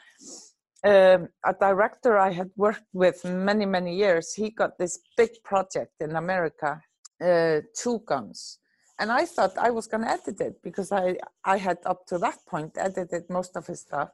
um, 0.83 1.29
a 1.45 1.53
director 1.53 2.17
I 2.17 2.31
had 2.31 2.51
worked 2.55 2.87
with 2.93 3.25
many, 3.25 3.65
many 3.65 3.95
years, 3.95 4.33
he 4.33 4.49
got 4.49 4.77
this 4.77 4.99
big 5.17 5.31
project 5.43 5.93
in 5.99 6.15
America, 6.15 6.81
uh, 7.21 7.61
Two 7.75 7.99
Guns. 8.05 8.59
And 8.99 9.11
I 9.11 9.25
thought 9.25 9.57
I 9.57 9.71
was 9.71 9.87
going 9.87 10.03
to 10.03 10.11
edit 10.11 10.41
it 10.41 10.61
because 10.61 10.91
I, 10.91 11.17
I 11.45 11.57
had 11.57 11.77
up 11.85 12.05
to 12.07 12.17
that 12.19 12.45
point 12.45 12.77
edited 12.77 13.29
most 13.29 13.55
of 13.55 13.65
his 13.67 13.81
stuff. 13.81 14.09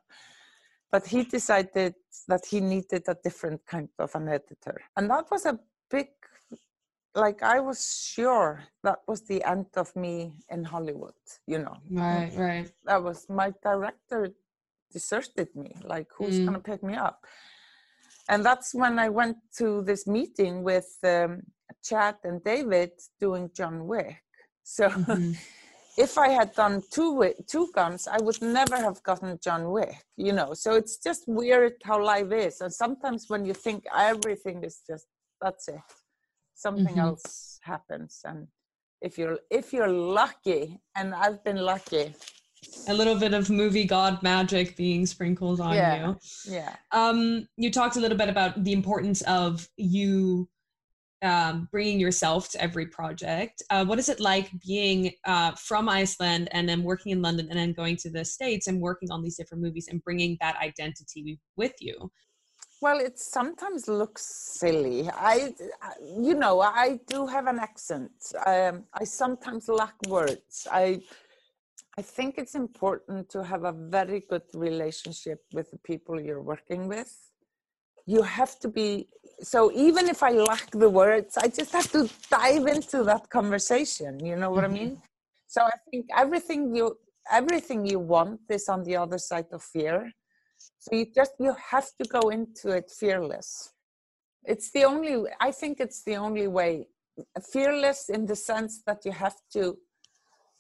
But 0.92 1.08
he 1.08 1.24
decided 1.24 1.96
that 2.28 2.46
he 2.46 2.62
needed 2.62 3.04
a 3.08 3.18
different 3.24 3.66
kind 3.66 3.90
of 4.00 4.14
an 4.16 4.30
editor. 4.30 4.82
And 4.96 5.10
that 5.10 5.26
was 5.32 5.46
a 5.46 5.60
big, 5.90 6.10
like, 7.16 7.42
I 7.42 7.60
was 7.60 8.10
sure 8.14 8.64
that 8.84 9.00
was 9.08 9.22
the 9.24 9.44
end 9.44 9.66
of 9.76 9.96
me 9.96 10.34
in 10.50 10.64
Hollywood, 10.64 11.14
you 11.48 11.60
know. 11.60 11.78
Right, 11.90 12.32
right. 12.38 12.72
That 12.86 13.04
was 13.04 13.26
my 13.28 13.54
director 13.64 14.30
deserted 14.98 15.50
me 15.64 15.72
like 15.94 16.08
who's 16.18 16.38
Mm. 16.38 16.46
going 16.46 16.58
to 16.62 16.68
pick 16.72 16.82
me 16.90 16.96
up 17.08 17.18
and 18.32 18.40
that's 18.48 18.70
when 18.82 18.96
i 19.06 19.10
went 19.22 19.38
to 19.60 19.68
this 19.90 20.04
meeting 20.18 20.54
with 20.70 20.90
um, 21.16 21.32
chad 21.88 22.16
and 22.28 22.38
david 22.52 22.92
doing 23.26 23.46
john 23.58 23.76
wick 23.92 24.16
so 24.78 24.86
Mhm. 24.90 25.36
if 26.06 26.12
i 26.26 26.30
had 26.40 26.50
done 26.64 26.76
two 26.96 27.12
two 27.54 27.66
guns 27.80 28.02
i 28.18 28.20
would 28.26 28.42
never 28.60 28.78
have 28.88 29.00
gotten 29.10 29.32
john 29.46 29.64
wick 29.78 29.96
you 30.28 30.34
know 30.40 30.50
so 30.64 30.70
it's 30.82 30.96
just 31.08 31.22
weird 31.40 31.74
how 31.90 31.98
life 32.14 32.32
is 32.48 32.56
and 32.64 32.74
sometimes 32.84 33.22
when 33.32 33.44
you 33.50 33.56
think 33.66 33.80
everything 34.14 34.58
is 34.70 34.76
just 34.90 35.08
that's 35.44 35.66
it 35.76 35.84
something 36.66 36.96
Mhm. 36.98 37.06
else 37.08 37.26
happens 37.72 38.14
and 38.30 38.40
if 39.08 39.14
you're 39.20 39.40
if 39.60 39.66
you're 39.76 39.96
lucky 40.22 40.64
and 40.98 41.08
i've 41.24 41.42
been 41.48 41.62
lucky 41.74 42.06
A 42.88 42.94
little 42.94 43.18
bit 43.18 43.34
of 43.34 43.50
movie 43.50 43.86
god 43.86 44.22
magic 44.24 44.76
being 44.76 45.06
sprinkled 45.06 45.60
on 45.60 45.76
Yeah. 45.76 45.96
you. 45.96 46.18
yeah 46.46 46.76
Um, 46.92 47.48
you 47.58 47.72
talked 47.72 47.96
a 47.96 48.00
little 48.00 48.18
bit 48.18 48.30
about 48.30 48.64
the 48.64 48.74
importance 48.74 49.22
of 49.24 49.68
you 49.78 50.50
um, 51.22 51.68
bringing 51.72 52.00
yourself 52.00 52.50
to 52.50 52.62
every 52.62 52.86
project. 52.86 53.64
Uh, 53.70 53.84
what 53.86 53.98
is 53.98 54.10
it 54.10 54.20
like 54.20 54.50
being 54.66 55.12
uh, 55.26 55.54
from 55.54 55.90
Iceland 55.90 56.50
and 56.52 56.70
then 56.70 56.84
working 56.84 57.12
in 57.12 57.22
London 57.22 57.48
and 57.50 57.58
then 57.58 57.74
going 57.74 57.96
to 57.98 58.10
the 58.10 58.24
States 58.24 58.68
and 58.68 58.80
working 58.80 59.10
on 59.12 59.24
these 59.24 59.36
different 59.36 59.64
movies 59.64 59.88
and 59.90 60.04
bringing 60.04 60.38
that 60.42 60.56
identity 60.62 61.40
with 61.56 61.74
you? 61.80 62.12
Well, 62.82 63.00
it 63.00 63.18
sometimes 63.18 63.88
looks 63.88 64.24
silly. 64.60 65.10
I, 65.10 65.56
you 66.06 66.36
know, 66.36 66.62
I 66.62 67.00
do 67.08 67.26
have 67.26 67.48
an 67.48 67.58
accent. 67.58 68.12
Um, 68.46 68.84
I 68.94 69.06
sometimes 69.06 69.68
lack 69.70 69.96
words. 70.08 70.68
I, 70.72 71.02
I 71.98 72.02
think 72.02 72.38
it's 72.38 72.56
important 72.56 73.30
to 73.30 73.44
have 73.44 73.64
a 73.64 73.72
very 73.72 74.20
good 74.30 74.44
relationship 74.54 75.46
with 75.54 75.72
the 75.72 75.78
people 75.78 76.20
you're 76.20 76.42
working 76.42 76.88
with. 76.90 77.32
You 78.06 78.22
have 78.22 78.60
to 78.60 78.68
be 78.68 79.08
so. 79.42 79.72
Even 79.72 80.10
if 80.10 80.22
I 80.22 80.32
lack 80.32 80.72
the 80.72 80.90
words, 80.90 81.38
I 81.38 81.48
just 81.48 81.72
have 81.72 81.90
to 81.94 82.10
dive 82.30 82.68
into 82.68 83.04
that 83.06 83.30
conversation. 83.30 84.24
You 84.24 84.36
know 84.36 84.52
what 84.52 84.64
Mhm. 84.66 84.70
I 84.72 84.80
mean? 84.80 85.02
So 85.48 85.62
I 85.64 85.78
think 85.90 86.06
everything 86.24 86.76
you 86.76 86.98
everything 87.32 87.86
you 87.86 88.00
want 88.00 88.42
is 88.50 88.70
on 88.70 88.84
the 88.84 88.96
other 88.98 89.18
side 89.18 89.48
of 89.52 89.64
fear. 89.64 90.12
So 90.80 90.96
you 90.96 91.06
just 91.20 91.34
you 91.40 91.54
have 91.72 91.90
to 92.00 92.06
go 92.18 92.30
into 92.30 92.70
it 92.80 92.92
fearless. 92.92 93.74
It's 94.44 94.70
the 94.72 94.84
only 94.86 95.14
I 95.40 95.52
think 95.52 95.80
it's 95.80 96.04
the 96.04 96.18
only 96.18 96.48
way. 96.48 96.74
Fearless 97.54 98.10
in 98.10 98.26
the 98.26 98.36
sense 98.36 98.84
that 98.88 99.06
you 99.06 99.14
have 99.14 99.38
to 99.54 99.78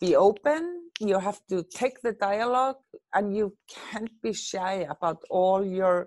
be 0.05 0.15
open, 0.15 0.63
you 0.99 1.19
have 1.19 1.39
to 1.51 1.57
take 1.81 2.01
the 2.01 2.13
dialogue 2.13 2.77
and 3.15 3.25
you 3.37 3.47
can't 3.77 4.11
be 4.21 4.33
shy 4.33 4.75
about 4.95 5.19
all 5.29 5.65
your 5.65 5.97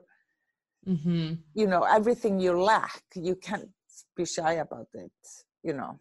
Mm-hmm. 0.89 1.35
you 1.55 1.67
know 1.73 1.83
everything 1.99 2.35
you 2.41 2.53
lack. 2.75 3.03
You 3.15 3.37
can't 3.37 3.71
be 4.17 4.25
shy 4.27 4.55
about 4.67 4.89
it, 4.95 5.21
you 5.69 5.75
know. 5.75 5.93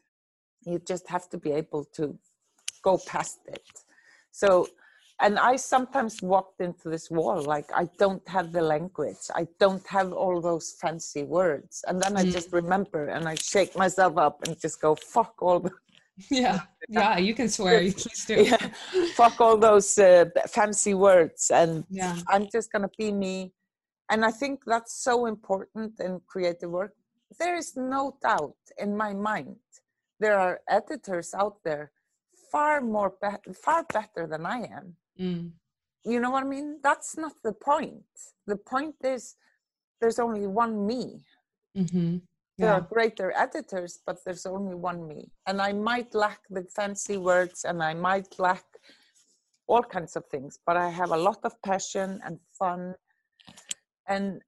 You 0.66 0.80
just 0.94 1.08
have 1.10 1.30
to 1.32 1.38
be 1.38 1.52
able 1.52 1.86
to 1.98 2.18
go 2.84 2.94
past 3.14 3.40
it. 3.48 3.70
So 4.32 4.50
and 5.20 5.40
I 5.40 5.56
sometimes 5.58 6.22
walked 6.22 6.62
into 6.62 6.90
this 6.90 7.10
wall 7.12 7.42
like 7.56 7.70
I 7.76 7.86
don't 8.04 8.28
have 8.38 8.52
the 8.58 8.62
language. 8.76 9.24
I 9.36 9.48
don't 9.60 9.86
have 9.88 10.14
all 10.14 10.42
those 10.42 10.68
fancy 10.82 11.24
words. 11.24 11.84
And 11.88 12.02
then 12.04 12.18
I 12.18 12.24
Mm. 12.24 12.34
just 12.38 12.54
remember 12.54 13.08
and 13.08 13.28
I 13.28 13.36
shake 13.36 13.76
myself 13.78 14.18
up 14.18 14.36
and 14.46 14.60
just 14.60 14.82
go, 14.82 14.96
fuck 14.96 15.36
all 15.42 15.60
the 15.60 15.72
Yeah, 16.32 16.62
yeah, 16.90 17.18
you 17.18 17.34
can 17.34 17.50
swear. 17.50 17.82
You 17.82 17.94
please 17.94 18.26
do. 18.26 18.44
yeah, 18.44 18.70
fuck 19.16 19.40
all 19.40 19.58
those 19.58 19.98
uh, 19.98 20.26
fancy 20.48 20.94
words 20.94 21.52
and 21.54 21.84
Yeah. 21.90 22.18
I'm 22.28 22.48
just 22.52 22.72
gonna 22.72 22.90
be 22.98 23.12
me. 23.12 23.54
And 24.10 24.24
I 24.26 24.32
think 24.32 24.62
that's 24.66 25.04
so 25.04 25.26
important 25.26 26.00
in 26.00 26.22
creative 26.28 26.72
work. 26.72 26.94
There 27.40 27.56
is 27.56 27.76
no 27.76 28.18
doubt 28.22 28.56
in 28.78 28.96
my 28.96 29.14
mind 29.14 29.58
there 30.20 30.40
are 30.40 30.62
editors 30.70 31.34
out 31.34 31.58
there 31.64 31.92
far 32.52 32.82
more 32.82 33.14
be- 33.22 33.54
far 33.54 33.84
better 33.94 34.28
than 34.28 34.46
I 34.46 34.60
am. 34.78 34.96
Mm. 35.20 35.52
You 36.06 36.20
know 36.20 36.32
what 36.32 36.44
I 36.44 36.48
mean? 36.48 36.80
That's 36.82 37.18
not 37.18 37.34
the 37.44 37.54
point. 37.54 38.06
The 38.46 38.56
point 38.56 38.96
is 39.04 39.36
there's 40.00 40.20
only 40.20 40.48
one 40.48 40.86
me. 40.88 41.26
Mm-hmm. 41.78 42.18
There 42.58 42.70
Yeah. 42.70 42.76
are 42.78 42.82
greater 42.82 43.32
editors, 43.36 44.00
but 44.06 44.24
there's 44.26 44.46
only 44.46 44.76
one 44.76 45.08
me. 45.08 45.32
And 45.46 45.62
I 45.62 45.74
might 45.74 46.14
lack 46.16 46.42
the 46.50 46.64
fancy 46.76 47.18
words 47.18 47.66
and 47.66 47.84
I 47.84 47.94
might 47.94 48.40
lack 48.40 48.66
all 49.68 49.84
kinds 49.84 50.16
of 50.16 50.26
things, 50.28 50.60
but 50.66 50.78
I 50.78 50.90
have 50.90 51.12
a 51.12 51.18
lot 51.18 51.40
of 51.44 51.62
passion 51.62 52.20
and 52.26 52.40
fun 52.58 52.96
and 54.08 54.42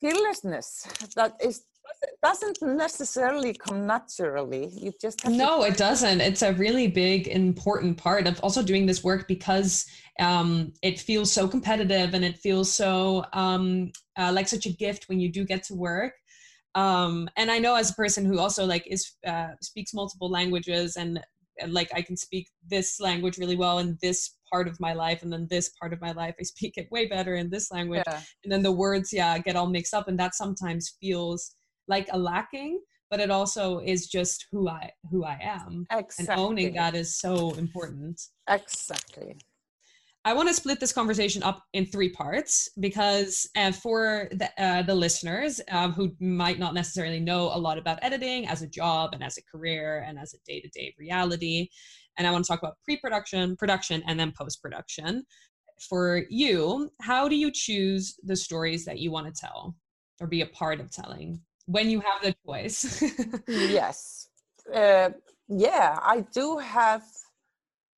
fearlessness 0.00 0.86
that 1.16 1.36
is 1.40 1.64
doesn't 2.22 2.62
necessarily 2.62 3.52
come 3.52 3.86
naturally. 3.86 4.68
You 4.68 4.92
just 5.00 5.20
have 5.22 5.32
to 5.32 5.38
No, 5.38 5.64
it 5.64 5.76
doesn't. 5.76 6.20
It's 6.20 6.42
a 6.42 6.54
really 6.54 6.88
big, 6.88 7.28
important 7.28 7.98
part 7.98 8.26
of 8.26 8.40
also 8.40 8.62
doing 8.62 8.86
this 8.86 9.04
work 9.04 9.28
because 9.28 9.86
um, 10.18 10.72
it 10.82 10.98
feels 10.98 11.30
so 11.30 11.46
competitive 11.46 12.14
and 12.14 12.24
it 12.24 12.38
feels 12.38 12.72
so 12.72 13.24
um, 13.32 13.92
uh, 14.16 14.32
like 14.32 14.48
such 14.48 14.66
a 14.66 14.72
gift 14.72 15.08
when 15.08 15.20
you 15.20 15.30
do 15.30 15.44
get 15.44 15.62
to 15.64 15.74
work. 15.74 16.14
Um, 16.74 17.28
and 17.36 17.50
I 17.50 17.58
know 17.58 17.76
as 17.76 17.90
a 17.90 17.94
person 17.94 18.24
who 18.24 18.38
also 18.38 18.64
like 18.66 18.86
is 18.86 19.12
uh, 19.26 19.52
speaks 19.62 19.94
multiple 19.94 20.30
languages 20.30 20.96
and, 20.96 21.20
and 21.60 21.72
like 21.72 21.90
I 21.94 22.02
can 22.02 22.16
speak 22.16 22.48
this 22.68 23.00
language 23.00 23.38
really 23.38 23.56
well 23.56 23.78
in 23.78 23.96
this 24.02 24.36
part 24.50 24.66
of 24.66 24.78
my 24.80 24.92
life, 24.92 25.22
and 25.22 25.32
then 25.32 25.46
this 25.48 25.70
part 25.80 25.92
of 25.92 26.00
my 26.00 26.12
life 26.12 26.34
I 26.38 26.42
speak 26.54 26.74
it 26.76 26.90
way 26.90 27.06
better 27.06 27.36
in 27.36 27.50
this 27.50 27.70
language 27.70 28.02
yeah. 28.06 28.20
and 28.42 28.52
then 28.52 28.62
the 28.62 28.72
words 28.72 29.12
yeah 29.12 29.38
get 29.38 29.56
all 29.56 29.68
mixed 29.68 29.94
up 29.94 30.08
and 30.08 30.18
that 30.18 30.34
sometimes 30.34 30.96
feels 31.00 31.54
like 31.88 32.08
a 32.12 32.18
lacking 32.18 32.80
but 33.10 33.20
it 33.20 33.30
also 33.30 33.78
is 33.80 34.06
just 34.08 34.46
who 34.50 34.68
i 34.68 34.90
who 35.10 35.24
i 35.24 35.38
am 35.40 35.86
Exactly. 35.92 36.32
and 36.32 36.40
owning 36.40 36.74
that 36.74 36.94
is 36.94 37.18
so 37.18 37.52
important 37.54 38.20
Exactly. 38.48 39.36
I 40.24 40.32
want 40.32 40.48
to 40.48 40.54
split 40.54 40.80
this 40.80 40.92
conversation 40.92 41.42
up 41.42 41.62
in 41.72 41.86
three 41.86 42.08
parts 42.08 42.68
because 42.80 43.48
uh, 43.56 43.72
for 43.72 44.28
the, 44.32 44.48
uh, 44.62 44.82
the 44.82 44.94
listeners 44.94 45.60
um, 45.70 45.92
who 45.92 46.12
might 46.20 46.58
not 46.58 46.74
necessarily 46.74 47.20
know 47.20 47.50
a 47.52 47.58
lot 47.58 47.78
about 47.78 47.98
editing 48.02 48.46
as 48.48 48.62
a 48.62 48.68
job 48.68 49.10
and 49.12 49.22
as 49.22 49.38
a 49.38 49.42
career 49.42 50.04
and 50.06 50.18
as 50.18 50.34
a 50.34 50.38
day-to-day 50.46 50.94
reality 50.98 51.68
and 52.18 52.26
i 52.26 52.30
want 52.30 52.44
to 52.44 52.48
talk 52.48 52.60
about 52.60 52.76
pre-production 52.84 53.56
production 53.56 54.02
and 54.06 54.18
then 54.18 54.32
post-production. 54.38 55.24
For 55.88 56.22
you 56.30 56.90
how 57.00 57.28
do 57.28 57.34
you 57.36 57.50
choose 57.52 58.16
the 58.22 58.36
stories 58.36 58.84
that 58.84 59.00
you 59.00 59.10
want 59.10 59.26
to 59.26 59.40
tell 59.40 59.74
or 60.20 60.26
be 60.26 60.42
a 60.42 60.46
part 60.46 60.80
of 60.80 60.90
telling 60.90 61.40
when 61.66 61.90
you 61.90 62.00
have 62.00 62.22
the 62.22 62.34
choice? 62.46 63.02
Yes. 63.48 64.28
Uh, 64.72 65.10
yeah, 65.48 65.98
I 66.00 66.24
do 66.32 66.58
have 66.58 67.02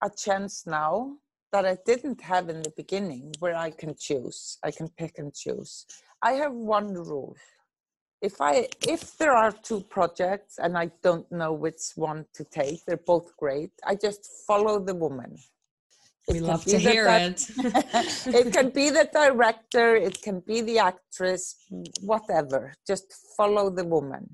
a 0.02 0.10
chance 0.10 0.66
now 0.66 1.16
that 1.56 1.64
I 1.64 1.78
didn't 1.86 2.20
have 2.20 2.50
in 2.50 2.60
the 2.62 2.74
beginning 2.76 3.32
where 3.38 3.56
I 3.56 3.70
can 3.70 3.94
choose. 4.06 4.58
I 4.62 4.70
can 4.70 4.88
pick 5.00 5.14
and 5.18 5.34
choose. 5.34 5.86
I 6.22 6.32
have 6.42 6.52
one 6.52 6.92
rule. 6.92 7.34
If 8.20 8.34
I 8.42 8.68
if 8.96 9.16
there 9.16 9.34
are 9.42 9.52
two 9.68 9.80
projects 9.96 10.58
and 10.64 10.76
I 10.76 10.86
don't 11.06 11.28
know 11.40 11.52
which 11.64 11.82
one 11.94 12.20
to 12.36 12.42
take, 12.44 12.84
they're 12.84 13.06
both 13.14 13.28
great. 13.42 13.72
I 13.90 13.94
just 14.06 14.22
follow 14.46 14.76
the 14.90 14.96
woman. 15.04 15.30
we 16.28 16.34
It 16.36 16.44
can 16.44 16.46
love 16.52 16.64
to 16.72 16.78
hear 16.88 17.04
di- 17.10 17.24
it 17.28 17.38
it 18.40 18.46
can 18.56 18.68
be 18.80 18.86
the 18.98 19.06
director, 19.22 19.88
it 20.08 20.16
can 20.26 20.38
be 20.50 20.58
the 20.60 20.78
actress, 20.90 21.42
whatever. 22.12 22.60
Just 22.90 23.06
follow 23.38 23.66
the 23.78 23.86
woman. 23.96 24.24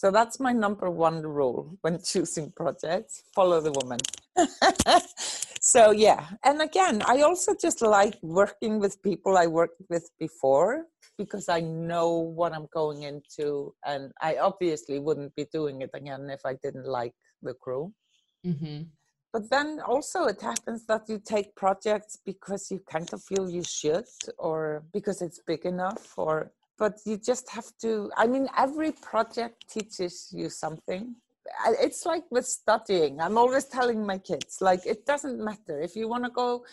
So 0.00 0.06
that's 0.18 0.38
my 0.46 0.52
number 0.64 0.88
one 1.08 1.18
rule 1.38 1.60
when 1.82 1.94
choosing 2.10 2.46
projects 2.60 3.12
follow 3.36 3.60
the 3.68 3.74
woman. 3.80 4.00
so, 5.68 5.90
yeah. 5.90 6.24
And 6.44 6.62
again, 6.62 7.02
I 7.04 7.20
also 7.20 7.54
just 7.54 7.82
like 7.82 8.16
working 8.22 8.78
with 8.78 9.02
people 9.02 9.36
I 9.36 9.46
worked 9.46 9.82
with 9.90 10.08
before 10.18 10.86
because 11.18 11.50
I 11.50 11.60
know 11.60 12.10
what 12.38 12.54
I'm 12.54 12.68
going 12.72 13.02
into. 13.02 13.74
And 13.84 14.10
I 14.22 14.36
obviously 14.36 14.98
wouldn't 14.98 15.34
be 15.36 15.44
doing 15.52 15.82
it 15.82 15.90
again 15.92 16.30
if 16.30 16.40
I 16.46 16.54
didn't 16.64 16.86
like 16.86 17.12
the 17.42 17.52
crew. 17.52 17.92
mm-hmm. 18.46 18.84
but 19.34 19.44
then 19.50 19.68
also 19.92 20.18
it 20.32 20.40
happens 20.40 20.86
that 20.86 21.02
you 21.10 21.18
take 21.34 21.54
projects 21.64 22.16
because 22.24 22.70
you 22.70 22.78
kind 22.94 23.08
of 23.12 23.20
feel 23.30 23.44
you 23.58 23.64
should 23.78 24.08
or 24.38 24.84
because 24.96 25.20
it's 25.26 25.40
big 25.52 25.62
enough 25.74 26.04
or 26.16 26.34
but 26.82 26.94
you 27.08 27.16
just 27.30 27.46
have 27.56 27.68
to 27.82 27.90
i 28.22 28.24
mean 28.32 28.46
every 28.64 28.92
project 29.10 29.56
teaches 29.74 30.14
you 30.38 30.48
something 30.64 31.04
it's 31.80 32.04
like 32.06 32.24
with 32.30 32.46
studying. 32.46 33.20
I'm 33.20 33.38
always 33.38 33.64
telling 33.64 34.04
my 34.06 34.18
kids 34.18 34.58
like 34.60 34.86
it 34.86 35.06
doesn't 35.06 35.42
matter. 35.42 35.80
If 35.80 35.96
you 35.96 36.08
want 36.08 36.24
to 36.24 36.30
go 36.30 36.64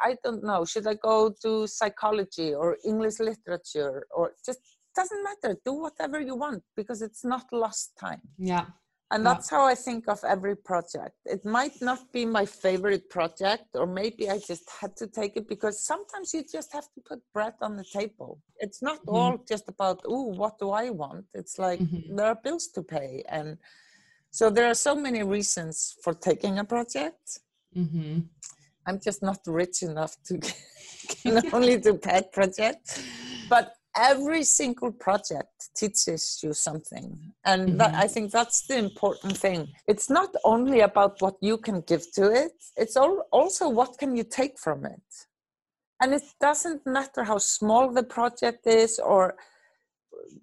i 0.00 0.16
don't 0.22 0.44
know 0.44 0.64
should 0.64 0.86
i 0.86 0.94
go 0.94 1.34
to 1.42 1.66
psychology 1.66 2.54
or 2.54 2.76
english 2.84 3.18
literature 3.18 4.06
or 4.14 4.32
just 4.46 4.60
doesn't 4.94 5.24
matter. 5.24 5.56
Do 5.64 5.74
whatever 5.74 6.20
you 6.20 6.36
want 6.36 6.62
because 6.76 7.02
it's 7.02 7.24
not 7.24 7.46
lost 7.52 7.96
time. 7.98 8.22
Yeah 8.38 8.66
and 9.14 9.24
that's 9.24 9.48
how 9.48 9.64
i 9.64 9.74
think 9.74 10.08
of 10.08 10.18
every 10.24 10.56
project 10.56 11.14
it 11.24 11.44
might 11.44 11.76
not 11.80 12.00
be 12.12 12.24
my 12.26 12.44
favorite 12.44 13.08
project 13.08 13.68
or 13.74 13.86
maybe 13.86 14.28
i 14.28 14.38
just 14.38 14.68
had 14.80 14.94
to 14.96 15.06
take 15.06 15.36
it 15.36 15.46
because 15.48 15.76
sometimes 15.92 16.34
you 16.34 16.42
just 16.56 16.72
have 16.72 16.88
to 16.94 17.00
put 17.08 17.20
bread 17.32 17.54
on 17.62 17.76
the 17.76 17.84
table 17.84 18.40
it's 18.58 18.82
not 18.82 18.98
mm-hmm. 19.00 19.14
all 19.14 19.44
just 19.48 19.68
about 19.68 20.00
oh 20.06 20.26
what 20.40 20.58
do 20.58 20.70
i 20.70 20.90
want 20.90 21.24
it's 21.32 21.58
like 21.58 21.80
mm-hmm. 21.80 22.16
there 22.16 22.26
are 22.26 22.38
bills 22.42 22.66
to 22.68 22.82
pay 22.82 23.22
and 23.28 23.56
so 24.30 24.50
there 24.50 24.66
are 24.66 24.80
so 24.88 24.94
many 24.96 25.22
reasons 25.22 25.96
for 26.02 26.12
taking 26.12 26.58
a 26.58 26.64
project 26.64 27.38
mm-hmm. 27.76 28.18
i'm 28.86 28.98
just 29.00 29.22
not 29.22 29.38
rich 29.46 29.82
enough 29.82 30.16
to 30.26 30.38
can 31.22 31.42
only 31.52 31.76
do 31.76 31.94
pet 31.94 32.32
projects 32.32 33.00
but 33.48 33.74
every 33.96 34.42
single 34.44 34.92
project 34.92 35.70
teaches 35.76 36.40
you 36.42 36.52
something. 36.52 37.32
And 37.44 37.68
mm-hmm. 37.68 37.76
that, 37.78 37.94
i 37.94 38.06
think 38.08 38.30
that's 38.30 38.66
the 38.66 38.78
important 38.78 39.36
thing. 39.36 39.68
It's 39.86 40.10
not 40.10 40.34
only 40.44 40.80
about 40.80 41.20
what 41.20 41.36
you 41.40 41.58
can 41.58 41.80
give 41.82 42.10
to 42.12 42.30
it 42.30 42.52
it's 42.76 42.96
all, 42.96 43.26
also 43.30 43.68
what 43.68 43.98
can 43.98 44.16
you 44.16 44.24
take 44.24 44.58
from 44.58 44.84
it. 44.84 45.08
And 46.00 46.12
it 46.12 46.22
doesn't 46.40 46.84
matter 46.86 47.22
how 47.24 47.38
small 47.38 47.92
the 47.92 48.02
project 48.02 48.66
is 48.66 48.98
or 48.98 49.36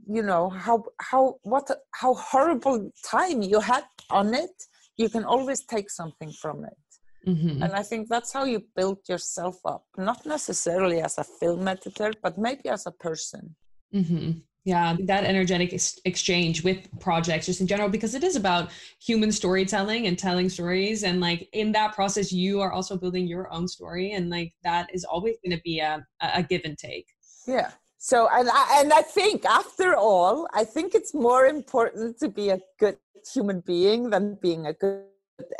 you 0.07 0.23
know 0.23 0.49
how 0.49 0.83
how 0.99 1.35
what 1.43 1.69
how 1.91 2.13
horrible 2.13 2.91
time 3.03 3.41
you 3.41 3.59
had 3.59 3.83
on 4.09 4.33
it 4.33 4.55
you 4.97 5.09
can 5.09 5.23
always 5.23 5.61
take 5.63 5.89
something 5.89 6.31
from 6.31 6.63
it 6.65 6.80
Mm-hmm. 7.27 7.61
And 7.63 7.73
I 7.73 7.83
think 7.83 8.09
that's 8.09 8.33
how 8.33 8.45
you 8.45 8.63
build 8.75 8.99
yourself 9.07 9.57
up, 9.65 9.85
not 9.97 10.25
necessarily 10.25 11.01
as 11.01 11.17
a 11.17 11.23
film 11.23 11.67
editor, 11.67 12.11
but 12.23 12.37
maybe 12.37 12.69
as 12.69 12.87
a 12.87 12.91
person. 12.91 13.55
Mm-hmm. 13.93 14.31
Yeah, 14.63 14.95
that 15.05 15.23
energetic 15.23 15.73
ex- 15.73 15.99
exchange 16.05 16.63
with 16.63 16.87
projects, 16.99 17.47
just 17.47 17.61
in 17.61 17.67
general, 17.67 17.89
because 17.89 18.13
it 18.13 18.23
is 18.23 18.35
about 18.35 18.69
human 19.03 19.31
storytelling 19.31 20.05
and 20.05 20.19
telling 20.19 20.49
stories. 20.49 21.03
And 21.03 21.19
like 21.19 21.49
in 21.53 21.71
that 21.71 21.95
process, 21.95 22.31
you 22.31 22.61
are 22.61 22.71
also 22.71 22.95
building 22.95 23.25
your 23.25 23.51
own 23.51 23.67
story. 23.67 24.11
And 24.11 24.29
like 24.29 24.53
that 24.63 24.87
is 24.93 25.03
always 25.03 25.37
going 25.43 25.57
to 25.57 25.63
be 25.63 25.79
a, 25.79 26.05
a 26.21 26.43
give 26.43 26.61
and 26.63 26.77
take. 26.77 27.07
Yeah. 27.47 27.71
So, 27.97 28.27
and 28.31 28.49
I, 28.51 28.81
and 28.81 28.93
I 28.93 29.01
think 29.01 29.45
after 29.45 29.95
all, 29.95 30.47
I 30.53 30.63
think 30.63 30.93
it's 30.95 31.13
more 31.13 31.45
important 31.45 32.19
to 32.19 32.29
be 32.29 32.49
a 32.49 32.59
good 32.79 32.97
human 33.33 33.61
being 33.61 34.09
than 34.09 34.37
being 34.41 34.65
a 34.67 34.73
good 34.73 35.05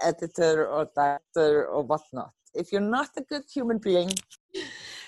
editor 0.02 0.68
or 0.68 0.90
director 0.96 1.68
or 1.68 1.84
whatnot. 1.84 2.32
If 2.54 2.72
you're 2.72 2.82
not 2.82 3.10
a 3.18 3.22
good 3.22 3.44
human 3.54 3.78
being. 3.78 4.12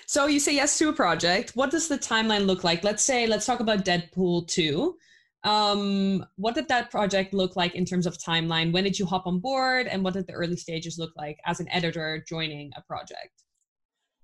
So 0.06 0.26
you 0.26 0.40
say 0.40 0.54
yes 0.54 0.78
to 0.78 0.88
a 0.88 0.92
project. 0.92 1.52
What 1.54 1.70
does 1.70 1.88
the 1.88 1.98
timeline 1.98 2.46
look 2.46 2.64
like? 2.64 2.84
Let's 2.84 3.02
say, 3.02 3.26
let's 3.26 3.46
talk 3.46 3.60
about 3.60 3.84
Deadpool 3.84 4.48
2. 4.48 4.96
Um, 5.44 6.24
what 6.36 6.54
did 6.54 6.68
that 6.68 6.90
project 6.90 7.34
look 7.34 7.54
like 7.54 7.74
in 7.74 7.84
terms 7.84 8.06
of 8.06 8.16
timeline? 8.16 8.72
When 8.72 8.84
did 8.84 8.98
you 8.98 9.06
hop 9.06 9.26
on 9.26 9.40
board? 9.40 9.86
And 9.86 10.02
what 10.02 10.14
did 10.14 10.26
the 10.26 10.32
early 10.32 10.56
stages 10.56 10.98
look 10.98 11.12
like 11.16 11.38
as 11.44 11.60
an 11.60 11.68
editor 11.70 12.24
joining 12.26 12.72
a 12.76 12.82
project? 12.82 13.44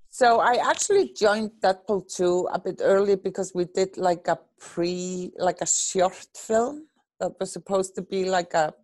So 0.09 0.41
I 0.41 0.55
actually 0.69 1.13
joined 1.13 1.53
Deadpool 1.63 2.13
2 2.15 2.49
a 2.53 2.59
bit 2.59 2.81
early 2.83 3.17
because 3.17 3.53
we 3.55 3.67
did 3.67 3.97
like 3.97 4.27
a 4.29 4.39
pre, 4.59 5.31
like 5.39 5.61
a 5.61 5.67
short 5.67 6.27
film 6.37 6.87
that 7.21 7.39
was 7.39 7.53
supposed 7.53 7.95
to 7.95 8.03
be 8.03 8.25
like 8.25 8.55
a 8.55 8.75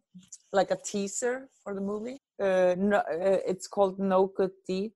like 0.57 0.73
a 0.73 0.81
teaser 0.90 1.49
for 1.62 1.75
the 1.75 1.81
movie. 1.81 2.19
Uh, 2.40 2.75
no, 2.77 2.99
uh, 2.99 3.38
it's 3.53 3.69
called 3.69 3.99
No 3.99 4.27
Good 4.38 4.57
Deed, 4.66 4.92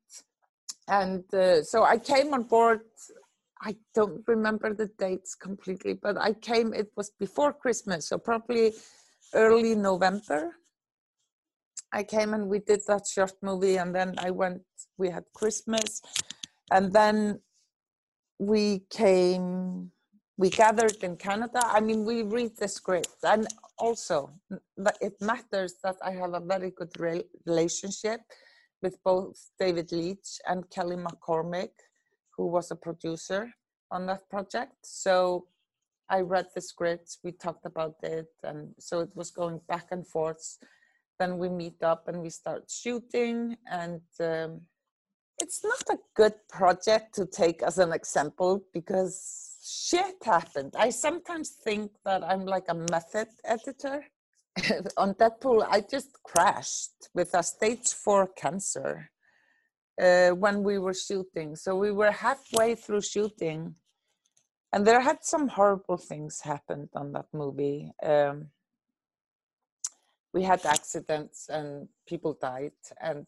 and 0.88 1.22
uh, 1.34 1.62
so 1.62 1.84
I 1.84 1.98
came 1.98 2.34
on 2.34 2.44
board. 2.54 2.80
I 3.62 3.76
don't 3.94 4.24
remember 4.26 4.72
the 4.74 4.90
dates 4.98 5.34
completely, 5.34 5.94
but 5.94 6.16
I 6.16 6.32
came. 6.32 6.74
It 6.74 6.90
was 6.96 7.10
before 7.24 7.52
Christmas, 7.52 8.08
so 8.08 8.18
probably 8.18 8.72
early 9.34 9.74
November. 9.74 10.56
I 11.92 12.02
came 12.04 12.34
and 12.34 12.48
we 12.48 12.60
did 12.60 12.80
that 12.86 13.06
short 13.06 13.36
movie, 13.42 13.76
and 13.76 13.94
then 13.94 14.14
I 14.18 14.30
went. 14.30 14.62
We 14.98 15.10
had 15.10 15.24
Christmas, 15.34 16.02
and 16.70 16.92
then 16.92 17.40
we 18.38 18.64
came 18.90 19.92
we 20.40 20.48
gathered 20.48 20.96
in 21.02 21.16
Canada. 21.16 21.60
I 21.66 21.80
mean, 21.80 22.06
we 22.06 22.22
read 22.22 22.56
the 22.56 22.66
script, 22.66 23.18
and 23.24 23.46
also 23.76 24.30
it 25.02 25.20
matters 25.20 25.74
that 25.84 25.96
I 26.02 26.12
have 26.12 26.32
a 26.32 26.40
very 26.40 26.70
good 26.70 26.98
re- 26.98 27.28
relationship 27.44 28.22
with 28.80 28.96
both 29.04 29.50
David 29.58 29.92
Leitch 29.92 30.40
and 30.48 30.68
Kelly 30.70 30.96
McCormick, 30.96 31.72
who 32.34 32.46
was 32.46 32.70
a 32.70 32.74
producer 32.74 33.52
on 33.90 34.06
that 34.06 34.30
project. 34.30 34.76
So 34.82 35.44
I 36.08 36.22
read 36.22 36.46
the 36.54 36.62
scripts, 36.62 37.18
we 37.22 37.32
talked 37.32 37.66
about 37.66 37.96
it, 38.02 38.32
and 38.42 38.72
so 38.78 39.00
it 39.00 39.14
was 39.14 39.30
going 39.30 39.60
back 39.68 39.88
and 39.90 40.06
forth. 40.06 40.56
Then 41.18 41.36
we 41.36 41.50
meet 41.50 41.82
up 41.82 42.08
and 42.08 42.22
we 42.22 42.30
start 42.30 42.70
shooting, 42.70 43.58
and 43.70 44.00
um, 44.20 44.62
it's 45.38 45.62
not 45.62 45.82
a 45.90 45.98
good 46.16 46.36
project 46.48 47.14
to 47.16 47.26
take 47.26 47.62
as 47.62 47.76
an 47.76 47.92
example 47.92 48.64
because 48.72 49.49
shit 49.62 50.16
happened. 50.24 50.74
I 50.78 50.90
sometimes 50.90 51.50
think 51.50 51.92
that 52.04 52.24
I'm 52.24 52.46
like 52.46 52.66
a 52.68 52.74
method 52.74 53.28
editor. 53.44 54.04
On 54.96 55.14
Deadpool, 55.14 55.66
I 55.68 55.80
just 55.80 56.22
crashed 56.22 57.08
with 57.14 57.30
a 57.34 57.42
stage 57.42 57.92
four 57.92 58.28
cancer 58.36 59.10
uh, 60.00 60.30
when 60.30 60.62
we 60.62 60.78
were 60.78 60.94
shooting. 60.94 61.54
So 61.56 61.76
we 61.76 61.92
were 61.92 62.10
halfway 62.10 62.74
through 62.74 63.02
shooting, 63.02 63.74
and 64.72 64.86
there 64.86 65.00
had 65.00 65.18
some 65.22 65.48
horrible 65.48 65.98
things 65.98 66.40
happened 66.40 66.88
on 66.94 67.12
that 67.12 67.26
movie. 67.32 67.92
Um, 68.02 68.48
we 70.32 70.42
had 70.42 70.64
accidents 70.64 71.48
and 71.48 71.88
people 72.06 72.38
died, 72.40 72.72
and 73.00 73.26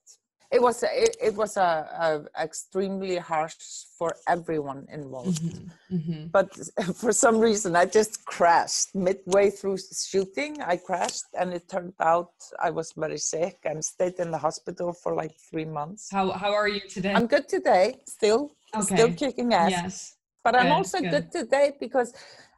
it 0.52 0.60
was 0.60 0.82
it, 0.82 1.16
it 1.20 1.34
was 1.34 1.56
a, 1.56 1.70
a, 2.06 2.42
extremely 2.42 3.16
harsh 3.16 3.56
for 3.98 4.14
everyone 4.28 4.86
involved 4.92 5.42
mm-hmm, 5.42 5.96
mm-hmm. 5.96 6.26
but 6.26 6.48
for 6.96 7.12
some 7.12 7.38
reason 7.38 7.74
i 7.74 7.84
just 7.84 8.24
crashed 8.26 8.94
midway 8.94 9.50
through 9.50 9.78
shooting 10.10 10.60
i 10.62 10.76
crashed 10.76 11.24
and 11.38 11.52
it 11.52 11.68
turned 11.68 11.94
out 12.00 12.32
i 12.62 12.70
was 12.70 12.92
very 12.96 13.18
sick 13.18 13.58
and 13.64 13.82
stayed 13.84 14.18
in 14.18 14.30
the 14.30 14.38
hospital 14.38 14.92
for 14.92 15.14
like 15.14 15.34
three 15.50 15.64
months 15.64 16.08
how, 16.12 16.30
how 16.30 16.52
are 16.52 16.68
you 16.68 16.82
today 16.88 17.14
i'm 17.14 17.26
good 17.26 17.48
today 17.48 17.94
still 18.06 18.52
okay. 18.76 18.94
still 18.94 19.12
kicking 19.12 19.54
ass 19.54 19.70
yes 19.70 20.16
but 20.44 20.54
i'm 20.54 20.70
also 20.70 21.00
good. 21.00 21.10
good 21.10 21.32
today 21.32 21.72
because 21.80 22.12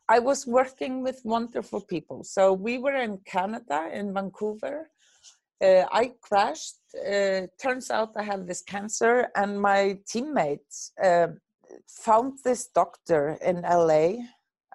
I 0.06 0.18
was 0.18 0.46
working 0.46 1.02
with 1.02 1.22
wonderful 1.24 1.80
people. 1.80 2.24
So 2.24 2.52
we 2.52 2.76
were 2.76 2.94
in 2.94 3.16
Canada, 3.24 3.88
in 3.90 4.12
Vancouver, 4.12 4.90
uh, 5.62 5.84
I 5.92 6.12
crashed. 6.20 6.76
Uh, 6.94 7.46
turns 7.60 7.90
out 7.90 8.12
I 8.16 8.22
have 8.22 8.46
this 8.46 8.62
cancer, 8.62 9.28
and 9.36 9.60
my 9.60 9.98
teammates 10.06 10.92
uh, 11.02 11.28
found 11.88 12.38
this 12.44 12.68
doctor 12.74 13.38
in 13.44 13.62
LA, 13.62 14.24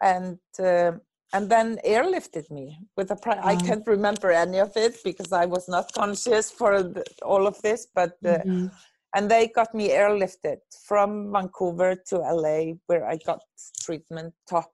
and 0.02 0.40
uh, 0.60 0.94
and 1.34 1.50
then 1.50 1.80
airlifted 1.86 2.50
me 2.50 2.80
with 2.98 3.12
a. 3.12 3.16
Pri- 3.16 3.42
I 3.44 3.56
can't 3.56 3.86
remember 3.86 4.32
any 4.32 4.60
of 4.60 4.76
it 4.76 4.98
because 5.04 5.32
I 5.32 5.46
was 5.46 5.68
not 5.68 5.92
conscious 5.94 6.52
for 6.52 6.84
the, 6.84 7.04
all 7.22 7.48
of 7.48 7.62
this, 7.62 7.88
but. 7.94 8.14
Uh, 8.26 8.40
mm-hmm. 8.40 8.68
And 9.16 9.28
they 9.28 9.48
got 9.48 9.74
me 9.74 9.90
airlifted 9.90 10.60
from 10.86 11.32
Vancouver 11.32 11.96
to 12.10 12.18
LA, 12.20 12.74
where 12.86 13.08
I 13.08 13.18
got 13.18 13.40
treatment, 13.82 14.36
top 14.48 14.72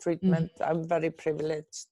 treatment. 0.00 0.52
Mm-hmm. 0.54 0.70
I'm 0.70 0.88
very 0.88 1.10
privileged. 1.10 1.88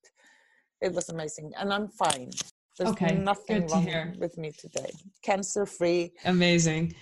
It 0.80 0.92
was 0.92 1.08
amazing, 1.08 1.50
and 1.58 1.72
I'm 1.72 1.88
fine. 1.88 2.30
There's 2.78 2.90
okay, 2.90 3.14
nothing 3.14 3.66
wrong 3.68 3.86
hear. 3.86 4.14
with 4.18 4.36
me 4.36 4.50
today. 4.50 4.90
Cancer 5.22 5.64
free. 5.64 6.12
Amazing. 6.24 6.94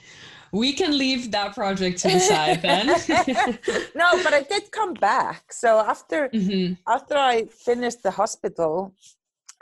We 0.53 0.75
can 0.75 0.97
leave 0.99 1.31
that 1.31 1.55
project 1.55 1.99
to 2.01 2.09
the 2.09 2.21
side 2.21 2.61
then. 2.61 2.87
no, 3.95 4.23
but 4.23 4.35
I 4.35 4.43
did 4.43 4.71
come 4.71 4.93
back. 4.93 5.51
So 5.51 5.79
after 5.81 6.29
mm-hmm. 6.29 6.75
after 6.87 7.17
I 7.17 7.47
finished 7.47 8.03
the 8.03 8.11
hospital, 8.11 8.95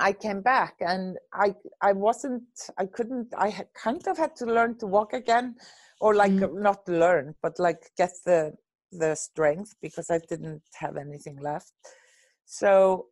I 0.01 0.13
came 0.13 0.41
back 0.41 0.75
and 0.81 1.17
I 1.33 1.55
I 1.81 1.93
wasn't 1.93 2.43
I 2.77 2.87
couldn't 2.87 3.29
I 3.39 3.51
had 3.51 3.69
kind 3.75 4.03
of 4.09 4.19
had 4.19 4.35
to 4.37 4.47
learn 4.47 4.79
to 4.79 4.87
walk 4.89 5.13
again 5.13 5.55
or 6.01 6.17
like 6.17 6.33
mm-hmm. 6.33 6.61
not 6.61 6.89
learn 6.89 7.37
but 7.43 7.61
like 7.61 7.83
get 7.97 8.13
the 8.25 8.55
the 8.91 9.15
strength 9.15 9.75
because 9.81 10.11
I 10.11 10.19
didn't 10.29 10.63
have 10.75 10.97
anything 10.97 11.37
left. 11.41 11.73
So 12.47 13.07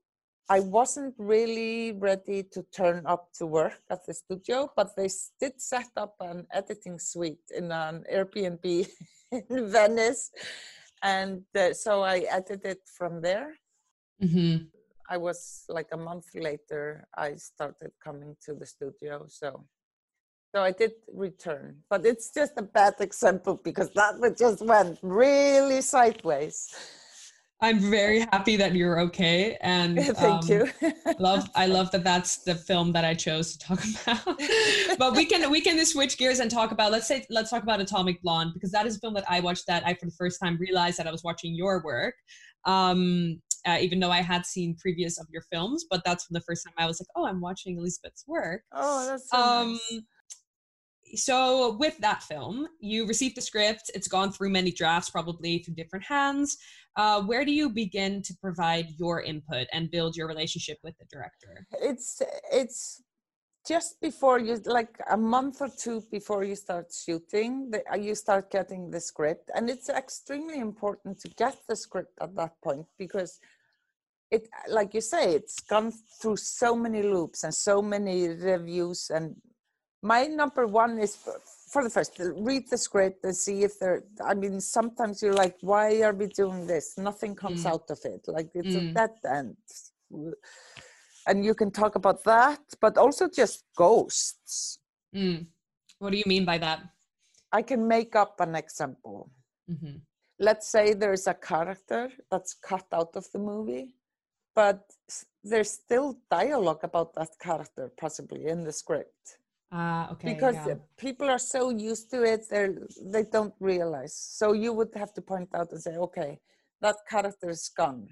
I 0.51 0.61
wasn't 0.61 1.15
really 1.19 1.93
ready 1.93 2.43
to 2.53 2.63
turn 2.73 3.05
up 3.07 3.29
to 3.35 3.47
work 3.47 3.81
at 3.91 4.07
the 4.07 4.15
studio, 4.15 4.71
but 4.75 4.97
they 4.97 5.09
did 5.39 5.61
set 5.61 5.91
up 5.97 6.15
an 6.21 6.47
editing 6.51 6.99
suite 6.99 7.51
in 7.55 7.71
an 7.71 8.05
Airbnb 8.13 8.89
in 9.33 9.71
Venice. 9.71 10.31
And 11.03 11.43
uh, 11.55 11.75
so 11.75 12.03
I 12.03 12.25
edited 12.31 12.79
from 12.87 13.21
there. 13.21 13.55
Mm-hmm. 14.23 14.65
I 15.11 15.17
was 15.17 15.65
like 15.69 15.89
a 15.93 15.97
month 15.97 16.27
later, 16.35 17.07
I 17.17 17.35
started 17.37 17.93
coming 18.03 18.37
to 18.45 18.55
the 18.55 18.67
studio. 18.67 19.27
So 19.29 19.65
so 20.55 20.63
I 20.63 20.73
did 20.73 20.93
return, 21.13 21.77
but 21.91 22.07
it's 22.07 22.33
just 22.33 22.55
a 22.57 22.63
bad 22.63 22.95
example 23.01 23.61
because 23.63 23.91
that 23.91 24.37
just 24.39 24.63
went 24.63 24.99
really 25.03 25.83
sideways. 25.83 26.75
I'm 27.61 27.81
very 27.81 28.21
happy 28.21 28.57
that 28.57 28.75
you're 28.75 29.01
okay, 29.01 29.57
and 29.61 29.99
thank 30.17 30.45
um, 30.45 30.49
you. 30.49 30.69
love, 31.19 31.49
I 31.57 31.67
love 31.67 31.91
that 31.91 32.05
that's 32.05 32.39
the 32.45 32.55
film 32.55 32.93
that 32.93 33.05
I 33.05 33.15
chose 33.15 33.57
to 33.57 33.59
talk 33.59 33.81
about. 34.07 34.39
but 34.99 35.17
we 35.17 35.25
can 35.25 35.51
we 35.51 35.61
can 35.61 35.85
switch 35.85 36.19
gears 36.19 36.39
and 36.39 36.51
talk 36.51 36.71
about 36.71 36.93
let's 36.93 37.09
say 37.09 37.27
let's 37.31 37.51
talk 37.51 37.65
about 37.65 37.81
Atomic 37.81 38.23
Blonde 38.23 38.53
because 38.55 38.71
that 38.71 38.87
is 38.87 38.97
a 38.97 39.01
film 39.01 39.15
that 39.15 39.25
I 39.29 39.41
watched 39.41 39.67
that 39.67 39.85
I 39.85 39.95
for 39.95 40.07
the 40.07 40.13
first 40.13 40.41
time 40.41 40.57
realized 40.61 40.99
that 40.99 41.09
I 41.09 41.11
was 41.11 41.25
watching 41.25 41.55
your 41.55 41.83
work. 41.85 42.15
Um, 42.65 43.41
uh, 43.67 43.79
even 43.81 43.99
though 43.99 44.11
I 44.11 44.23
had 44.23 44.47
seen 44.47 44.77
previous 44.77 45.19
of 45.19 45.27
your 45.31 45.43
films, 45.53 45.85
but 45.91 46.03
that's 46.05 46.27
the 46.31 46.41
first 46.41 46.65
time 46.65 46.75
I 46.79 46.87
was 46.87 47.01
like, 47.01 47.09
oh, 47.17 47.27
I'm 47.27 47.41
watching 47.41 47.77
Elizabeth's 47.77 48.25
work. 48.27 48.63
Oh, 48.73 49.05
that's 49.05 49.29
so 49.29 49.37
um, 49.37 49.73
nice 49.73 50.03
so 51.15 51.77
with 51.79 51.97
that 51.99 52.23
film 52.23 52.67
you 52.81 53.07
received 53.07 53.37
the 53.37 53.41
script 53.41 53.91
it's 53.95 54.09
gone 54.09 54.33
through 54.33 54.51
many 54.51 54.71
drafts 54.71 55.11
probably 55.11 55.59
through 55.59 55.75
different 55.75 56.05
hands 56.05 56.59
uh, 56.99 57.23
where 57.23 57.45
do 57.45 57.53
you 57.53 57.71
begin 57.71 58.21
to 58.23 58.35
provide 58.43 58.89
your 58.99 59.23
input 59.23 59.69
and 59.73 59.89
build 59.91 60.17
your 60.17 60.27
relationship 60.27 60.79
with 60.83 60.99
the 60.99 61.07
director? 61.11 61.65
It's 61.81 62.21
it's 62.53 63.01
just 63.67 64.01
before 64.01 64.41
you 64.41 64.61
like 64.67 64.99
a 65.11 65.17
month 65.17 65.61
or 65.61 65.69
two 65.69 66.03
before 66.11 66.43
you 66.43 66.57
start 66.57 66.87
shooting 66.93 67.71
the, 67.71 67.83
uh, 67.93 67.97
you 67.97 68.17
start 68.17 68.51
getting 68.51 68.91
the 68.91 69.01
script. 69.01 69.49
And 69.55 69.71
it's 69.71 69.89
extremely 69.89 70.59
important 70.59 71.21
to 71.21 71.29
get 71.29 71.57
the 71.69 71.77
script 71.77 72.19
at 72.21 72.35
that 72.35 72.61
point 72.63 72.87
because 72.99 73.39
it 74.33 74.49
like 74.69 74.93
you 74.93 75.01
say 75.01 75.35
it's 75.35 75.61
gone 75.61 75.93
through 76.21 76.37
so 76.37 76.75
many 76.75 77.03
loops 77.03 77.45
and 77.45 77.55
so 77.55 77.81
many 77.81 78.29
reviews. 78.29 79.09
And 79.15 79.37
my 80.03 80.25
number 80.25 80.67
one 80.67 80.99
is 80.99 81.17
for 81.71 81.83
the 81.85 81.91
first 81.91 82.19
read 82.37 82.65
the 82.71 82.79
script 82.79 83.25
and 83.25 83.37
see 83.37 83.63
if 83.63 83.79
there 83.79 84.03
i 84.25 84.35
mean 84.35 84.61
sometimes 84.61 85.23
you're 85.23 85.41
like 85.45 85.57
why 85.61 86.03
are 86.03 86.15
we 86.15 86.27
doing 86.27 86.67
this 86.67 86.97
nothing 86.99 87.35
comes 87.35 87.65
mm. 87.65 87.71
out 87.71 87.85
of 87.91 87.99
it 88.05 88.23
like 88.27 88.51
it's 88.55 88.75
mm. 88.75 88.91
a 88.91 88.95
dead 88.95 89.11
end 89.39 89.57
and 91.27 91.45
you 91.45 91.55
can 91.55 91.71
talk 91.71 91.95
about 91.95 92.25
that 92.25 92.61
but 92.81 92.97
also 92.97 93.29
just 93.29 93.65
ghosts 93.77 94.79
mm. 95.15 95.47
what 95.99 96.11
do 96.11 96.19
you 96.19 96.25
mean 96.27 96.45
by 96.45 96.59
that 96.59 96.81
i 97.53 97.63
can 97.63 97.87
make 97.87 98.17
up 98.17 98.41
an 98.41 98.55
example 98.55 99.31
mm-hmm. 99.71 99.97
let's 100.39 100.69
say 100.69 100.95
there's 100.95 101.27
a 101.27 101.35
character 101.35 102.11
that's 102.31 102.55
cut 102.55 102.87
out 102.93 103.15
of 103.15 103.27
the 103.33 103.39
movie 103.39 103.95
but 104.55 104.81
there's 105.45 105.71
still 105.71 106.19
dialogue 106.31 106.81
about 106.83 107.15
that 107.15 107.31
character 107.41 107.93
possibly 108.01 108.47
in 108.47 108.65
the 108.65 108.73
script 108.73 109.39
Ah, 109.71 110.11
okay. 110.13 110.35
Because 110.35 110.55
yeah. 110.67 110.75
people 110.97 111.29
are 111.29 111.39
so 111.39 111.71
used 111.71 112.11
to 112.11 112.23
it, 112.23 112.49
they 112.49 112.69
they 113.03 113.25
don't 113.25 113.55
realize. 113.61 114.15
So 114.15 114.53
you 114.53 114.73
would 114.73 114.95
have 114.95 115.13
to 115.15 115.23
point 115.23 115.51
out 115.55 115.73
and 115.73 115.81
say, 115.81 115.97
okay, 115.97 116.41
that 116.81 116.97
character 117.09 117.51
is 117.51 117.69
gone. 117.69 118.09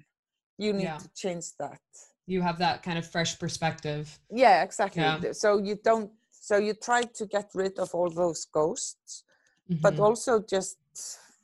You 0.57 0.73
need 0.73 0.83
yeah. 0.83 0.97
to 0.97 1.09
change 1.15 1.45
that. 1.59 1.81
You 2.27 2.41
have 2.41 2.59
that 2.59 2.83
kind 2.83 2.97
of 2.97 3.07
fresh 3.07 3.39
perspective. 3.39 4.19
Yeah, 4.29 4.63
exactly. 4.63 5.01
Yeah. 5.01 5.31
So 5.31 5.57
you 5.57 5.75
don't. 5.83 6.11
So 6.31 6.57
you 6.57 6.73
try 6.73 7.01
to 7.03 7.25
get 7.25 7.49
rid 7.55 7.79
of 7.79 7.89
all 7.93 8.09
those 8.09 8.45
ghosts, 8.45 9.23
mm-hmm. 9.69 9.81
but 9.81 9.99
also 9.99 10.41
just 10.41 10.77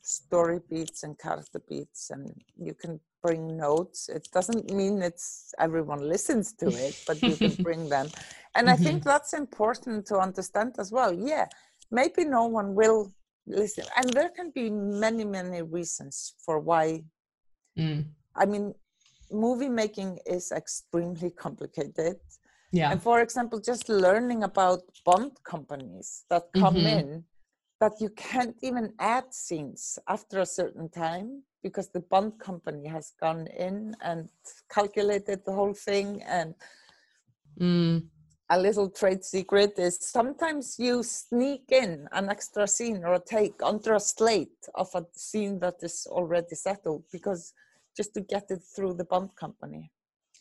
story 0.02 0.60
beats 0.70 1.04
and 1.04 1.18
character 1.18 1.62
beats, 1.68 2.12
and 2.12 2.34
you 2.58 2.74
can 2.74 3.00
bring 3.24 3.58
notes. 3.58 4.10
It 4.10 4.28
doesn't 4.34 4.72
mean 4.72 5.02
it's 5.02 5.54
everyone 5.58 6.08
listens 6.08 6.54
to 6.60 6.68
it, 6.88 7.02
but 7.08 7.22
you 7.22 7.36
can 7.36 7.64
bring 7.64 7.90
them 7.90 8.08
and 8.56 8.68
mm-hmm. 8.68 8.82
i 8.82 8.84
think 8.84 9.04
that's 9.04 9.34
important 9.34 10.06
to 10.06 10.18
understand 10.18 10.76
as 10.80 10.92
well 10.92 11.14
yeah 11.14 11.46
maybe 11.92 12.24
no 12.26 12.46
one 12.46 12.74
will 12.76 13.12
listen 13.46 13.86
and 13.98 14.10
there 14.14 14.30
can 14.30 14.52
be 14.52 14.70
many 14.70 15.26
many 15.26 15.62
reasons 15.62 16.34
for 16.46 16.60
why 16.60 17.04
mm. 17.78 18.04
i 18.36 18.46
mean 18.46 18.74
movie 19.32 19.70
making 19.70 20.18
is 20.26 20.52
extremely 20.52 21.30
complicated 21.46 22.16
yeah 22.72 22.92
and 22.92 23.02
for 23.02 23.20
example 23.22 23.60
just 23.60 23.90
learning 23.90 24.44
about 24.44 24.82
bond 25.06 25.32
companies 25.44 26.24
that 26.30 26.44
come 26.56 26.76
mm-hmm. 26.76 27.00
in 27.00 27.24
that 27.82 27.94
you 28.00 28.10
can't 28.16 28.56
even 28.62 28.94
add 29.00 29.26
scenes 29.32 30.00
after 30.08 30.40
a 30.40 30.46
certain 30.46 30.88
time 30.90 31.44
because 31.64 31.90
the 31.90 32.02
bond 32.02 32.38
company 32.40 32.88
has 32.88 33.14
gone 33.20 33.48
in 33.48 33.96
and 34.02 34.30
calculated 34.70 35.40
the 35.46 35.52
whole 35.52 35.74
thing 35.74 36.22
and 36.24 36.54
mm 37.60 38.04
a 38.50 38.60
little 38.60 38.90
trade 38.90 39.24
secret 39.24 39.74
is 39.80 39.98
sometimes 40.00 40.78
you 40.78 41.02
sneak 41.02 41.64
in 41.72 42.08
an 42.12 42.30
extra 42.30 42.68
scene 42.68 43.04
or 43.04 43.14
a 43.16 43.20
take 43.20 43.56
under 43.64 43.96
a 43.96 44.00
slate 44.00 44.68
of 44.76 44.90
a 44.94 45.04
scene 45.14 45.60
that 45.60 45.76
is 45.82 46.08
already 46.10 46.56
settled 46.56 47.04
because 47.12 47.54
just 47.96 48.14
to 48.14 48.22
get 48.22 48.46
it 48.50 48.62
through 48.76 48.94
the 48.94 49.06
bond 49.06 49.30
company. 49.36 49.92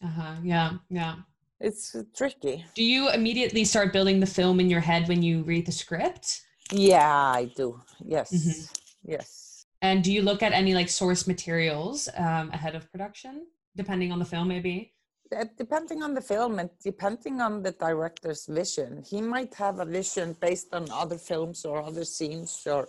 Uh-huh. 0.04 0.34
Yeah, 0.42 0.72
yeah. 0.90 1.14
It's 1.60 1.94
tricky. 2.16 2.64
Do 2.74 2.82
you 2.82 3.10
immediately 3.10 3.64
start 3.64 3.92
building 3.92 4.18
the 4.20 4.26
film 4.26 4.58
in 4.58 4.68
your 4.68 4.80
head 4.80 5.06
when 5.08 5.22
you 5.22 5.42
read 5.42 5.66
the 5.66 5.72
script? 5.72 6.42
Yeah, 6.72 7.32
I 7.40 7.44
do. 7.44 7.80
Yes. 8.04 8.32
Mm-hmm. 8.32 9.10
Yes. 9.12 9.41
And 9.82 10.02
do 10.02 10.12
you 10.12 10.22
look 10.22 10.42
at 10.42 10.52
any 10.52 10.74
like 10.74 10.88
source 10.88 11.26
materials 11.26 12.08
um, 12.16 12.50
ahead 12.50 12.74
of 12.76 12.90
production, 12.92 13.46
depending 13.76 14.12
on 14.12 14.18
the 14.18 14.24
film, 14.24 14.48
maybe? 14.48 14.94
depending 15.56 16.02
on 16.02 16.12
the 16.12 16.20
film 16.20 16.58
and 16.58 16.68
depending 16.84 17.40
on 17.40 17.62
the 17.62 17.72
director's 17.72 18.44
vision 18.46 19.02
he 19.02 19.22
might 19.22 19.54
have 19.54 19.80
a 19.80 19.84
vision 19.84 20.36
based 20.40 20.74
on 20.74 20.84
other 20.90 21.16
films 21.16 21.64
or 21.64 21.82
other 21.82 22.04
scenes 22.04 22.66
or 22.66 22.86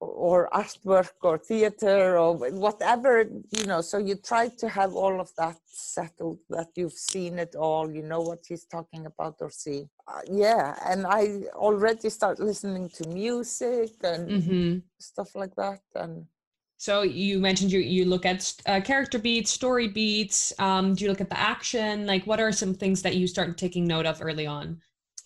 or 0.00 0.48
artwork 0.52 1.12
or 1.22 1.38
theater 1.38 2.18
or 2.18 2.36
whatever 2.36 3.24
you 3.50 3.64
know 3.66 3.80
so 3.80 3.96
you 3.98 4.14
try 4.14 4.48
to 4.48 4.68
have 4.68 4.94
all 4.94 5.20
of 5.20 5.30
that 5.38 5.56
settled 5.66 6.38
that 6.50 6.68
you've 6.76 6.92
seen 6.92 7.38
it 7.38 7.54
all 7.54 7.90
you 7.90 8.02
know 8.02 8.20
what 8.20 8.40
he's 8.46 8.64
talking 8.64 9.06
about 9.06 9.36
or 9.40 9.50
see 9.50 9.88
uh, 10.08 10.20
yeah 10.30 10.76
and 10.86 11.06
i 11.06 11.42
already 11.54 12.10
start 12.10 12.38
listening 12.38 12.88
to 12.90 13.08
music 13.08 13.90
and 14.04 14.28
mm-hmm. 14.28 14.78
stuff 14.98 15.34
like 15.34 15.54
that 15.56 15.80
and 15.94 16.26
so 16.78 17.02
you 17.02 17.38
mentioned 17.38 17.72
you 17.72 17.80
you 17.80 18.04
look 18.04 18.26
at 18.26 18.52
uh, 18.66 18.80
character 18.82 19.18
beats, 19.18 19.50
story 19.50 19.88
beats. 19.88 20.52
Um, 20.58 20.94
do 20.94 21.04
you 21.04 21.10
look 21.10 21.22
at 21.22 21.30
the 21.30 21.40
action? 21.40 22.06
Like, 22.06 22.26
what 22.26 22.38
are 22.38 22.52
some 22.52 22.74
things 22.74 23.00
that 23.00 23.16
you 23.16 23.26
start 23.26 23.56
taking 23.56 23.86
note 23.86 24.04
of 24.04 24.20
early 24.20 24.46
on? 24.46 24.82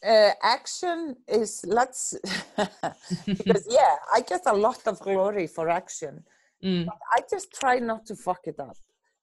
Uh, 0.07 0.31
action 0.43 1.15
is 1.29 1.63
let's 1.67 2.15
because 3.27 3.67
yeah, 3.71 3.97
I 4.15 4.23
get 4.23 4.43
a 4.47 4.55
lot 4.55 4.87
of 4.87 4.99
glory 5.01 5.47
for 5.47 5.69
action. 5.69 6.25
Mm. 6.65 6.87
But 6.87 6.99
I 7.13 7.21
just 7.31 7.53
try 7.53 7.79
not 7.79 8.07
to 8.07 8.17
fuck 8.17 8.41
it 8.45 8.59
up. 8.59 8.77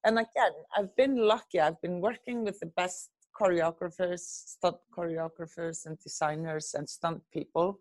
And 0.04 0.20
again, 0.20 0.54
I've 0.76 0.96
been 0.96 1.18
lucky. 1.18 1.60
I've 1.60 1.82
been 1.82 2.00
working 2.00 2.44
with 2.44 2.60
the 2.60 2.68
best 2.68 3.10
choreographers, 3.40 4.20
stunt 4.20 4.78
choreographers, 4.96 5.86
and 5.86 5.98
designers 6.00 6.74
and 6.76 6.88
stunt 6.88 7.22
people. 7.32 7.80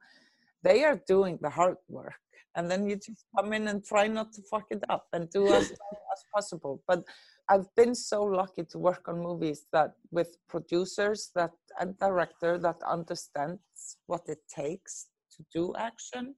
They 0.62 0.84
are 0.84 1.00
doing 1.06 1.38
the 1.40 1.50
hard 1.50 1.76
work 1.88 2.20
and 2.56 2.70
then 2.70 2.88
you 2.88 2.96
just 2.96 3.24
come 3.36 3.52
in 3.52 3.68
and 3.68 3.84
try 3.84 4.08
not 4.08 4.32
to 4.32 4.42
fuck 4.42 4.66
it 4.70 4.82
up 4.88 5.06
and 5.12 5.30
do 5.30 5.46
as 5.58 5.70
as 5.70 6.24
possible 6.34 6.82
but 6.88 7.04
i've 7.48 7.72
been 7.74 7.94
so 7.94 8.22
lucky 8.22 8.64
to 8.64 8.78
work 8.78 9.08
on 9.08 9.18
movies 9.20 9.66
that 9.72 9.92
with 10.10 10.36
producers 10.48 11.30
that 11.34 11.52
and 11.80 11.98
director 11.98 12.58
that 12.58 12.76
understands 12.86 13.60
what 14.06 14.22
it 14.28 14.38
takes 14.48 15.06
to 15.34 15.44
do 15.52 15.74
action 15.76 16.34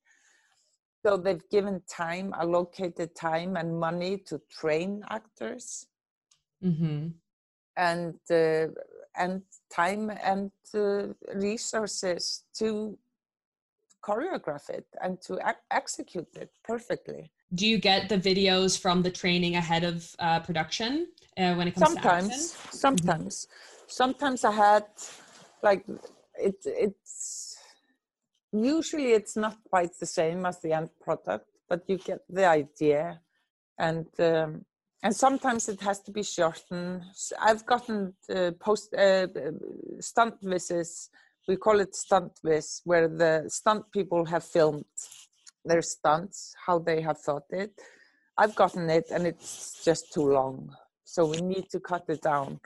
so 1.04 1.16
they've 1.16 1.48
given 1.50 1.80
time 1.88 2.34
allocated 2.38 3.14
time 3.14 3.56
and 3.56 3.78
money 3.78 4.18
to 4.18 4.40
train 4.50 5.02
actors 5.10 5.86
mm-hmm. 6.62 7.08
and 7.76 8.14
uh, 8.30 8.66
and 9.16 9.42
time 9.70 10.10
and 10.10 10.50
uh, 10.74 11.08
resources 11.34 12.44
to 12.54 12.98
choreograph 14.02 14.70
it 14.70 14.86
and 15.02 15.20
to 15.20 15.34
ac- 15.46 15.66
execute 15.70 16.28
it 16.36 16.50
perfectly. 16.64 17.30
Do 17.54 17.66
you 17.66 17.78
get 17.78 18.08
the 18.08 18.18
videos 18.18 18.78
from 18.78 19.02
the 19.02 19.10
training 19.10 19.56
ahead 19.56 19.84
of 19.84 20.14
uh, 20.18 20.40
production 20.40 21.08
uh, 21.36 21.54
when 21.54 21.68
it 21.68 21.74
comes 21.74 21.94
sometimes, 21.94 22.52
to? 22.52 22.76
Sometimes, 22.76 23.46
mm-hmm. 23.46 23.84
sometimes 23.88 24.44
I 24.44 24.52
had 24.52 24.84
like 25.62 25.84
it. 26.36 26.56
It's 26.64 27.56
usually 28.52 29.12
it's 29.12 29.36
not 29.36 29.56
quite 29.70 29.98
the 29.98 30.06
same 30.06 30.44
as 30.44 30.60
the 30.60 30.72
end 30.74 30.90
product, 31.00 31.46
but 31.68 31.84
you 31.88 31.96
get 31.96 32.20
the 32.28 32.46
idea, 32.46 33.20
and 33.78 34.06
um, 34.18 34.66
and 35.02 35.16
sometimes 35.16 35.70
it 35.70 35.80
has 35.80 36.00
to 36.00 36.10
be 36.10 36.22
shortened. 36.22 37.02
I've 37.40 37.64
gotten 37.64 38.12
uh, 38.28 38.50
post 38.60 38.92
uh, 38.94 39.26
stunt 40.00 40.34
visits. 40.42 41.08
We 41.46 41.56
call 41.56 41.80
it 41.80 41.94
stunt 41.94 42.32
vis, 42.44 42.82
where 42.84 43.08
the 43.08 43.44
stunt 43.48 43.90
people 43.90 44.26
have 44.26 44.44
filmed 44.44 44.84
their 45.68 45.82
stunts, 45.82 46.54
how 46.66 46.78
they 46.78 47.00
have 47.02 47.18
thought 47.18 47.44
it. 47.50 47.72
I've 48.36 48.54
gotten 48.54 48.88
it, 48.90 49.06
and 49.10 49.26
it's 49.26 49.84
just 49.84 50.12
too 50.12 50.32
long, 50.32 50.74
so 51.04 51.26
we 51.26 51.40
need 51.40 51.68
to 51.70 51.80
cut 51.80 52.04
it 52.08 52.22
down. 52.22 52.60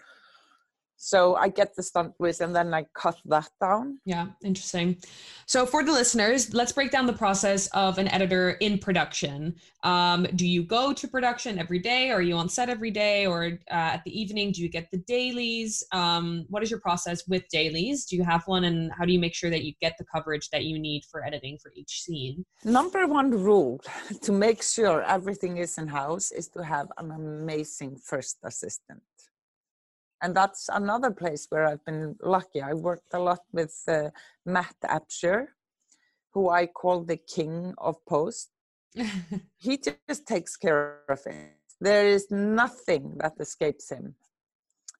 So 1.05 1.34
I 1.34 1.48
get 1.48 1.74
the 1.74 1.82
stunt 1.82 2.14
vis 2.20 2.38
and 2.40 2.55
then 2.55 2.72
I 2.72 2.86
cut 2.94 3.16
that 3.24 3.48
down. 3.61 3.98
Yeah, 4.05 4.26
interesting. 4.44 4.98
So 5.46 5.66
for 5.66 5.82
the 5.82 5.90
listeners, 5.90 6.55
let's 6.55 6.70
break 6.70 6.92
down 6.92 7.07
the 7.07 7.12
process 7.12 7.66
of 7.74 7.98
an 7.98 8.07
editor 8.07 8.50
in 8.61 8.78
production. 8.78 9.57
Um, 9.82 10.28
do 10.36 10.46
you 10.46 10.62
go 10.62 10.92
to 10.92 11.09
production 11.09 11.59
every 11.59 11.80
day? 11.80 12.11
Or 12.11 12.18
are 12.18 12.22
you 12.22 12.36
on 12.36 12.48
set 12.48 12.68
every 12.68 12.92
day? 12.92 13.26
Or 13.26 13.46
uh, 13.68 13.96
at 13.96 14.05
the 14.05 14.16
evening, 14.16 14.53
do 14.53 14.62
you 14.62 14.68
get 14.68 14.92
the 14.92 14.98
dailies? 14.98 15.82
Um, 15.90 16.46
what 16.50 16.62
is 16.62 16.70
your 16.70 16.78
process 16.78 17.26
with 17.26 17.42
dailies? 17.50 18.05
Do 18.05 18.14
you 18.14 18.22
have 18.22 18.44
one? 18.46 18.62
And 18.62 18.92
how 18.96 19.05
do 19.05 19.12
you 19.12 19.18
make 19.18 19.34
sure 19.34 19.50
that 19.50 19.64
you 19.64 19.72
get 19.80 19.96
the 19.98 20.05
coverage 20.05 20.50
that 20.50 20.66
you 20.66 20.78
need 20.78 21.03
for 21.11 21.26
editing 21.26 21.59
for 21.61 21.72
each 21.74 22.03
scene? 22.03 22.44
Number 22.62 23.09
one 23.09 23.32
rule 23.32 23.80
to 24.22 24.30
make 24.30 24.62
sure 24.62 25.03
everything 25.03 25.57
is 25.57 25.78
in 25.78 25.88
house 25.88 26.30
is 26.30 26.46
to 26.50 26.62
have 26.62 26.86
an 26.98 27.11
amazing 27.11 27.96
first 27.96 28.38
assistant 28.44 29.03
and 30.22 30.34
that's 30.34 30.68
another 30.72 31.10
place 31.10 31.46
where 31.50 31.66
I've 31.66 31.84
been 31.84 32.16
lucky. 32.22 32.62
I 32.62 32.74
worked 32.74 33.12
a 33.12 33.18
lot 33.18 33.40
with 33.52 33.74
uh, 33.88 34.10
Matt 34.46 34.76
Absher, 34.84 35.48
who 36.32 36.48
I 36.48 36.66
call 36.66 37.02
the 37.02 37.16
king 37.16 37.74
of 37.78 37.96
post. 38.06 38.50
he 39.58 39.78
just 39.78 40.26
takes 40.26 40.56
care 40.56 41.00
of 41.08 41.20
it. 41.26 41.56
There 41.80 42.06
is 42.06 42.30
nothing 42.30 43.16
that 43.18 43.32
escapes 43.40 43.90
him, 43.90 44.14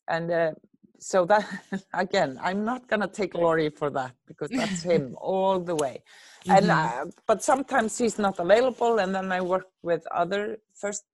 and 0.09 0.31
uh, 0.31 0.53
so 0.99 1.25
that 1.27 1.47
again, 1.95 2.39
I'm 2.43 2.65
not 2.65 2.89
gonna 2.89 3.07
take 3.07 3.35
glory 3.35 3.71
for 3.71 3.91
that 3.91 4.15
because 4.27 4.51
that's 4.51 4.83
him 4.93 5.17
all 5.21 5.61
the 5.61 5.77
way. 5.77 6.03
Mm-hmm. 6.47 6.57
And 6.57 6.71
uh, 6.71 7.05
but 7.29 7.45
sometimes 7.45 7.97
he's 7.97 8.19
not 8.19 8.41
available, 8.41 8.99
and 8.99 9.15
then 9.15 9.31
I 9.31 9.41
work 9.41 9.69
with 9.83 10.05
other 10.11 10.59
first 10.75 11.05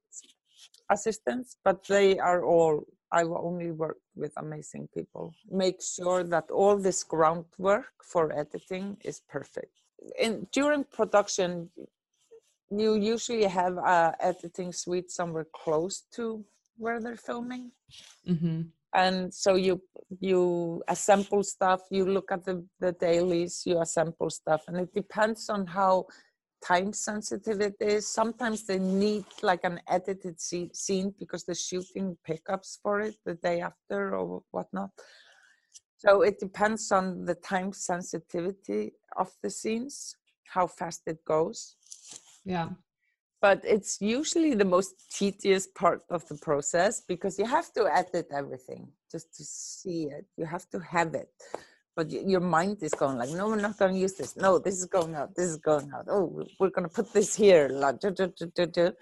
assistants, 0.90 1.56
but 1.62 1.84
they 1.86 2.18
are 2.18 2.42
all 2.44 2.84
I 3.10 3.24
will 3.24 3.40
only 3.42 3.70
work 3.70 3.98
with 4.14 4.32
amazing 4.36 4.88
people. 4.94 5.34
Make 5.50 5.80
sure 5.82 6.24
that 6.24 6.50
all 6.50 6.76
this 6.76 7.02
groundwork 7.04 7.92
for 8.02 8.32
editing 8.32 8.96
is 9.04 9.22
perfect. 9.28 9.72
In 10.18 10.46
during 10.52 10.84
production, 10.84 11.70
you 12.70 12.94
usually 12.96 13.44
have 13.44 13.76
a 13.78 14.14
editing 14.20 14.72
suite 14.72 15.10
somewhere 15.10 15.46
close 15.54 16.02
to 16.12 16.44
where 16.76 17.00
they're 17.00 17.16
filming, 17.16 17.72
mm-hmm. 18.28 18.62
and 18.94 19.34
so 19.34 19.54
you 19.54 19.82
you 20.20 20.82
assemble 20.86 21.42
stuff. 21.42 21.80
You 21.90 22.04
look 22.04 22.30
at 22.30 22.44
the 22.44 22.64
the 22.78 22.92
dailies. 22.92 23.62
You 23.64 23.80
assemble 23.80 24.30
stuff, 24.30 24.62
and 24.68 24.76
it 24.76 24.94
depends 24.94 25.48
on 25.48 25.66
how 25.66 26.06
time 26.64 26.92
sensitive 26.92 27.60
it 27.60 27.76
is. 27.80 28.06
Sometimes 28.06 28.66
they 28.66 28.78
need 28.78 29.24
like 29.42 29.64
an 29.64 29.80
edited 29.88 30.40
scene 30.40 31.14
because 31.18 31.44
they're 31.44 31.54
shooting 31.54 32.16
pickups 32.24 32.78
for 32.82 33.00
it 33.00 33.16
the 33.24 33.34
day 33.34 33.60
after 33.60 34.16
or 34.16 34.42
whatnot. 34.50 34.90
So 35.98 36.22
it 36.22 36.38
depends 36.38 36.92
on 36.92 37.24
the 37.24 37.34
time 37.34 37.72
sensitivity 37.72 38.92
of 39.16 39.32
the 39.42 39.50
scenes, 39.50 40.16
how 40.46 40.66
fast 40.66 41.02
it 41.06 41.24
goes. 41.24 41.76
Yeah. 42.44 42.70
But 43.40 43.60
it's 43.64 44.00
usually 44.00 44.54
the 44.54 44.64
most 44.64 44.94
tedious 45.12 45.66
part 45.66 46.02
of 46.10 46.26
the 46.28 46.36
process 46.36 47.02
because 47.06 47.38
you 47.38 47.44
have 47.44 47.72
to 47.74 47.86
edit 47.86 48.28
everything 48.32 48.88
just 49.10 49.34
to 49.36 49.44
see 49.44 50.04
it. 50.04 50.26
You 50.36 50.44
have 50.44 50.68
to 50.70 50.80
have 50.80 51.14
it 51.14 51.30
but 51.98 52.12
your 52.12 52.38
mind 52.38 52.76
is 52.80 52.94
going 52.94 53.18
like, 53.18 53.30
no, 53.30 53.48
we're 53.48 53.56
not 53.56 53.76
going 53.76 53.92
to 53.92 53.98
use 53.98 54.12
this. 54.12 54.36
No, 54.36 54.60
this 54.60 54.76
is 54.78 54.86
going 54.86 55.16
out. 55.16 55.34
This 55.34 55.46
is 55.46 55.56
going 55.56 55.90
out. 55.92 56.06
Oh, 56.08 56.46
we're 56.60 56.70
going 56.70 56.88
to 56.88 56.94
put 56.94 57.12
this 57.12 57.34
here. 57.34 57.68
Like, 57.68 57.98
do, 57.98 58.12
do, 58.12 58.32
do, 58.54 58.66
do, 58.66 58.92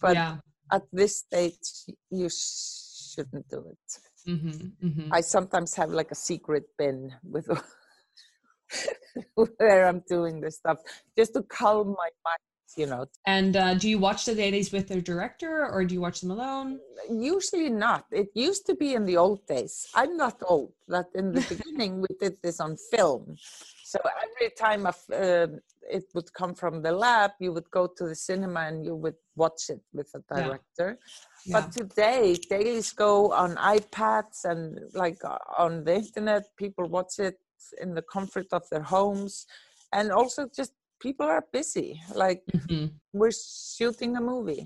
But 0.00 0.14
yeah. 0.14 0.36
at 0.72 0.84
this 0.90 1.18
stage, 1.18 1.68
you 2.10 2.30
shouldn't 2.30 3.46
do 3.50 3.62
it. 3.74 4.30
Mm-hmm, 4.30 4.86
mm-hmm. 4.86 5.12
I 5.12 5.20
sometimes 5.20 5.74
have 5.74 5.90
like 5.90 6.10
a 6.10 6.14
secret 6.14 6.64
bin 6.78 7.12
with 7.22 7.46
where 9.34 9.86
I'm 9.86 10.02
doing 10.08 10.40
this 10.40 10.56
stuff 10.56 10.78
just 11.14 11.34
to 11.34 11.42
calm 11.42 11.88
my 11.88 12.10
mind 12.24 12.45
you 12.76 12.86
know. 12.86 13.06
And 13.26 13.56
uh, 13.56 13.74
do 13.74 13.88
you 13.88 13.98
watch 13.98 14.24
the 14.24 14.34
dailies 14.34 14.72
with 14.72 14.88
the 14.88 15.00
director 15.00 15.66
or 15.66 15.84
do 15.84 15.94
you 15.94 16.00
watch 16.00 16.20
them 16.20 16.30
alone? 16.30 16.80
Usually 17.10 17.70
not. 17.70 18.06
It 18.10 18.28
used 18.34 18.66
to 18.66 18.74
be 18.74 18.94
in 18.94 19.04
the 19.04 19.16
old 19.16 19.46
days. 19.46 19.86
I'm 19.94 20.16
not 20.16 20.42
old, 20.46 20.72
but 20.88 21.06
in 21.14 21.32
the 21.32 21.40
beginning 21.48 22.00
we 22.00 22.08
did 22.20 22.36
this 22.42 22.60
on 22.60 22.76
film. 22.76 23.36
So 23.84 24.00
every 24.24 24.50
time 24.50 24.86
uh, 24.86 25.46
it 25.88 26.04
would 26.14 26.32
come 26.34 26.54
from 26.54 26.82
the 26.82 26.92
lab, 26.92 27.32
you 27.38 27.52
would 27.52 27.70
go 27.70 27.86
to 27.86 28.08
the 28.08 28.16
cinema 28.16 28.60
and 28.60 28.84
you 28.84 28.96
would 28.96 29.14
watch 29.36 29.70
it 29.70 29.80
with 29.92 30.10
the 30.12 30.22
director. 30.34 30.98
Yeah. 31.44 31.60
But 31.60 31.72
today, 31.72 32.36
dailies 32.50 32.92
go 32.92 33.32
on 33.32 33.54
iPads 33.54 34.44
and 34.44 34.80
like 34.94 35.20
on 35.56 35.84
the 35.84 35.94
internet. 35.96 36.44
People 36.56 36.88
watch 36.88 37.20
it 37.20 37.38
in 37.80 37.94
the 37.94 38.02
comfort 38.02 38.46
of 38.52 38.68
their 38.70 38.82
homes 38.82 39.46
and 39.92 40.10
also 40.10 40.48
just 40.54 40.72
people 41.06 41.28
are 41.36 41.44
busy 41.52 41.90
like 42.24 42.40
mm-hmm. 42.52 42.86
we're 43.18 43.38
shooting 43.76 44.12
a 44.16 44.22
movie. 44.32 44.64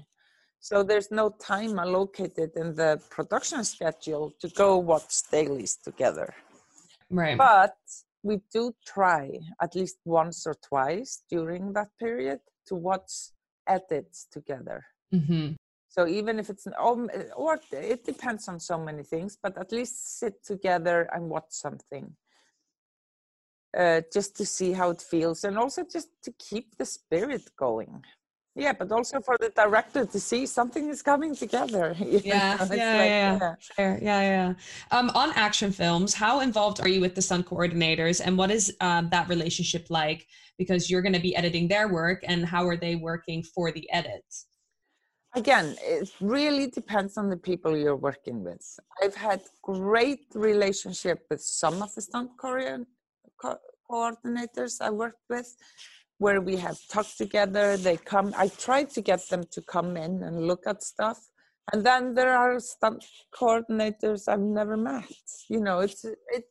So 0.69 0.75
there's 0.91 1.11
no 1.11 1.27
time 1.53 1.75
allocated 1.87 2.51
in 2.63 2.69
the 2.81 2.91
production 3.17 3.63
schedule 3.75 4.27
to 4.41 4.47
go 4.63 4.69
watch 4.93 5.13
dailies 5.35 5.75
together. 5.89 6.29
Right. 7.11 7.37
But 7.37 7.77
we 8.29 8.35
do 8.57 8.63
try 8.95 9.25
at 9.65 9.75
least 9.79 9.99
once 10.05 10.39
or 10.51 10.57
twice 10.71 11.13
during 11.35 11.65
that 11.77 11.91
period 12.05 12.41
to 12.69 12.75
watch 12.89 13.13
edits 13.77 14.19
together. 14.37 14.79
Mm-hmm. 15.17 15.49
so 15.95 16.01
even 16.19 16.35
if 16.39 16.47
it's 16.53 16.67
oh, 16.87 16.97
or 17.45 17.59
it 17.73 18.03
depends 18.13 18.47
on 18.47 18.61
so 18.71 18.77
many 18.89 19.03
things 19.13 19.33
but 19.45 19.55
at 19.59 19.73
least 19.79 19.97
sit 20.21 20.35
together 20.53 20.99
and 21.13 21.23
watch 21.35 21.51
something 21.67 22.07
uh, 23.77 24.01
just 24.13 24.37
to 24.37 24.45
see 24.45 24.73
how 24.73 24.91
it 24.91 25.01
feels 25.01 25.45
and 25.45 25.57
also 25.59 25.85
just 25.85 26.09
to 26.23 26.33
keep 26.39 26.77
the 26.77 26.85
spirit 26.85 27.43
going. 27.57 28.03
Yeah 28.57 28.73
but 28.73 28.91
also 28.91 29.21
for 29.21 29.37
the 29.39 29.51
director 29.51 30.05
to 30.05 30.21
see 30.21 30.45
something 30.45 30.89
is 30.89 31.03
coming 31.03 31.37
together 31.37 31.95
yeah 32.01 32.19
yeah, 32.25 32.57
like, 32.59 32.79
yeah, 32.79 33.05
yeah, 33.05 33.57
yeah. 33.79 33.99
yeah 34.03 34.23
yeah 34.23 34.53
um, 34.91 35.11
on 35.15 35.33
action 35.37 35.71
films 35.71 36.13
how 36.15 36.41
involved 36.41 36.81
are 36.81 36.89
you 36.89 37.01
with 37.01 37.15
the 37.15 37.23
stunt 37.23 37.47
coordinators 37.47 38.21
and 38.25 38.37
what 38.37 38.51
is 38.51 38.77
um, 38.81 39.09
that 39.11 39.29
relationship 39.29 39.87
like? 39.89 40.27
Because 40.59 40.91
you're 40.91 41.01
going 41.01 41.15
to 41.15 41.21
be 41.21 41.35
editing 41.37 41.69
their 41.69 41.89
work 41.89 42.21
and 42.25 42.45
how 42.45 42.67
are 42.67 42.77
they 42.77 42.97
working 42.97 43.43
for 43.43 43.71
the 43.71 43.89
edits? 43.93 44.47
Again 45.37 45.77
it 45.81 46.11
really 46.21 46.67
depends 46.67 47.17
on 47.17 47.31
the 47.31 47.37
people 47.37 47.77
you're 47.77 47.95
working 47.95 48.43
with. 48.43 48.67
I've 49.01 49.15
had 49.15 49.43
great 49.63 50.27
relationship 50.35 51.25
with 51.31 51.41
some 51.41 51.81
of 51.83 51.95
the 51.95 52.03
stunt 52.03 52.37
co- 53.41 53.59
coordinators 53.91 54.81
I 54.81 54.91
worked 54.91 55.25
with 55.29 55.57
where 56.19 56.41
we 56.41 56.57
have 56.57 56.79
talked 56.93 57.17
together. 57.17 57.77
They 57.77 57.97
come, 57.97 58.35
I 58.37 58.49
try 58.49 58.85
to 58.85 59.01
get 59.01 59.27
them 59.31 59.43
to 59.53 59.63
come 59.63 59.97
in 59.97 60.23
and 60.23 60.47
look 60.47 60.65
at 60.67 60.83
stuff. 60.83 61.19
And 61.73 61.85
then 61.85 62.15
there 62.15 62.37
are 62.37 62.61
stunt 62.61 63.05
coordinators 63.35 64.29
I've 64.29 64.41
never 64.41 64.77
met. 64.77 65.05
You 65.49 65.61
know, 65.61 65.81
it's 65.81 66.05
it. 66.05 66.45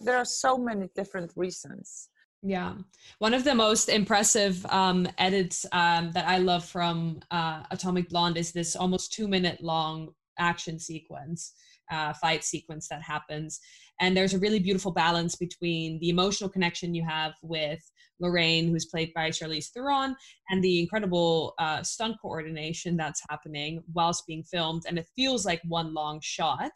There 0.00 0.16
are 0.16 0.24
so 0.24 0.58
many 0.58 0.88
different 0.94 1.32
reasons. 1.36 2.08
Yeah, 2.42 2.74
one 3.20 3.32
of 3.32 3.44
the 3.44 3.54
most 3.54 3.88
impressive 3.88 4.66
um, 4.66 5.08
edits 5.16 5.64
um, 5.72 6.12
that 6.12 6.28
I 6.28 6.36
love 6.38 6.64
from 6.64 7.20
uh, 7.30 7.62
Atomic 7.70 8.10
Blonde 8.10 8.36
is 8.36 8.52
this 8.52 8.76
almost 8.76 9.14
two 9.14 9.26
minute 9.26 9.62
long 9.62 10.10
action 10.38 10.78
sequence, 10.78 11.54
uh, 11.90 12.12
fight 12.12 12.44
sequence 12.44 12.88
that 12.88 13.00
happens, 13.00 13.60
and 14.00 14.16
there's 14.16 14.34
a 14.34 14.38
really 14.38 14.58
beautiful 14.58 14.92
balance 14.92 15.36
between 15.36 15.98
the 16.00 16.08
emotional 16.08 16.50
connection 16.50 16.94
you 16.94 17.04
have 17.04 17.32
with 17.42 17.80
Lorraine, 18.20 18.68
who's 18.68 18.86
played 18.86 19.12
by 19.14 19.30
Charlize 19.30 19.70
Theron, 19.72 20.14
and 20.50 20.62
the 20.62 20.80
incredible 20.80 21.54
uh, 21.58 21.82
stunt 21.82 22.16
coordination 22.20 22.96
that's 22.96 23.22
happening 23.30 23.82
whilst 23.92 24.26
being 24.26 24.44
filmed. 24.44 24.82
And 24.88 24.98
it 24.98 25.06
feels 25.16 25.44
like 25.44 25.60
one 25.66 25.94
long 25.94 26.20
shot. 26.22 26.72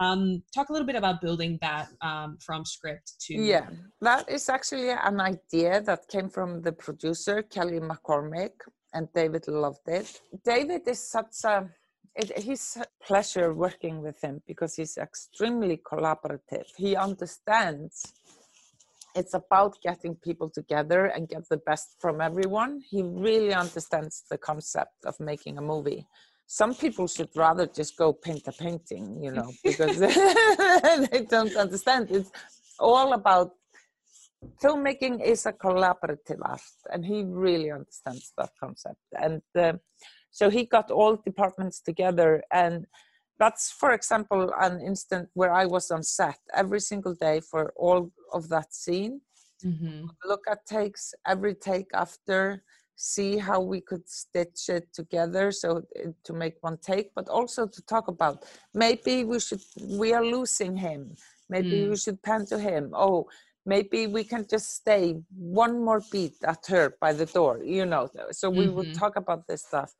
Um, 0.00 0.42
talk 0.54 0.68
a 0.68 0.72
little 0.72 0.86
bit 0.86 0.94
about 0.94 1.20
building 1.20 1.58
that 1.60 1.88
um, 2.02 2.38
from 2.44 2.64
script 2.64 3.14
to. 3.22 3.34
Yeah, 3.34 3.68
that 4.00 4.30
is 4.30 4.48
actually 4.48 4.90
an 4.90 5.20
idea 5.20 5.80
that 5.82 6.06
came 6.08 6.28
from 6.28 6.62
the 6.62 6.72
producer, 6.72 7.42
Kelly 7.42 7.80
McCormick, 7.80 8.52
and 8.94 9.08
David 9.12 9.48
loved 9.48 9.88
it. 9.88 10.20
David 10.44 10.82
is 10.86 11.10
such 11.10 11.44
a 11.44 11.68
it, 12.18 12.38
he's 12.38 12.76
a 12.76 12.86
pleasure 13.06 13.54
working 13.54 14.02
with 14.02 14.20
him 14.20 14.42
because 14.46 14.74
he's 14.74 14.98
extremely 14.98 15.76
collaborative. 15.90 16.66
He 16.76 16.96
understands 16.96 18.12
it's 19.14 19.34
about 19.34 19.76
getting 19.82 20.14
people 20.16 20.48
together 20.50 21.06
and 21.06 21.28
get 21.28 21.48
the 21.48 21.56
best 21.56 21.96
from 21.98 22.20
everyone. 22.20 22.82
He 22.88 23.02
really 23.02 23.54
understands 23.54 24.24
the 24.30 24.38
concept 24.38 25.04
of 25.04 25.18
making 25.18 25.58
a 25.58 25.62
movie. 25.62 26.06
some 26.50 26.74
people 26.74 27.06
should 27.06 27.28
rather 27.36 27.66
just 27.66 27.92
go 28.02 28.08
paint 28.10 28.44
a 28.48 28.52
painting, 28.52 29.22
you 29.22 29.32
know, 29.36 29.50
because 29.62 29.98
they 31.10 31.22
don't 31.28 31.54
understand. 31.64 32.10
It's 32.10 32.30
all 32.78 33.12
about 33.12 33.48
filmmaking 34.62 35.22
is 35.22 35.44
a 35.44 35.52
collaborative 35.52 36.40
art, 36.42 36.70
and 36.92 37.04
he 37.04 37.18
really 37.46 37.70
understands 37.70 38.32
that 38.38 38.50
concept. 38.62 39.04
And 39.26 39.42
uh, 39.56 39.74
so 40.30 40.50
he 40.50 40.64
got 40.64 40.90
all 40.90 41.16
departments 41.16 41.80
together, 41.80 42.42
and 42.52 42.86
that's, 43.38 43.70
for 43.70 43.92
example, 43.92 44.52
an 44.60 44.80
instant 44.80 45.28
where 45.34 45.52
I 45.52 45.66
was 45.66 45.90
on 45.90 46.02
set 46.02 46.38
every 46.54 46.80
single 46.80 47.14
day 47.14 47.40
for 47.40 47.72
all 47.76 48.10
of 48.32 48.48
that 48.48 48.74
scene. 48.74 49.20
Mm-hmm. 49.64 50.06
Look 50.24 50.44
at 50.50 50.66
takes 50.66 51.14
every 51.26 51.54
take 51.54 51.88
after 51.94 52.62
see 52.98 53.38
how 53.38 53.60
we 53.60 53.80
could 53.80 54.06
stitch 54.08 54.68
it 54.68 54.92
together 54.92 55.52
so 55.52 55.80
to 56.24 56.32
make 56.32 56.56
one 56.62 56.76
take 56.78 57.14
but 57.14 57.28
also 57.28 57.64
to 57.64 57.80
talk 57.82 58.08
about 58.08 58.44
maybe 58.74 59.22
we 59.22 59.38
should 59.38 59.60
we 59.90 60.12
are 60.12 60.24
losing 60.24 60.76
him 60.76 61.14
maybe 61.48 61.82
mm. 61.82 61.90
we 61.90 61.96
should 61.96 62.20
pan 62.24 62.44
to 62.44 62.58
him 62.58 62.90
oh 62.94 63.24
maybe 63.64 64.08
we 64.08 64.24
can 64.24 64.44
just 64.50 64.74
stay 64.74 65.14
one 65.36 65.84
more 65.84 66.02
beat 66.10 66.34
at 66.42 66.66
her 66.66 66.96
by 67.00 67.12
the 67.12 67.26
door 67.26 67.62
you 67.62 67.86
know 67.86 68.10
so 68.32 68.50
we 68.50 68.66
mm-hmm. 68.66 68.74
would 68.74 68.94
talk 68.94 69.14
about 69.14 69.46
this 69.46 69.62
stuff 69.62 69.94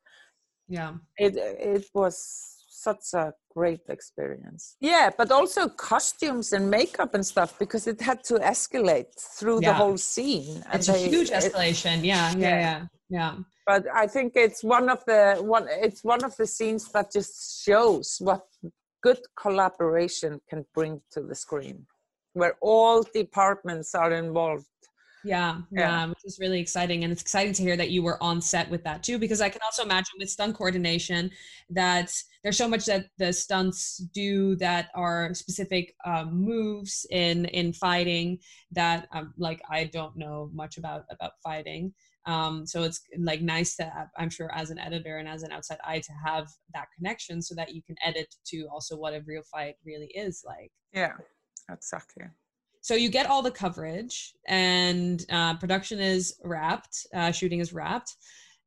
yeah 0.69 0.93
it 1.17 1.35
it 1.35 1.85
was 1.93 2.59
such 2.79 3.13
a 3.13 3.33
great 3.53 3.85
experience. 3.89 4.75
Yeah, 4.79 5.09
but 5.17 5.31
also 5.31 5.67
costumes 5.67 6.53
and 6.53 6.69
makeup 6.69 7.13
and 7.13 7.25
stuff 7.25 7.57
because 7.59 7.87
it 7.87 7.99
had 8.01 8.23
to 8.25 8.35
escalate 8.35 9.11
through 9.37 9.59
yeah. 9.61 9.69
the 9.69 9.73
whole 9.81 9.97
scene. 9.97 10.63
It's 10.73 10.87
and 10.87 10.97
a 10.97 10.99
they, 10.99 11.09
huge 11.09 11.29
escalation. 11.29 11.99
It, 11.99 12.05
yeah, 12.05 12.33
yeah, 12.37 12.59
yeah, 12.65 12.85
yeah. 13.09 13.35
But 13.65 13.83
I 14.03 14.07
think 14.07 14.33
it's 14.35 14.63
one 14.63 14.89
of 14.89 15.03
the 15.05 15.21
one. 15.55 15.65
It's 15.69 16.03
one 16.03 16.23
of 16.23 16.35
the 16.37 16.47
scenes 16.47 16.83
that 16.93 17.11
just 17.11 17.63
shows 17.65 18.17
what 18.19 18.43
good 19.03 19.21
collaboration 19.43 20.41
can 20.49 20.65
bring 20.73 21.01
to 21.11 21.21
the 21.21 21.35
screen, 21.35 21.85
where 22.33 22.55
all 22.61 23.03
departments 23.21 23.93
are 23.93 24.13
involved 24.13 24.78
yeah, 25.23 25.59
yeah, 25.71 26.05
which 26.05 26.23
is 26.23 26.39
really 26.39 26.59
exciting. 26.59 27.03
And 27.03 27.11
it's 27.11 27.21
exciting 27.21 27.53
to 27.53 27.61
hear 27.61 27.77
that 27.77 27.89
you 27.89 28.01
were 28.01 28.21
on 28.23 28.41
set 28.41 28.69
with 28.69 28.83
that 28.83 29.03
too, 29.03 29.17
because 29.17 29.41
I 29.41 29.49
can 29.49 29.61
also 29.63 29.83
imagine 29.83 30.13
with 30.17 30.29
stunt 30.29 30.55
coordination 30.55 31.31
that 31.69 32.11
there's 32.43 32.57
so 32.57 32.67
much 32.67 32.85
that 32.85 33.07
the 33.17 33.33
stunts 33.33 33.97
do 34.13 34.55
that 34.57 34.89
are 34.95 35.33
specific 35.33 35.95
um, 36.05 36.33
moves 36.33 37.05
in 37.11 37.45
in 37.45 37.73
fighting 37.73 38.39
that 38.71 39.07
um, 39.13 39.33
like 39.37 39.61
I 39.69 39.85
don't 39.85 40.15
know 40.15 40.49
much 40.53 40.77
about 40.77 41.03
about 41.09 41.33
fighting. 41.43 41.93
Um, 42.25 42.65
so 42.65 42.83
it's 42.83 43.01
like 43.17 43.41
nice 43.41 43.75
to 43.77 43.83
have, 43.83 44.09
I'm 44.17 44.29
sure 44.29 44.51
as 44.53 44.69
an 44.69 44.77
editor 44.77 45.17
and 45.17 45.27
as 45.27 45.41
an 45.41 45.51
outside 45.51 45.79
eye 45.83 45.99
to 45.99 46.11
have 46.23 46.47
that 46.73 46.87
connection 46.95 47.41
so 47.41 47.55
that 47.55 47.73
you 47.73 47.81
can 47.81 47.95
edit 48.05 48.27
to 48.47 48.67
also 48.71 48.97
what 48.97 49.13
a 49.13 49.23
real 49.25 49.41
fight 49.51 49.75
really 49.83 50.11
is 50.13 50.43
like. 50.45 50.69
Yeah, 50.93 51.13
exactly 51.71 52.25
so 52.89 52.95
you 52.95 53.07
get 53.07 53.27
all 53.27 53.43
the 53.43 53.51
coverage 53.51 54.33
and 54.47 55.23
uh, 55.29 55.55
production 55.57 55.99
is 55.99 56.35
wrapped 56.43 57.05
uh, 57.13 57.31
shooting 57.31 57.59
is 57.59 57.71
wrapped 57.71 58.15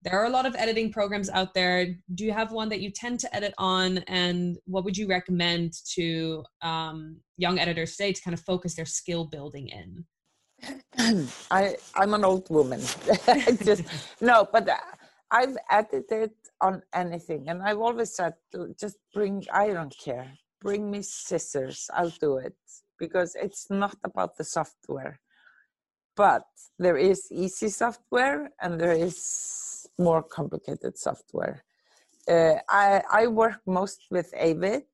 there 0.04 0.16
are 0.16 0.26
a 0.26 0.30
lot 0.30 0.46
of 0.46 0.54
editing 0.54 0.92
programs 0.92 1.28
out 1.30 1.52
there 1.54 1.88
do 2.14 2.24
you 2.24 2.30
have 2.30 2.52
one 2.52 2.68
that 2.68 2.78
you 2.78 2.88
tend 2.88 3.18
to 3.18 3.34
edit 3.34 3.52
on 3.58 3.98
and 4.06 4.58
what 4.64 4.84
would 4.84 4.96
you 4.96 5.08
recommend 5.08 5.72
to 5.96 6.44
um, 6.62 7.16
young 7.36 7.58
editors 7.58 7.96
today 7.96 8.12
to 8.12 8.22
kind 8.22 8.32
of 8.32 8.38
focus 8.38 8.76
their 8.76 8.86
skill 8.86 9.24
building 9.24 9.66
in 9.80 9.88
I, 11.50 11.74
I'm 11.96 12.14
an 12.14 12.24
old 12.24 12.48
woman. 12.48 12.80
just 13.64 13.82
no, 14.20 14.46
but 14.52 14.68
uh, 14.68 14.76
I've 15.32 15.56
edited 15.68 16.30
on 16.60 16.82
anything, 16.94 17.48
and 17.48 17.60
I've 17.64 17.80
always 17.80 18.14
said, 18.14 18.34
just 18.78 18.98
bring. 19.12 19.44
I 19.52 19.70
don't 19.70 19.92
care. 19.98 20.30
Bring 20.60 20.88
me 20.88 21.02
scissors. 21.02 21.90
I'll 21.92 22.14
do 22.20 22.36
it 22.36 22.54
because 23.04 23.30
it's 23.44 23.64
not 23.82 23.96
about 24.04 24.32
the 24.38 24.44
software 24.44 25.14
but 26.16 26.44
there 26.78 26.96
is 26.96 27.28
easy 27.30 27.68
software 27.68 28.50
and 28.60 28.80
there 28.80 28.92
is 28.92 29.88
more 29.98 30.22
complicated 30.22 30.98
software. 30.98 31.64
Uh, 32.28 32.54
I, 32.68 33.02
I 33.10 33.26
work 33.26 33.60
most 33.66 34.06
with 34.10 34.32
avid 34.34 34.84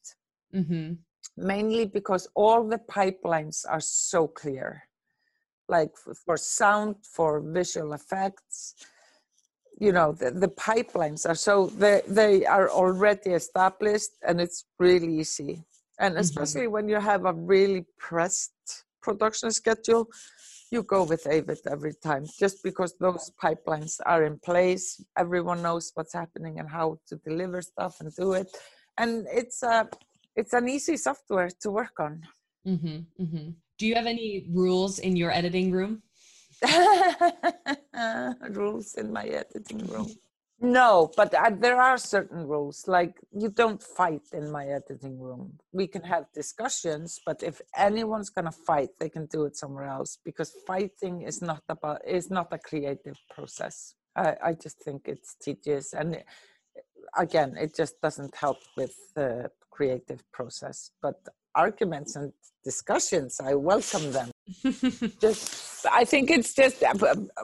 mm-hmm. 0.54 0.92
mainly 1.36 1.84
because 1.84 2.28
all 2.34 2.66
the 2.66 2.78
pipelines 2.78 3.64
are 3.68 3.80
so 3.80 4.26
clear 4.26 4.82
like 5.68 5.90
for 6.24 6.36
sound 6.38 6.96
for 7.02 7.40
visual 7.40 7.92
effects. 7.92 8.74
You 9.78 9.92
know 9.92 10.12
the, 10.12 10.30
the 10.30 10.48
pipelines 10.48 11.28
are 11.28 11.34
so 11.34 11.66
they, 11.66 12.00
they 12.09 12.46
are 12.46 12.70
already 12.70 13.30
established 13.30 14.12
and 14.26 14.40
it's 14.40 14.64
really 14.78 15.20
easy 15.20 15.64
and 15.99 16.12
mm-hmm. 16.12 16.20
especially 16.20 16.62
mm-hmm. 16.62 16.72
when 16.72 16.88
you 16.88 17.01
have 17.01 17.24
a 17.24 17.32
really 17.32 17.84
pressed 17.99 18.84
production 19.03 19.51
schedule 19.51 20.09
you 20.70 20.82
go 20.82 21.03
with 21.05 21.26
avid 21.26 21.59
every 21.70 21.94
time 21.94 22.24
just 22.38 22.62
because 22.62 22.94
those 23.01 23.30
pipelines 23.42 24.01
are 24.07 24.24
in 24.24 24.38
place 24.38 25.03
everyone 25.16 25.62
knows 25.62 25.92
what's 25.94 26.12
happening 26.12 26.59
and 26.59 26.68
how 26.68 26.99
to 27.07 27.16
deliver 27.16 27.62
stuff 27.62 28.01
and 28.01 28.14
do 28.16 28.32
it 28.32 28.49
and 28.99 29.26
it's 29.32 29.62
a 29.62 29.88
it's 30.36 30.53
an 30.53 30.68
easy 30.68 30.96
software 30.96 31.51
to 31.61 31.70
work 31.70 31.99
on 31.99 32.20
mm-hmm, 32.66 32.99
mm-hmm. 33.22 33.51
do 33.78 33.86
you 33.86 33.94
have 33.94 34.07
any 34.07 34.46
rules 34.51 34.99
in 34.99 35.16
your 35.16 35.30
editing 35.30 35.70
room 35.70 36.03
rules 38.51 38.94
in 38.94 39.12
my 39.12 39.24
editing 39.24 39.86
room 39.86 40.09
no, 40.61 41.11
but 41.16 41.32
uh, 41.34 41.50
there 41.50 41.80
are 41.80 41.98
certain 41.98 42.46
rules. 42.46 42.88
Like 42.88 43.20
you 43.32 43.48
don't 43.48 43.82
fight 43.82 44.22
in 44.32 44.50
my 44.50 44.66
editing 44.66 45.18
room. 45.20 45.59
We 45.72 45.86
can 45.86 46.02
have 46.02 46.26
discussions, 46.32 47.20
but 47.24 47.42
if 47.42 47.61
anyone's 47.76 48.30
gonna 48.30 48.52
fight, 48.52 48.90
they 48.98 49.09
can 49.09 49.26
do 49.26 49.44
it 49.44 49.56
somewhere 49.56 49.86
else 49.86 50.18
because 50.24 50.52
fighting 50.66 51.22
is 51.22 51.42
not 51.42 51.62
about 51.68 52.00
is 52.06 52.30
not 52.30 52.48
a 52.52 52.59
creative 52.59 53.18
process. 53.30 53.94
I, 54.16 54.34
I 54.44 54.52
just 54.54 54.78
think 54.80 55.02
it's 55.06 55.36
tedious, 55.40 55.92
and 55.92 56.16
it, 56.16 56.26
again, 57.16 57.56
it 57.56 57.76
just 57.76 58.00
doesn't 58.00 58.34
help 58.34 58.59
with 58.76 58.94
the 59.14 59.50
creative 59.70 60.22
process. 60.32 60.90
But 61.00 61.20
arguments 61.54 62.16
and 62.16 62.32
discussions, 62.64 63.40
I 63.40 63.54
welcome 63.54 64.12
them. 64.12 64.30
just, 65.20 65.67
I 65.91 66.05
think 66.05 66.31
it's 66.31 66.55
just, 66.55 66.83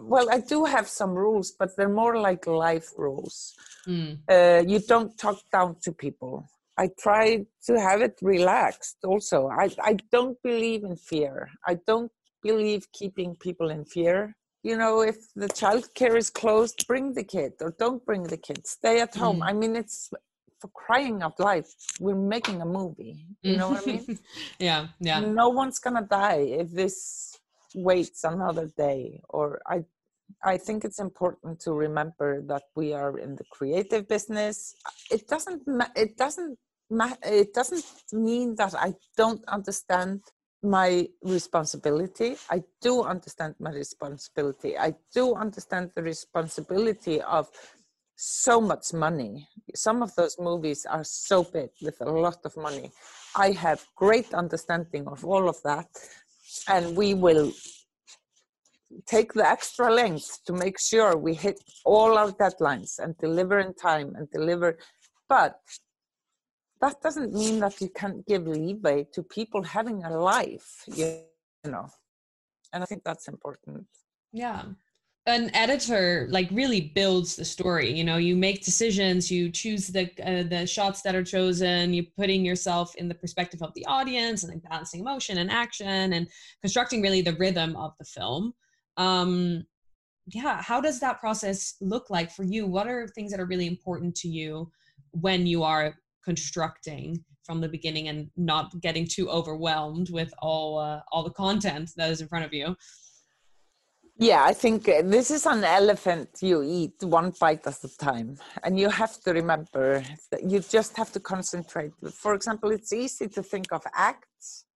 well, 0.03 0.29
I 0.31 0.41
do 0.41 0.65
have 0.65 0.89
some 0.89 1.13
rules, 1.15 1.53
but 1.53 1.77
they're 1.77 1.89
more 1.89 2.19
like 2.19 2.47
life 2.47 2.91
rules. 2.97 3.55
Mm. 3.87 4.19
Uh, 4.29 4.65
you 4.67 4.81
don't 4.81 5.17
talk 5.19 5.39
down 5.53 5.77
to 5.83 5.93
people. 5.93 6.47
I 6.77 6.91
try 6.99 7.47
to 7.67 7.81
have 7.81 8.03
it 8.03 8.19
relaxed 8.21 8.97
also. 9.05 9.49
I, 9.49 9.71
I 9.81 9.97
don't 10.11 10.37
believe 10.43 10.83
in 10.85 10.97
fear. 10.97 11.51
I 11.67 11.79
don't 11.87 12.11
believe 12.43 12.91
keeping 12.93 13.37
people 13.37 13.71
in 13.71 13.85
fear. 13.85 14.37
You 14.63 14.79
know, 14.79 15.03
if 15.03 15.17
the 15.37 15.49
child 15.49 15.95
care 15.95 16.17
is 16.17 16.31
closed, 16.31 16.87
bring 16.89 17.15
the 17.15 17.23
kid 17.23 17.53
or 17.61 17.75
don't 17.79 18.05
bring 18.05 18.25
the 18.25 18.39
kid. 18.39 18.67
Stay 18.67 19.01
at 19.01 19.15
home. 19.15 19.41
Mm. 19.41 19.49
I 19.49 19.53
mean, 19.53 19.77
it's 19.77 20.11
for 20.65 20.69
crying 20.69 21.23
out 21.23 21.39
loud, 21.39 21.65
we're 22.01 22.15
making 22.15 22.63
a 22.63 22.65
movie. 22.65 23.27
You 23.43 23.57
know 23.59 23.71
what 23.71 23.83
I 23.83 23.93
mean? 23.93 24.19
yeah, 24.59 24.87
yeah. 24.99 25.21
No 25.21 25.51
one's 25.51 25.79
gonna 25.79 26.07
die 26.11 26.47
if 26.61 26.71
this 26.71 27.39
waits 27.75 28.25
another 28.25 28.71
day. 28.77 29.21
Or 29.29 29.61
I, 29.67 29.85
I 30.43 30.57
think 30.57 30.85
it's 30.85 31.01
important 31.01 31.61
to 31.61 31.73
remember 31.73 32.43
that 32.43 32.65
we 32.77 32.93
are 32.93 33.19
in 33.19 33.37
the 33.37 33.45
creative 33.51 34.09
business. 34.09 34.75
It 35.11 35.29
doesn't. 35.29 35.63
It 35.97 36.17
doesn't. 36.17 36.59
It 37.25 37.55
doesn't 37.55 37.85
mean 38.13 38.57
that 38.57 38.75
I 38.75 38.95
don't 39.17 39.45
understand 39.49 40.21
my 40.63 41.07
responsibility. 41.23 42.37
I 42.51 42.63
do 42.81 43.03
understand 43.03 43.55
my 43.61 43.71
responsibility. 43.71 44.79
I 44.79 44.95
do 45.13 45.35
understand 45.35 45.91
the 45.95 46.03
responsibility 46.03 47.21
of 47.21 47.49
so 48.17 48.61
much 48.61 48.93
money. 48.93 49.49
Some 49.75 50.03
of 50.03 50.15
those 50.15 50.37
movies 50.39 50.87
are 50.87 51.05
so 51.05 51.45
big 51.45 51.71
with 51.83 52.01
a 52.01 52.11
lot 52.11 52.39
of 52.45 52.57
money. 52.57 52.93
I 53.37 53.51
have 53.53 53.85
great 53.97 54.33
understanding 54.33 55.07
of 55.09 55.25
all 55.25 55.49
of 55.49 55.61
that, 55.65 55.89
and 56.69 56.97
we 56.97 57.15
will 57.15 57.53
take 59.07 59.33
the 59.33 59.47
extra 59.47 59.93
length 59.93 60.41
to 60.47 60.53
make 60.53 60.79
sure 60.79 61.17
we 61.17 61.35
hit 61.35 61.59
all 61.85 62.17
our 62.17 62.31
deadlines 62.33 62.99
and 62.99 63.17
deliver 63.19 63.59
in 63.59 63.75
time 63.75 64.15
and 64.17 64.31
deliver. 64.31 64.79
But 65.29 65.59
that 66.81 67.01
doesn't 67.03 67.33
mean 67.33 67.61
that 67.61 67.81
you 67.81 67.89
can't 67.89 68.25
give 68.27 68.47
leeway 68.47 69.07
to 69.15 69.23
people 69.23 69.63
having 69.63 70.05
a 70.05 70.11
life, 70.11 70.85
you 70.87 71.23
know. 71.65 71.89
And 72.73 72.83
I 72.83 72.87
think 72.87 73.03
that's 73.05 73.29
important. 73.29 73.87
Yeah 74.33 74.65
an 75.27 75.51
editor 75.55 76.27
like 76.31 76.49
really 76.53 76.93
builds 76.95 77.35
the 77.35 77.45
story 77.45 77.91
you 77.91 78.05
know 78.05 78.19
you 78.19 78.37
make 78.37 78.63
decisions 78.63 79.31
you 79.31 79.51
choose 79.51 79.87
the 79.87 80.11
uh, 80.23 80.43
the 80.43 80.67
shots 80.67 81.01
that 81.01 81.15
are 81.15 81.25
chosen 81.25 81.95
you're 81.95 82.05
putting 82.17 82.45
yourself 82.45 82.95
in 82.97 83.09
the 83.09 83.15
perspective 83.15 83.63
of 83.63 83.73
the 83.75 83.85
audience 83.87 84.45
and 84.45 84.63
balancing 84.65 85.01
emotion 85.01 85.39
and 85.39 85.51
action 85.51 86.13
and 86.13 86.29
constructing 86.61 87.01
really 87.01 87.23
the 87.23 87.35
rhythm 87.35 87.75
of 87.77 87.93
the 87.99 88.05
film. 88.05 88.53
Um 88.99 89.65
yeah 90.27 90.61
how 90.61 90.81
does 90.81 91.01
that 91.01 91.21
process 91.21 91.75
look 91.81 92.11
like 92.11 92.31
for 92.31 92.43
you? 92.43 92.67
What 92.67 92.87
are 92.87 93.09
things 93.09 93.31
that 93.31 93.41
are 93.41 93.47
really 93.47 93.67
important 93.67 94.15
to 94.17 94.29
you 94.29 94.71
when 95.13 95.47
you 95.47 95.63
are 95.63 95.95
constructing 96.23 97.25
from 97.45 97.61
the 97.61 97.69
beginning 97.69 98.09
and 98.09 98.31
not 98.37 98.79
getting 98.81 99.07
too 99.07 99.29
overwhelmed 99.31 100.11
with 100.11 100.35
all 100.39 100.79
uh, 100.79 101.01
all 101.13 101.23
the 101.23 101.31
content 101.31 101.93
that 101.97 102.11
is 102.11 102.21
in 102.21 102.29
front 102.29 102.45
of 102.45 102.53
you 102.53 102.77
yeah, 104.17 104.45
I 104.45 104.53
think 104.53 104.89
uh, 104.89 105.03
this 105.05 105.31
is 105.31 105.45
an 105.47 105.65
elephant 105.65 106.29
you 106.41 106.63
eat 106.63 106.95
one 107.03 107.33
bite 107.41 107.67
at 107.67 107.83
a 107.83 107.97
time. 107.99 108.39
And 108.63 108.79
you 108.79 108.89
have 108.89 109.21
to 109.23 109.33
remember 109.33 110.05
that 110.31 110.49
you 110.49 110.61
just 110.61 110.97
have 110.97 111.11
to 111.13 111.21
concentrate. 111.21 111.93
For 112.13 112.35
example, 112.35 112.71
it's 112.71 112.93
easy 112.93 113.29
to 113.29 113.43
think 113.43 113.73
of 113.73 113.83
acts. 113.95 114.67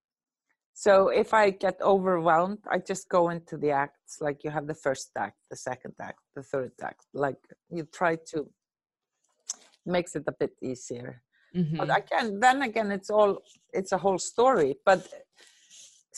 So 0.75 1.09
if 1.09 1.35
I 1.35 1.51
get 1.51 1.81
overwhelmed, 1.81 2.59
I 2.71 2.79
just 2.79 3.09
go 3.09 3.31
into 3.31 3.57
the 3.57 3.71
acts. 3.71 4.21
Like 4.21 4.43
you 4.45 4.51
have 4.51 4.67
the 4.67 4.75
first 4.75 5.11
act, 5.17 5.37
the 5.51 5.57
second 5.57 5.95
act, 6.01 6.21
the 6.35 6.43
third 6.43 6.73
act. 6.83 7.07
Like 7.15 7.39
you 7.71 7.85
try 7.93 8.17
to 8.31 8.49
makes 9.87 10.15
it 10.17 10.25
a 10.27 10.33
bit 10.33 10.53
easier. 10.63 11.23
Mm-hmm. 11.57 11.79
But 11.79 11.97
again, 11.97 12.41
then 12.41 12.63
again, 12.63 12.91
it's 12.91 13.11
all 13.11 13.39
it's 13.73 13.93
a 13.93 13.99
whole 13.99 14.19
story. 14.19 14.77
But 14.85 15.09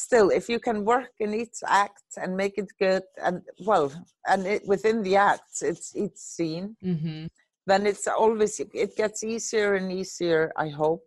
still 0.07 0.28
if 0.30 0.48
you 0.48 0.59
can 0.59 0.84
work 0.84 1.12
in 1.18 1.34
each 1.34 1.59
act 1.66 2.09
and 2.20 2.36
make 2.36 2.57
it 2.62 2.70
good 2.78 3.03
and 3.22 3.42
well 3.66 3.92
and 4.26 4.46
it, 4.46 4.62
within 4.66 5.03
the 5.03 5.16
acts 5.16 5.62
it's 5.62 5.94
each 5.96 6.16
scene 6.16 6.76
mm-hmm. 6.84 7.26
then 7.66 7.86
it's 7.86 8.07
always 8.07 8.61
it 8.84 8.96
gets 8.96 9.22
easier 9.24 9.74
and 9.74 9.92
easier 9.92 10.53
i 10.57 10.68
hope 10.68 11.07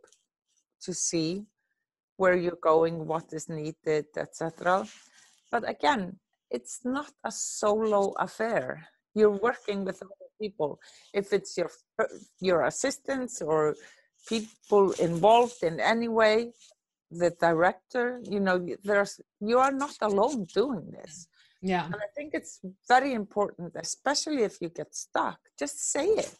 to 0.85 0.93
see 0.93 1.45
where 2.17 2.35
you're 2.35 2.63
going 2.73 2.95
what 3.07 3.27
is 3.31 3.49
needed 3.49 4.05
etc 4.17 4.85
but 5.51 5.67
again 5.67 6.19
it's 6.53 6.85
not 6.85 7.11
a 7.25 7.31
solo 7.31 8.13
affair. 8.19 8.87
You're 9.15 9.41
working 9.49 9.83
with 9.83 10.01
other 10.01 10.29
people. 10.39 10.79
If 11.13 11.33
it's 11.33 11.57
your 11.57 11.71
your 12.39 12.61
assistants 12.65 13.41
or 13.41 13.75
people 14.29 14.91
involved 14.93 15.63
in 15.63 15.79
any 15.79 16.07
way 16.07 16.53
the 17.21 17.31
director 17.47 18.05
you 18.33 18.39
know 18.39 18.57
there's 18.83 19.13
you 19.39 19.57
are 19.59 19.71
not 19.71 19.95
alone 20.01 20.45
doing 20.61 20.85
this. 20.97 21.27
Yeah. 21.61 21.85
And 21.85 21.95
i 21.95 22.09
think 22.15 22.29
it's 22.33 22.59
very 22.93 23.13
important 23.13 23.71
especially 23.87 24.43
if 24.49 24.55
you 24.61 24.69
get 24.69 24.93
stuck 24.95 25.39
just 25.57 25.77
say 25.95 26.07
it. 26.25 26.39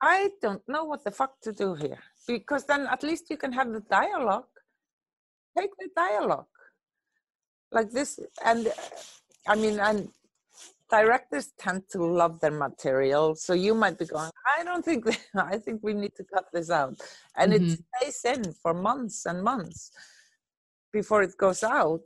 I 0.00 0.30
don't 0.42 0.64
know 0.68 0.84
what 0.84 1.02
the 1.04 1.10
fuck 1.10 1.40
to 1.42 1.52
do 1.52 1.68
here 1.74 2.02
because 2.26 2.64
then 2.64 2.82
at 2.94 3.02
least 3.02 3.24
you 3.30 3.38
can 3.42 3.52
have 3.52 3.72
the 3.72 3.84
dialogue. 4.00 4.52
Take 5.56 5.70
the 5.78 5.88
dialogue. 5.96 6.52
Like 7.70 7.90
this 7.90 8.20
and 8.44 8.62
i 9.52 9.54
mean 9.62 9.78
and 9.88 10.08
directors 10.90 11.52
tend 11.58 11.82
to 11.90 12.04
love 12.04 12.40
their 12.40 12.50
material 12.50 13.34
so 13.34 13.52
you 13.54 13.74
might 13.74 13.98
be 13.98 14.06
going 14.06 14.30
i 14.58 14.62
don't 14.62 14.84
think 14.84 15.04
i 15.36 15.56
think 15.58 15.80
we 15.82 15.94
need 15.94 16.14
to 16.14 16.24
cut 16.24 16.46
this 16.52 16.70
out. 16.70 16.94
And 17.36 17.52
mm-hmm. 17.52 17.72
it 17.72 18.14
stays 18.14 18.36
in 18.36 18.52
for 18.52 18.74
months 18.74 19.26
and 19.26 19.42
months 19.42 19.90
before 20.92 21.22
it 21.22 21.36
goes 21.36 21.62
out. 21.62 22.02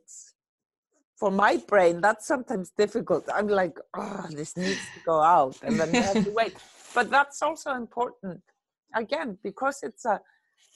For 1.17 1.33
my 1.33 1.57
brain 1.67 2.01
that's 2.01 2.27
sometimes 2.29 2.71
difficult. 2.79 3.29
I'm 3.35 3.49
like 3.49 3.77
oh 3.97 4.27
this 4.31 4.57
needs 4.57 4.85
to 4.95 5.01
go 5.05 5.21
out 5.21 5.57
and 5.63 5.79
then 5.79 5.93
you 5.93 6.03
have 6.03 6.25
to 6.25 6.31
wait. 6.31 6.55
But 6.95 7.11
that's 7.11 7.43
also 7.43 7.75
important. 7.75 8.41
Again 8.95 9.37
because 9.43 9.81
it's 9.83 10.05
a 10.05 10.21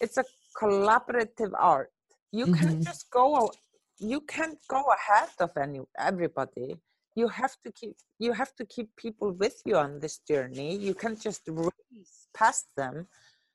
it's 0.01 0.19
a 0.19 0.25
collaborative 0.61 1.53
art 1.59 1.91
you 2.33 2.47
mm-hmm. 2.47 2.55
can't 2.55 2.83
just 2.83 3.11
go 3.11 3.51
you 3.99 4.21
can't 4.23 4.59
go 4.69 4.83
ahead 4.97 5.31
of 5.39 5.51
any 5.57 5.81
everybody 5.97 6.77
you 7.15 7.29
have 7.29 7.57
to 7.65 7.71
keep 7.73 7.95
you 8.19 8.33
have 8.33 8.55
to 8.57 8.65
keep 8.65 8.89
people 8.97 9.33
with 9.33 9.61
you 9.65 9.77
on 9.77 10.01
this 10.01 10.19
journey. 10.19 10.77
You 10.77 10.95
can't 10.95 11.21
just 11.21 11.43
race 11.47 12.29
past 12.35 12.67
them. 12.77 13.07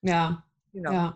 Yeah 0.01 0.35
you 0.77 0.83
know. 0.83 0.91
yeah. 0.91 1.11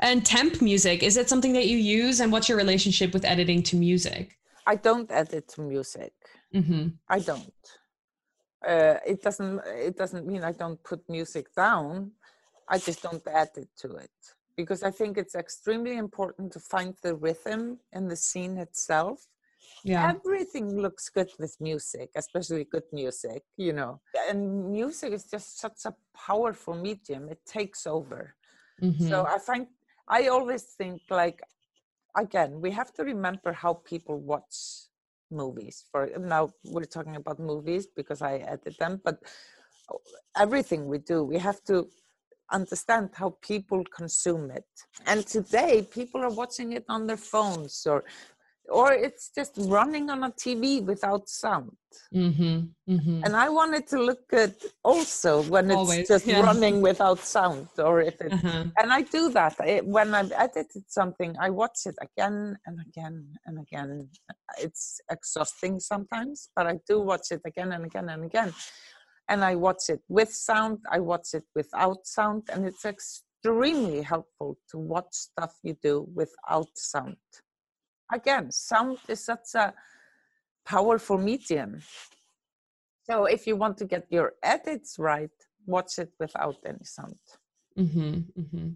And 0.00 0.24
temp 0.24 0.62
music 0.62 1.02
is 1.02 1.16
it 1.16 1.28
something 1.28 1.52
that 1.52 1.66
you 1.66 1.76
use 1.76 2.20
and 2.20 2.32
what's 2.32 2.48
your 2.48 2.58
relationship 2.58 3.12
with 3.12 3.24
editing 3.24 3.62
to 3.64 3.76
music? 3.76 4.38
I 4.66 4.76
don't 4.76 5.10
edit 5.12 5.48
to 5.54 5.60
music. 5.60 6.14
Mm-hmm. 6.54 6.88
i 7.16 7.18
don't. 7.18 7.62
Uh, 8.66 8.96
it 9.12 9.20
doesn't 9.26 9.60
it 9.88 9.96
doesn't 10.02 10.26
mean 10.26 10.42
i 10.50 10.52
don't 10.52 10.82
put 10.90 11.00
music 11.08 11.46
down. 11.54 12.12
I 12.74 12.78
just 12.78 13.00
don't 13.02 13.26
add 13.42 13.52
it 13.56 13.70
to 13.82 13.88
it. 14.06 14.16
Because 14.56 14.82
i 14.82 14.92
think 14.98 15.12
it's 15.22 15.36
extremely 15.44 15.96
important 16.06 16.52
to 16.54 16.60
find 16.74 16.94
the 17.02 17.14
rhythm 17.26 17.78
in 17.92 18.08
the 18.08 18.18
scene 18.26 18.56
itself 18.66 19.18
yeah. 19.84 20.12
Everything 20.14 20.80
looks 20.80 21.08
good 21.08 21.30
with 21.38 21.56
music 21.60 22.10
especially 22.16 22.64
good 22.64 22.84
music 22.92 23.42
you 23.56 23.72
know 23.72 24.00
and 24.28 24.70
music 24.70 25.12
is 25.12 25.24
just 25.24 25.60
such 25.60 25.84
a 25.86 25.94
powerful 26.14 26.74
medium 26.74 27.28
it 27.28 27.40
takes 27.46 27.86
over. 27.86 28.34
Mm-hmm. 28.82 29.08
so 29.08 29.24
i 29.26 29.38
find 29.38 29.66
i 30.06 30.28
always 30.28 30.64
think 30.78 31.00
like 31.08 31.40
again 32.18 32.60
we 32.60 32.70
have 32.70 32.92
to 32.92 33.02
remember 33.04 33.50
how 33.52 33.72
people 33.92 34.20
watch 34.20 34.56
movies 35.30 35.84
for 35.90 36.10
now 36.18 36.50
we're 36.72 36.84
talking 36.96 37.16
about 37.16 37.38
movies 37.40 37.86
because 37.96 38.20
i 38.20 38.34
edit 38.54 38.76
them 38.78 39.00
but 39.02 39.16
everything 40.36 40.88
we 40.92 40.98
do 40.98 41.24
we 41.24 41.38
have 41.38 41.64
to 41.64 41.88
understand 42.52 43.10
how 43.14 43.36
people 43.42 43.82
consume 43.94 44.50
it. 44.50 44.66
And 45.06 45.26
today 45.26 45.86
people 45.90 46.22
are 46.22 46.30
watching 46.30 46.72
it 46.72 46.84
on 46.88 47.06
their 47.06 47.16
phones 47.16 47.86
or 47.86 48.04
or 48.68 48.92
it's 48.92 49.30
just 49.34 49.52
running 49.56 50.10
on 50.10 50.24
a 50.24 50.30
TV 50.30 50.82
without 50.82 51.28
sound. 51.28 51.76
Mm-hmm, 52.14 52.92
mm-hmm. 52.92 53.24
And 53.24 53.36
I 53.36 53.48
wanted 53.48 53.86
to 53.88 54.02
look 54.02 54.28
good 54.28 54.54
also 54.84 55.42
when 55.42 55.66
it's 55.66 55.76
Always, 55.76 56.08
just 56.08 56.26
yeah. 56.26 56.40
running 56.42 56.80
without 56.80 57.20
sound, 57.20 57.68
or 57.78 58.02
if 58.02 58.20
it. 58.20 58.32
Uh-huh. 58.32 58.64
And 58.78 58.92
I 58.92 59.02
do 59.02 59.30
that 59.30 59.56
I, 59.60 59.80
when 59.84 60.14
I've 60.14 60.32
edited 60.32 60.84
something. 60.88 61.34
I 61.40 61.50
watch 61.50 61.80
it 61.86 61.96
again 62.02 62.56
and 62.66 62.78
again 62.86 63.26
and 63.46 63.58
again. 63.58 64.08
It's 64.58 65.00
exhausting 65.10 65.80
sometimes, 65.80 66.50
but 66.54 66.66
I 66.66 66.78
do 66.88 67.00
watch 67.00 67.30
it 67.30 67.40
again 67.46 67.72
and 67.72 67.84
again 67.84 68.08
and 68.08 68.24
again. 68.24 68.52
And 69.28 69.44
I 69.44 69.54
watch 69.56 69.84
it 69.88 70.00
with 70.08 70.32
sound. 70.32 70.78
I 70.90 71.00
watch 71.00 71.28
it 71.34 71.44
without 71.54 72.06
sound, 72.06 72.44
and 72.52 72.66
it's 72.66 72.84
extremely 72.84 74.02
helpful 74.02 74.58
to 74.70 74.78
watch 74.78 75.12
stuff 75.12 75.54
you 75.62 75.76
do 75.82 76.06
without 76.14 76.68
sound 76.74 77.16
again, 78.12 78.50
sound 78.50 78.98
is 79.08 79.24
such 79.24 79.54
a 79.54 79.74
powerful 80.64 81.18
medium. 81.18 81.82
So 83.04 83.24
if 83.26 83.46
you 83.46 83.56
want 83.56 83.78
to 83.78 83.84
get 83.84 84.06
your 84.10 84.32
edits 84.42 84.98
right, 84.98 85.30
watch 85.66 85.98
it 85.98 86.12
without 86.18 86.56
any 86.66 86.84
sound. 86.84 87.16
Mm-hmm, 87.78 88.40
mm-hmm. 88.40 88.68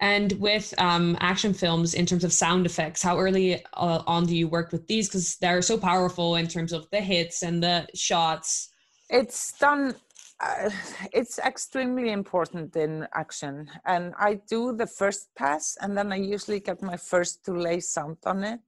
And 0.00 0.32
with 0.32 0.74
um, 0.78 1.16
action 1.20 1.54
films, 1.54 1.94
in 1.94 2.06
terms 2.06 2.24
of 2.24 2.32
sound 2.32 2.66
effects, 2.66 3.02
how 3.02 3.18
early 3.18 3.64
uh, 3.74 4.02
on 4.06 4.26
do 4.26 4.36
you 4.36 4.48
work 4.48 4.72
with 4.72 4.86
these? 4.88 5.08
Because 5.08 5.36
they're 5.36 5.62
so 5.62 5.78
powerful 5.78 6.36
in 6.36 6.48
terms 6.48 6.72
of 6.72 6.88
the 6.90 7.00
hits 7.00 7.42
and 7.42 7.62
the 7.62 7.86
shots. 7.94 8.70
It's 9.10 9.56
done 9.58 9.94
uh, 10.40 10.70
it's 11.12 11.38
extremely 11.38 12.10
important 12.10 12.74
in 12.76 13.06
action 13.14 13.68
and 13.84 14.14
i 14.18 14.34
do 14.48 14.72
the 14.72 14.86
first 14.86 15.28
pass 15.36 15.76
and 15.80 15.96
then 15.96 16.12
i 16.12 16.16
usually 16.16 16.60
get 16.60 16.82
my 16.82 16.96
first 16.96 17.44
to 17.44 17.52
lay 17.52 17.80
sound 17.80 18.16
on 18.26 18.44
it 18.44 18.60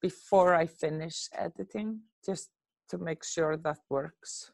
before 0.00 0.54
i 0.54 0.66
finish 0.66 1.28
editing 1.32 2.00
just 2.24 2.50
to 2.88 2.98
make 2.98 3.24
sure 3.24 3.56
that 3.56 3.78
works 3.90 4.52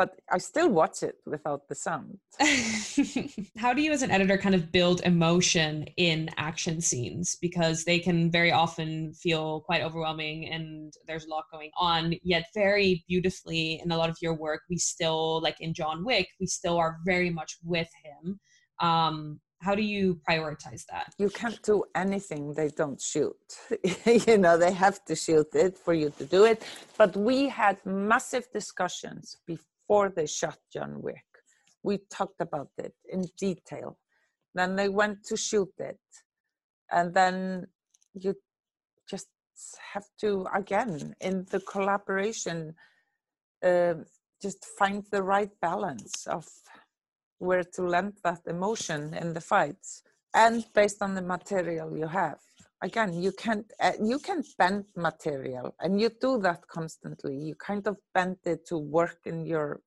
but 0.00 0.18
I 0.32 0.38
still 0.38 0.70
watch 0.70 1.02
it 1.02 1.16
without 1.26 1.68
the 1.68 1.74
sound. 1.74 2.16
How 3.58 3.74
do 3.74 3.82
you, 3.82 3.92
as 3.92 4.00
an 4.00 4.10
editor, 4.10 4.38
kind 4.38 4.54
of 4.54 4.72
build 4.72 5.02
emotion 5.02 5.84
in 5.98 6.30
action 6.38 6.80
scenes? 6.80 7.36
Because 7.38 7.84
they 7.84 7.98
can 7.98 8.30
very 8.30 8.50
often 8.50 9.12
feel 9.12 9.60
quite 9.60 9.82
overwhelming 9.82 10.48
and 10.48 10.94
there's 11.06 11.26
a 11.26 11.28
lot 11.28 11.44
going 11.52 11.70
on, 11.76 12.14
yet, 12.22 12.46
very 12.54 13.04
beautifully 13.06 13.78
in 13.84 13.92
a 13.92 13.98
lot 13.98 14.08
of 14.08 14.16
your 14.22 14.32
work, 14.32 14.62
we 14.70 14.78
still, 14.78 15.42
like 15.42 15.60
in 15.60 15.74
John 15.74 16.02
Wick, 16.02 16.28
we 16.40 16.46
still 16.46 16.78
are 16.78 16.96
very 17.04 17.28
much 17.28 17.58
with 17.62 17.90
him. 18.02 18.40
Um, 18.80 19.38
how 19.60 19.74
do 19.74 19.82
you 19.82 20.18
prioritize 20.26 20.86
that 20.90 21.12
you 21.18 21.28
can't 21.28 21.62
do 21.62 21.84
anything 21.94 22.54
they 22.54 22.68
don't 22.68 22.98
shoot 22.98 23.36
you 24.26 24.38
know 24.38 24.56
they 24.56 24.72
have 24.72 25.04
to 25.04 25.14
shoot 25.14 25.48
it 25.54 25.76
for 25.76 25.92
you 25.92 26.10
to 26.16 26.24
do 26.24 26.46
it 26.46 26.62
but 26.96 27.14
we 27.14 27.46
had 27.46 27.76
massive 27.84 28.46
discussions 28.54 29.36
before 29.46 29.69
before 29.90 30.12
they 30.14 30.26
shot 30.26 30.58
John 30.72 31.02
Wick. 31.02 31.24
We 31.82 31.98
talked 32.10 32.40
about 32.40 32.70
it 32.78 32.94
in 33.12 33.24
detail. 33.36 33.98
Then 34.54 34.76
they 34.76 34.88
went 34.88 35.24
to 35.26 35.36
shoot 35.36 35.72
it. 35.80 35.98
And 36.92 37.12
then 37.12 37.66
you 38.14 38.36
just 39.08 39.26
have 39.92 40.06
to, 40.20 40.46
again, 40.54 41.14
in 41.20 41.44
the 41.50 41.58
collaboration, 41.60 42.74
uh, 43.64 43.94
just 44.40 44.64
find 44.78 45.04
the 45.10 45.24
right 45.24 45.50
balance 45.60 46.24
of 46.28 46.46
where 47.38 47.64
to 47.74 47.82
lend 47.82 48.12
that 48.22 48.42
emotion 48.46 49.12
in 49.14 49.34
the 49.34 49.40
fights 49.40 50.04
and 50.34 50.64
based 50.72 51.02
on 51.02 51.14
the 51.14 51.22
material 51.22 51.96
you 51.96 52.06
have 52.06 52.38
again 52.82 53.12
you 53.12 53.32
can't 53.32 53.70
uh, 53.80 53.92
you 54.02 54.18
can 54.18 54.42
bend 54.58 54.84
material 54.96 55.74
and 55.80 56.00
you 56.00 56.10
do 56.20 56.38
that 56.38 56.66
constantly 56.68 57.36
you 57.36 57.54
kind 57.54 57.86
of 57.86 57.96
bend 58.14 58.36
it 58.44 58.66
to 58.66 58.78
work 58.78 59.18
in 59.26 59.44
your 59.44 59.80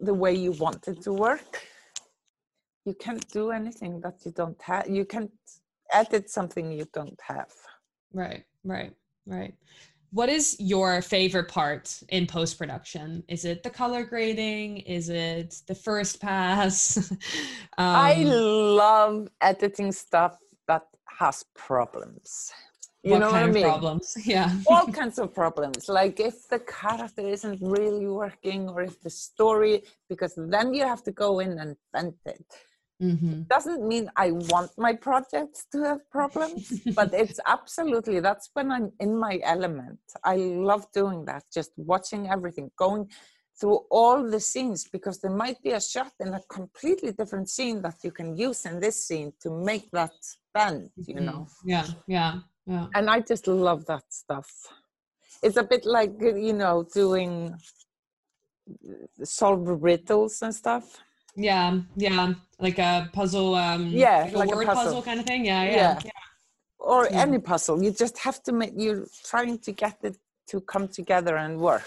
the 0.00 0.14
way 0.14 0.34
you 0.34 0.52
want 0.52 0.86
it 0.88 1.00
to 1.02 1.12
work 1.12 1.62
you 2.84 2.94
can't 2.94 3.26
do 3.30 3.50
anything 3.50 4.00
that 4.00 4.24
you 4.24 4.32
don't 4.32 4.60
have. 4.62 4.88
You 4.88 5.04
can't 5.04 5.30
edit 5.92 6.30
something 6.30 6.72
you 6.72 6.86
don't 6.92 7.20
have. 7.22 7.52
Right, 8.12 8.44
right, 8.64 8.92
right. 9.26 9.54
What 10.12 10.28
is 10.28 10.56
your 10.58 11.02
favorite 11.02 11.48
part 11.48 12.02
in 12.08 12.26
post 12.26 12.58
production? 12.58 13.22
Is 13.28 13.44
it 13.44 13.62
the 13.62 13.70
color 13.70 14.02
grading? 14.02 14.78
Is 14.78 15.08
it 15.08 15.62
the 15.68 15.74
first 15.74 16.20
pass? 16.20 17.12
um, 17.12 17.18
I 17.78 18.14
love 18.24 19.28
editing 19.40 19.92
stuff 19.92 20.36
that 20.70 20.86
has 21.22 21.44
problems. 21.68 22.52
You 23.02 23.12
what 23.12 23.20
know 23.20 23.30
what 23.32 23.42
I 23.42 23.50
mean? 23.58 23.64
Problems, 23.64 24.06
yeah. 24.34 24.50
All 24.70 24.86
kinds 25.00 25.18
of 25.18 25.26
problems. 25.42 25.88
Like 25.88 26.16
if 26.20 26.36
the 26.52 26.60
character 26.80 27.24
isn't 27.36 27.58
really 27.76 28.06
working, 28.22 28.68
or 28.68 28.82
if 28.90 29.00
the 29.06 29.12
story, 29.28 29.74
because 30.10 30.34
then 30.54 30.66
you 30.76 30.84
have 30.92 31.02
to 31.08 31.12
go 31.24 31.30
in 31.44 31.52
and 31.62 31.70
bend 31.92 32.14
it 32.34 32.48
Mm-hmm. 33.02 33.42
Doesn't 33.48 33.86
mean 33.86 34.10
I 34.16 34.32
want 34.32 34.72
my 34.76 34.92
projects 34.92 35.66
to 35.72 35.82
have 35.84 36.10
problems, 36.10 36.80
but 36.94 37.14
it's 37.22 37.40
absolutely 37.46 38.20
that's 38.20 38.50
when 38.52 38.70
I'm 38.70 38.92
in 39.00 39.16
my 39.16 39.40
element. 39.42 40.00
I 40.22 40.36
love 40.36 40.86
doing 40.92 41.24
that, 41.24 41.44
just 41.52 41.70
watching 41.76 42.28
everything, 42.28 42.70
going 42.76 43.08
through 43.60 43.80
all 43.90 44.28
the 44.28 44.40
scenes 44.40 44.88
because 44.90 45.18
there 45.20 45.30
might 45.30 45.62
be 45.62 45.72
a 45.72 45.80
shot 45.80 46.12
in 46.20 46.34
a 46.34 46.40
completely 46.48 47.12
different 47.12 47.48
scene 47.48 47.82
that 47.82 47.96
you 48.02 48.10
can 48.10 48.36
use 48.36 48.64
in 48.64 48.80
this 48.80 49.06
scene 49.06 49.32
to 49.42 49.50
make 49.50 49.90
that 49.90 50.12
bend, 50.54 50.90
you 50.96 51.16
mm-hmm. 51.16 51.26
know. 51.26 51.46
Yeah, 51.64 51.86
yeah, 52.06 52.38
yeah. 52.66 52.86
And 52.94 53.10
I 53.10 53.20
just 53.20 53.46
love 53.46 53.84
that 53.86 54.04
stuff. 54.08 54.50
It's 55.42 55.56
a 55.56 55.62
bit 55.62 55.84
like, 55.84 56.12
you 56.20 56.54
know, 56.54 56.86
doing 56.94 57.54
solve 59.24 59.66
riddles 59.82 60.42
and 60.42 60.54
stuff 60.54 61.00
yeah, 61.36 61.80
yeah, 61.96 62.34
like 62.58 62.78
a 62.78 63.08
puzzle. 63.12 63.54
Um, 63.54 63.88
yeah, 63.88 64.30
like 64.32 64.52
a 64.52 64.56
word 64.56 64.66
puzzle. 64.66 64.84
puzzle. 64.84 65.02
kind 65.02 65.20
of 65.20 65.26
thing. 65.26 65.44
Yeah, 65.44 65.64
yeah, 65.64 65.74
yeah. 65.74 65.98
yeah. 66.04 66.10
Or 66.78 67.08
yeah. 67.10 67.20
any 67.20 67.38
puzzle. 67.38 67.82
You 67.82 67.92
just 67.92 68.18
have 68.18 68.42
to 68.44 68.52
make. 68.52 68.72
You're 68.76 69.06
trying 69.24 69.58
to 69.58 69.72
get 69.72 69.98
it 70.02 70.16
to 70.48 70.60
come 70.60 70.88
together 70.88 71.36
and 71.36 71.58
work. 71.58 71.84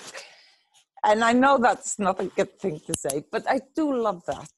And 1.05 1.23
I 1.23 1.33
know 1.33 1.57
that's 1.57 1.99
not 1.99 2.19
a 2.19 2.25
good 2.25 2.57
thing 2.59 2.79
to 2.87 2.93
say, 2.97 3.25
but 3.31 3.43
I 3.49 3.59
do 3.75 3.95
love 3.95 4.23
that. 4.27 4.49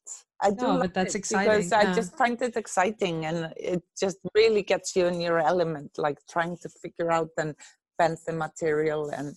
I 0.41 0.51
do, 0.51 0.67
no, 0.67 0.79
but 0.79 0.93
that's 0.93 1.15
exciting 1.15 1.51
because 1.51 1.71
yeah. 1.71 1.91
I 1.91 1.93
just 1.93 2.17
find 2.17 2.39
it 2.41 2.57
exciting, 2.57 3.25
and 3.25 3.53
it 3.55 3.81
just 3.97 4.17
really 4.35 4.63
gets 4.63 4.95
you 4.95 5.05
in 5.05 5.21
your 5.21 5.39
element, 5.39 5.97
like 5.97 6.19
trying 6.29 6.57
to 6.57 6.69
figure 6.69 7.11
out 7.11 7.29
and 7.37 7.55
bend 7.97 8.17
the 8.25 8.33
material 8.33 9.09
and 9.09 9.35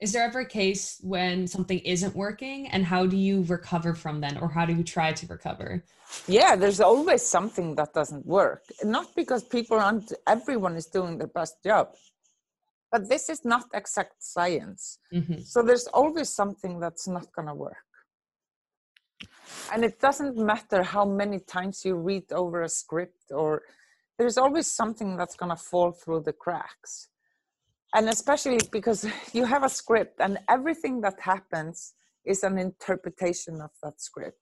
is 0.00 0.12
there 0.12 0.24
ever 0.24 0.40
a 0.40 0.46
case 0.46 0.98
when 1.02 1.46
something 1.46 1.80
isn't 1.80 2.14
working 2.14 2.68
and 2.68 2.84
how 2.84 3.04
do 3.04 3.16
you 3.16 3.42
recover 3.44 3.94
from 3.94 4.20
then 4.20 4.38
or 4.38 4.48
how 4.48 4.64
do 4.64 4.72
you 4.72 4.84
try 4.84 5.12
to 5.12 5.26
recover 5.26 5.82
yeah 6.26 6.54
there's 6.54 6.80
always 6.80 7.22
something 7.22 7.74
that 7.74 7.92
doesn't 7.92 8.24
work 8.24 8.62
not 8.84 9.06
because 9.16 9.42
people 9.42 9.78
aren't 9.78 10.12
everyone 10.26 10.76
is 10.76 10.86
doing 10.86 11.18
their 11.18 11.26
best 11.26 11.56
job 11.64 11.88
but 12.90 13.08
this 13.08 13.28
is 13.28 13.44
not 13.44 13.64
exact 13.74 14.22
science. 14.22 14.98
Mm-hmm. 15.12 15.40
so 15.40 15.62
there's 15.62 15.86
always 15.88 16.28
something 16.30 16.80
that's 16.80 17.06
not 17.06 17.32
going 17.32 17.48
to 17.48 17.54
work. 17.54 17.76
And 19.72 19.84
it 19.84 20.00
doesn't 20.00 20.36
matter 20.36 20.82
how 20.82 21.04
many 21.04 21.40
times 21.40 21.84
you 21.84 21.94
read 21.96 22.32
over 22.32 22.62
a 22.62 22.68
script 22.68 23.30
or 23.30 23.62
there's 24.18 24.38
always 24.38 24.70
something 24.70 25.16
that's 25.16 25.36
going 25.36 25.50
to 25.50 25.62
fall 25.70 25.92
through 25.92 26.22
the 26.22 26.32
cracks. 26.32 27.08
And 27.94 28.08
especially 28.08 28.58
because 28.70 29.06
you 29.32 29.44
have 29.44 29.64
a 29.64 29.68
script 29.68 30.20
and 30.20 30.38
everything 30.48 31.00
that 31.02 31.20
happens 31.20 31.94
is 32.24 32.42
an 32.42 32.58
interpretation 32.58 33.60
of 33.60 33.70
that 33.82 34.00
script. 34.00 34.38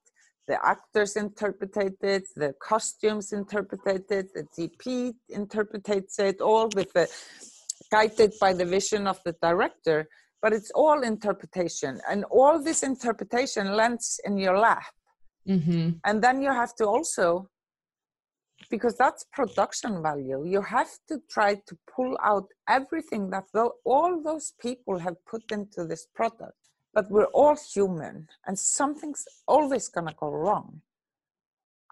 The 0.49 0.59
actors 0.65 1.17
interpreted 1.17 1.95
it 2.03 2.25
the 2.37 2.55
costumes 2.63 3.33
interpreted 3.33 4.05
it 4.11 4.33
the 4.33 4.47
dp 4.57 5.15
interprets 5.29 6.21
it 6.21 6.41
all 6.41 6.69
with 6.69 6.93
the 6.93 7.09
guided 7.91 8.33
by 8.41 8.53
the 8.53 8.65
vision 8.65 9.07
of 9.07 9.19
the 9.25 9.35
director 9.43 10.09
but 10.47 10.53
it's 10.53 10.71
all 10.77 11.03
interpretation. 11.03 12.01
And 12.09 12.25
all 12.31 12.63
this 12.63 12.85
interpretation 12.85 13.75
lands 13.75 14.21
in 14.25 14.39
your 14.39 14.59
lap. 14.59 14.93
Mm-hmm. 15.49 15.91
and 16.05 16.17
then 16.25 16.43
you 16.43 16.53
have 16.53 16.75
to 16.75 16.85
also 16.87 17.49
because 18.69 18.97
that's 18.97 19.25
production 19.33 20.03
value 20.03 20.45
you 20.45 20.61
have 20.61 20.93
to 21.07 21.21
try 21.31 21.55
to 21.69 21.75
pull 21.95 22.19
out 22.31 22.47
everything 22.69 23.31
that 23.31 23.45
all 23.85 24.21
those 24.25 24.55
people 24.61 24.99
have 24.99 25.15
put 25.25 25.45
into 25.53 25.85
this 25.85 26.09
product. 26.17 26.59
But 26.95 27.09
we're 27.13 27.33
all 27.41 27.57
human 27.75 28.27
and 28.47 28.59
something's 28.59 29.25
always 29.47 29.87
going 29.87 30.09
to 30.09 30.15
go 30.19 30.31
wrong 30.31 30.83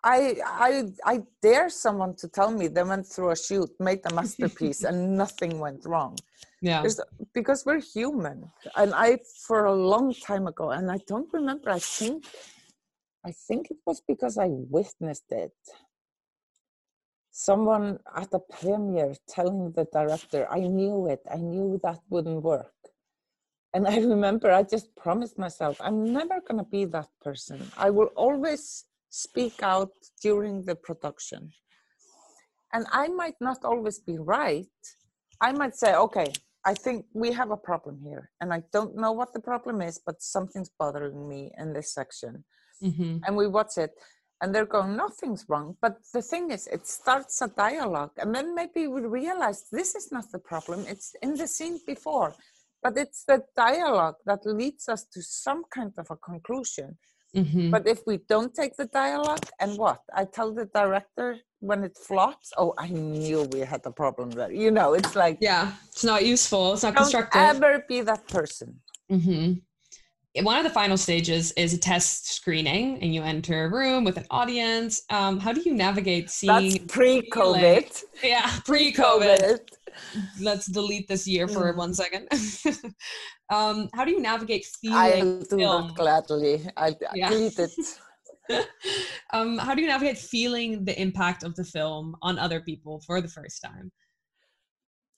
I, 0.04 0.36
I 0.44 0.72
I 1.04 1.22
dare 1.42 1.68
someone 1.70 2.14
to 2.16 2.28
tell 2.28 2.50
me 2.50 2.68
they 2.68 2.82
went 2.82 3.06
through 3.06 3.30
a 3.30 3.36
shoot, 3.36 3.70
made 3.80 4.00
a 4.04 4.14
masterpiece, 4.14 4.84
and 4.84 5.16
nothing 5.24 5.58
went 5.58 5.84
wrong. 5.86 6.16
Yeah, 6.60 6.82
There's, 6.82 7.00
because 7.32 7.64
we're 7.66 7.80
human. 7.80 8.50
And 8.76 8.94
I, 8.94 9.18
for 9.46 9.64
a 9.64 9.74
long 9.74 10.14
time 10.14 10.46
ago, 10.46 10.70
and 10.70 10.90
I 10.90 10.98
don't 11.06 11.30
remember. 11.32 11.70
I 11.70 11.78
think, 11.78 12.24
I 13.24 13.32
think 13.32 13.70
it 13.70 13.78
was 13.86 14.02
because 14.06 14.38
I 14.38 14.48
witnessed 14.48 15.30
it 15.30 15.52
someone 17.34 17.98
at 18.14 18.32
a 18.32 18.38
premiere 18.38 19.14
telling 19.28 19.72
the 19.72 19.84
director, 19.92 20.46
I 20.48 20.60
knew 20.60 21.08
it, 21.08 21.20
I 21.30 21.38
knew 21.38 21.80
that 21.82 21.98
wouldn't 22.08 22.42
work. 22.42 22.72
And 23.74 23.88
I 23.88 23.96
remember 24.14 24.52
I 24.52 24.62
just 24.62 24.94
promised 24.94 25.36
myself, 25.36 25.76
I'm 25.80 26.12
never 26.12 26.40
going 26.40 26.58
to 26.58 26.70
be 26.70 26.84
that 26.86 27.08
person. 27.20 27.60
I 27.76 27.90
will 27.90 28.10
always 28.14 28.84
speak 29.14 29.62
out 29.62 29.92
during 30.22 30.64
the 30.64 30.74
production. 30.74 31.52
And 32.72 32.84
I 32.90 33.06
might 33.08 33.38
not 33.40 33.64
always 33.64 34.00
be 34.00 34.18
right. 34.18 34.80
I 35.40 35.52
might 35.52 35.76
say, 35.76 35.94
okay, 35.94 36.32
I 36.64 36.74
think 36.74 37.06
we 37.12 37.30
have 37.30 37.52
a 37.52 37.56
problem 37.56 38.00
here. 38.02 38.30
And 38.40 38.52
I 38.52 38.62
don't 38.72 38.96
know 38.96 39.12
what 39.12 39.32
the 39.32 39.40
problem 39.40 39.80
is, 39.82 40.00
but 40.04 40.20
something's 40.20 40.70
bothering 40.80 41.28
me 41.28 41.52
in 41.58 41.72
this 41.72 41.94
section. 41.94 42.44
Mm-hmm. 42.82 43.18
And 43.24 43.36
we 43.36 43.46
watch 43.46 43.78
it 43.78 43.92
and 44.40 44.52
they're 44.52 44.66
going 44.66 44.96
nothing's 44.96 45.44
wrong 45.48 45.76
but 45.80 45.94
the 46.12 46.20
thing 46.20 46.50
is 46.50 46.66
it 46.66 46.86
starts 46.86 47.40
a 47.40 47.48
dialogue 47.48 48.10
and 48.18 48.34
then 48.34 48.52
maybe 48.52 48.88
we 48.88 49.02
realize 49.02 49.64
this 49.70 49.94
is 49.94 50.10
not 50.10 50.24
the 50.32 50.38
problem 50.40 50.84
it's 50.88 51.14
in 51.22 51.36
the 51.36 51.46
scene 51.46 51.78
before 51.86 52.34
but 52.82 52.98
it's 52.98 53.24
the 53.24 53.40
dialogue 53.56 54.16
that 54.26 54.44
leads 54.44 54.88
us 54.88 55.04
to 55.04 55.22
some 55.22 55.62
kind 55.72 55.92
of 55.96 56.06
a 56.10 56.16
conclusion 56.16 56.98
mm-hmm. 57.34 57.70
but 57.70 57.86
if 57.86 58.00
we 58.06 58.18
don't 58.28 58.54
take 58.54 58.76
the 58.76 58.86
dialogue 58.86 59.46
and 59.60 59.76
what? 59.76 60.00
I 60.14 60.24
tell 60.24 60.52
the 60.52 60.66
director 60.66 61.36
when 61.60 61.82
it 61.84 61.96
flops? 61.96 62.52
Oh 62.56 62.74
i 62.78 62.88
knew 62.88 63.42
we 63.52 63.60
had 63.60 63.82
a 63.84 63.90
problem 63.90 64.30
there. 64.30 64.52
You 64.52 64.70
know 64.70 64.94
it's 64.94 65.14
like 65.16 65.38
yeah 65.40 65.72
it's 65.88 66.04
not 66.04 66.24
useful 66.24 66.74
it's 66.74 66.82
not 66.82 66.94
don't 66.94 67.04
constructive. 67.04 67.40
ever 67.40 67.84
be 67.88 68.00
that 68.02 68.26
person. 68.28 68.80
Mm-hmm. 69.10 70.44
One 70.44 70.56
of 70.56 70.64
the 70.64 70.70
final 70.70 70.96
stages 70.96 71.52
is 71.52 71.74
a 71.74 71.78
test 71.78 72.34
screening 72.34 73.00
and 73.00 73.14
you 73.14 73.22
enter 73.22 73.66
a 73.66 73.70
room 73.70 74.02
with 74.02 74.16
an 74.16 74.26
audience. 74.30 75.02
Um, 75.08 75.38
how 75.38 75.52
do 75.52 75.60
you 75.60 75.72
navigate 75.72 76.28
seeing 76.28 76.72
That's 76.72 76.92
pre-covid. 76.92 78.02
Yeah 78.22 78.50
pre-covid 78.64 79.60
let's 80.40 80.66
delete 80.66 81.08
this 81.08 81.26
year 81.26 81.46
for 81.48 81.72
mm. 81.72 81.76
one 81.76 81.94
second 81.94 82.28
um, 83.50 83.88
how 83.94 84.04
do 84.04 84.10
you 84.10 84.20
navigate 84.20 84.64
feeling 84.80 84.98
i 84.98 85.20
do 85.20 85.44
film? 85.44 85.88
that 85.88 85.96
gladly 85.96 86.66
i 86.76 86.94
yeah. 87.14 87.28
delete 87.28 87.58
it 87.58 87.72
um, 89.32 89.56
how 89.58 89.74
do 89.74 89.80
you 89.80 89.88
navigate 89.88 90.18
feeling 90.18 90.84
the 90.84 91.00
impact 91.00 91.42
of 91.42 91.54
the 91.54 91.64
film 91.64 92.14
on 92.22 92.38
other 92.38 92.60
people 92.60 93.00
for 93.06 93.20
the 93.20 93.28
first 93.28 93.62
time 93.62 93.90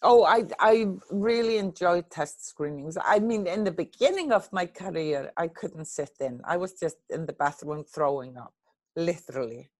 Oh, 0.03 0.24
I 0.24 0.45
I 0.61 0.87
really 1.11 1.57
enjoy 1.57 2.03
test 2.03 2.47
screenings. 2.47 2.99
I 3.03 3.18
mean, 3.18 3.47
in 3.47 3.64
the 3.64 3.70
beginning 3.70 4.31
of 4.31 4.53
my 4.53 4.66
career, 4.66 5.33
I 5.37 5.49
couldn't 5.49 5.87
sit 5.87 6.12
in. 6.20 6.41
I 6.45 6.59
was 6.59 6.74
just 6.74 6.99
in 7.11 7.24
the 7.24 7.33
bathroom 7.33 7.83
throwing 7.83 8.37
up, 8.37 8.55
literally. 8.95 9.70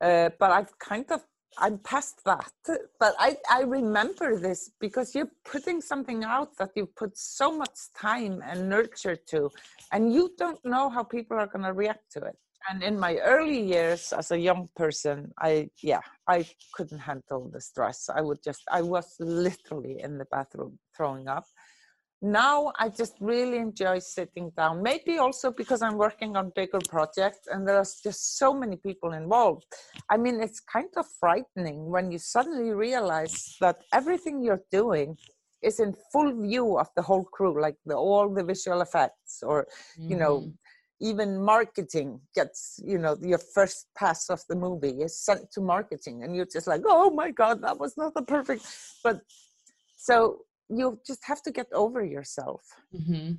Uh, 0.00 0.30
but 0.40 0.50
I've 0.50 0.78
kind 0.78 1.04
of 1.10 1.20
I'm 1.58 1.78
past 1.78 2.24
that. 2.24 2.52
But 2.98 3.14
I 3.18 3.36
I 3.50 3.62
remember 3.62 4.38
this 4.38 4.70
because 4.80 5.14
you're 5.14 5.32
putting 5.44 5.80
something 5.80 6.24
out 6.24 6.56
that 6.58 6.70
you 6.76 6.86
put 6.86 7.16
so 7.16 7.56
much 7.56 7.78
time 7.96 8.42
and 8.44 8.68
nurture 8.68 9.16
to, 9.30 9.50
and 9.92 10.12
you 10.12 10.32
don't 10.38 10.64
know 10.64 10.88
how 10.88 11.02
people 11.02 11.36
are 11.36 11.46
going 11.46 11.64
to 11.64 11.72
react 11.72 12.12
to 12.12 12.20
it 12.20 12.36
and 12.68 12.82
in 12.82 12.98
my 12.98 13.16
early 13.16 13.60
years 13.60 14.12
as 14.12 14.30
a 14.30 14.38
young 14.38 14.68
person 14.76 15.32
i 15.38 15.68
yeah 15.82 16.00
i 16.28 16.46
couldn't 16.74 16.98
handle 16.98 17.48
the 17.52 17.60
stress 17.60 18.08
i 18.14 18.20
would 18.20 18.42
just 18.42 18.62
i 18.70 18.82
was 18.82 19.16
literally 19.18 19.96
in 20.00 20.18
the 20.18 20.26
bathroom 20.26 20.78
throwing 20.96 21.28
up 21.28 21.44
now 22.22 22.70
i 22.78 22.88
just 22.88 23.14
really 23.20 23.56
enjoy 23.56 23.98
sitting 23.98 24.50
down 24.56 24.82
maybe 24.82 25.18
also 25.18 25.50
because 25.50 25.80
i'm 25.80 25.96
working 25.96 26.36
on 26.36 26.52
bigger 26.54 26.78
projects 26.88 27.48
and 27.50 27.66
there's 27.66 28.00
just 28.02 28.38
so 28.38 28.52
many 28.52 28.76
people 28.76 29.12
involved 29.12 29.64
i 30.10 30.16
mean 30.16 30.38
it's 30.40 30.60
kind 30.60 30.90
of 30.96 31.06
frightening 31.18 31.86
when 31.86 32.10
you 32.12 32.18
suddenly 32.18 32.72
realize 32.72 33.56
that 33.60 33.76
everything 33.94 34.42
you're 34.42 34.64
doing 34.70 35.16
is 35.62 35.80
in 35.80 35.94
full 36.12 36.32
view 36.42 36.78
of 36.78 36.88
the 36.94 37.02
whole 37.02 37.24
crew 37.24 37.60
like 37.60 37.76
the, 37.86 37.94
all 37.94 38.28
the 38.28 38.44
visual 38.44 38.82
effects 38.82 39.42
or 39.42 39.66
you 39.96 40.10
mm-hmm. 40.10 40.18
know 40.18 40.52
even 41.00 41.40
marketing 41.42 42.20
gets 42.34 42.78
you 42.84 42.98
know 42.98 43.16
your 43.22 43.40
first 43.54 43.86
pass 43.96 44.28
of 44.28 44.40
the 44.50 44.54
movie 44.54 45.00
is 45.00 45.18
sent 45.18 45.50
to 45.50 45.60
marketing 45.62 46.22
and 46.22 46.36
you're 46.36 46.52
just 46.52 46.66
like 46.66 46.82
oh 46.86 47.10
my 47.10 47.30
god 47.30 47.62
that 47.62 47.78
was 47.78 47.96
not 47.96 48.12
the 48.14 48.22
perfect 48.22 48.66
but 49.02 49.20
so 49.96 50.40
you 50.70 50.98
just 51.06 51.24
have 51.24 51.42
to 51.42 51.50
get 51.50 51.66
over 51.72 52.04
yourself. 52.04 52.62
Mm-hmm. 52.94 53.32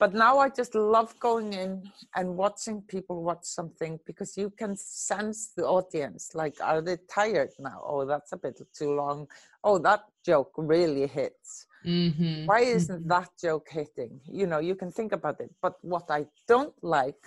but 0.00 0.14
now 0.14 0.34
i 0.44 0.48
just 0.48 0.74
love 0.74 1.10
going 1.20 1.52
in 1.52 1.72
and 2.16 2.36
watching 2.44 2.76
people 2.94 3.22
watch 3.30 3.44
something 3.58 3.92
because 4.06 4.30
you 4.40 4.48
can 4.60 4.74
sense 4.76 5.38
the 5.58 5.66
audience 5.78 6.22
like 6.34 6.56
are 6.68 6.80
they 6.86 6.96
tired 7.18 7.52
now? 7.58 7.78
Oh 7.90 8.02
that's 8.06 8.32
a 8.32 8.38
bit 8.44 8.56
too 8.78 8.92
long. 9.02 9.18
Oh 9.62 9.76
that 9.88 10.02
joke 10.24 10.52
really 10.56 11.06
hits. 11.06 11.66
Mm-hmm. 11.86 12.46
why 12.46 12.60
isn't 12.60 13.04
that 13.14 13.30
joke 13.46 13.68
hitting? 13.78 14.14
You 14.40 14.46
know 14.50 14.60
you 14.70 14.74
can 14.74 14.90
think 14.98 15.12
about 15.12 15.38
it. 15.44 15.50
But 15.64 15.74
what 15.82 16.06
i 16.18 16.22
don't 16.52 16.76
like 16.98 17.24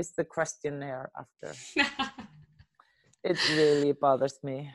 is 0.00 0.08
the 0.18 0.24
questionnaire 0.24 1.10
after. 1.22 1.50
It 3.30 3.38
really 3.56 3.90
bothers 3.90 4.38
me 4.44 4.70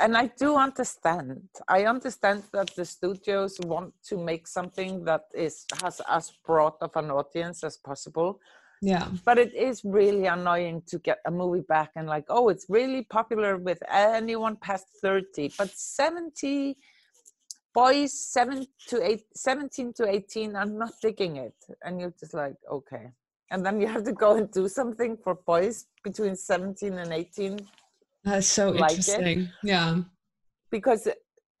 and 0.00 0.16
i 0.16 0.26
do 0.38 0.56
understand. 0.56 1.42
I 1.68 1.84
understand 1.86 2.42
that 2.52 2.74
the 2.74 2.84
studios 2.84 3.58
want 3.64 3.94
to 4.08 4.16
make 4.16 4.46
something 4.46 5.04
that 5.04 5.24
is 5.34 5.64
has 5.82 6.00
as 6.08 6.32
broad 6.46 6.74
of 6.80 6.94
an 6.96 7.10
audience 7.10 7.64
as 7.64 7.76
possible. 7.76 8.40
Yeah. 8.84 9.06
but 9.24 9.38
it 9.38 9.54
is 9.54 9.84
really 9.84 10.26
annoying 10.26 10.82
to 10.88 10.98
get 10.98 11.18
a 11.24 11.30
movie 11.30 11.64
back 11.68 11.90
and 11.94 12.08
like 12.08 12.24
oh 12.28 12.48
it's 12.48 12.66
really 12.68 13.02
popular 13.04 13.56
with 13.56 13.80
anyone 13.88 14.56
past 14.56 14.86
30 15.00 15.52
but 15.56 15.70
70 15.70 16.76
boys 17.74 18.12
7 18.12 18.66
to 18.88 19.02
8 19.02 19.24
17 19.34 19.92
to 19.94 20.08
18 20.08 20.56
are 20.56 20.66
not 20.66 20.92
digging 21.00 21.36
it. 21.36 21.54
And 21.82 22.00
you're 22.00 22.14
just 22.18 22.34
like 22.34 22.56
okay. 22.70 23.12
And 23.50 23.64
then 23.64 23.80
you 23.80 23.86
have 23.86 24.04
to 24.04 24.12
go 24.12 24.36
and 24.36 24.50
do 24.50 24.68
something 24.68 25.16
for 25.16 25.34
boys 25.34 25.86
between 26.02 26.36
17 26.36 26.94
and 26.94 27.12
18 27.12 27.58
That's 28.24 28.46
so 28.46 28.70
like 28.70 28.92
it. 28.92 29.08
interesting. 29.08 29.48
Yeah. 29.62 30.02
because 30.70 31.08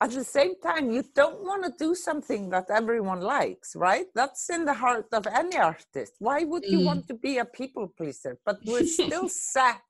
at 0.00 0.10
the 0.10 0.24
same 0.24 0.54
time 0.60 0.90
you 0.90 1.02
don't 1.14 1.40
want 1.44 1.62
to 1.64 1.72
do 1.78 1.94
something 1.94 2.50
that 2.50 2.66
everyone 2.70 3.20
likes 3.20 3.76
right 3.76 4.06
that's 4.14 4.50
in 4.50 4.64
the 4.64 4.74
heart 4.74 5.06
of 5.12 5.26
any 5.28 5.56
artist 5.56 6.14
why 6.18 6.42
would 6.42 6.64
you 6.72 6.80
Mm. 6.80 6.84
want 6.90 7.06
to 7.06 7.14
be 7.14 7.38
a 7.38 7.44
people 7.44 7.86
pleaser 7.98 8.36
but 8.44 8.56
we're 8.66 8.84
still 9.02 9.28
sat 9.28 9.82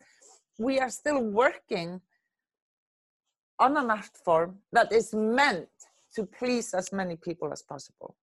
we 0.58 0.78
are 0.78 0.90
still 0.90 1.22
working 1.22 2.00
on 3.58 3.76
an 3.76 3.90
art 3.90 4.14
form 4.24 4.58
that 4.72 4.92
is 4.92 5.14
meant 5.14 5.68
to 6.14 6.26
please 6.38 6.74
as 6.74 6.92
many 6.92 7.16
people 7.16 7.48
as 7.56 7.62
possible 7.62 8.16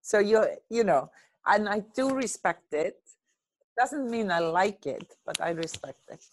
so 0.00 0.18
you 0.30 0.38
you 0.70 0.84
know 0.84 1.10
and 1.52 1.68
i 1.68 1.78
do 1.94 2.14
respect 2.24 2.72
it 2.72 2.96
doesn't 3.78 4.08
mean 4.10 4.30
i 4.30 4.38
like 4.38 4.86
it 4.86 5.08
but 5.26 5.38
i 5.40 5.50
respect 5.50 6.00
it 6.16 6.24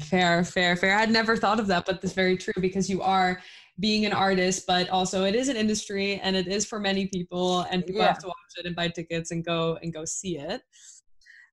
Fair, 0.00 0.42
fair, 0.44 0.76
fair. 0.76 0.98
I'd 0.98 1.10
never 1.10 1.36
thought 1.36 1.60
of 1.60 1.66
that, 1.68 1.86
but 1.86 2.00
that's 2.02 2.14
very 2.14 2.36
true 2.36 2.60
because 2.60 2.90
you 2.90 3.00
are 3.00 3.40
being 3.78 4.04
an 4.06 4.12
artist, 4.12 4.66
but 4.66 4.88
also 4.88 5.24
it 5.24 5.34
is 5.34 5.48
an 5.48 5.56
industry 5.56 6.20
and 6.22 6.34
it 6.34 6.48
is 6.48 6.64
for 6.66 6.80
many 6.80 7.06
people, 7.08 7.60
and 7.70 7.84
people 7.86 8.02
Yeah. 8.02 8.08
have 8.08 8.18
to 8.20 8.26
watch 8.26 8.34
it 8.56 8.66
and 8.66 8.74
buy 8.74 8.88
tickets 8.88 9.30
and 9.30 9.44
go 9.44 9.78
and 9.82 9.92
go 9.92 10.04
see 10.04 10.36
it. 10.38 10.62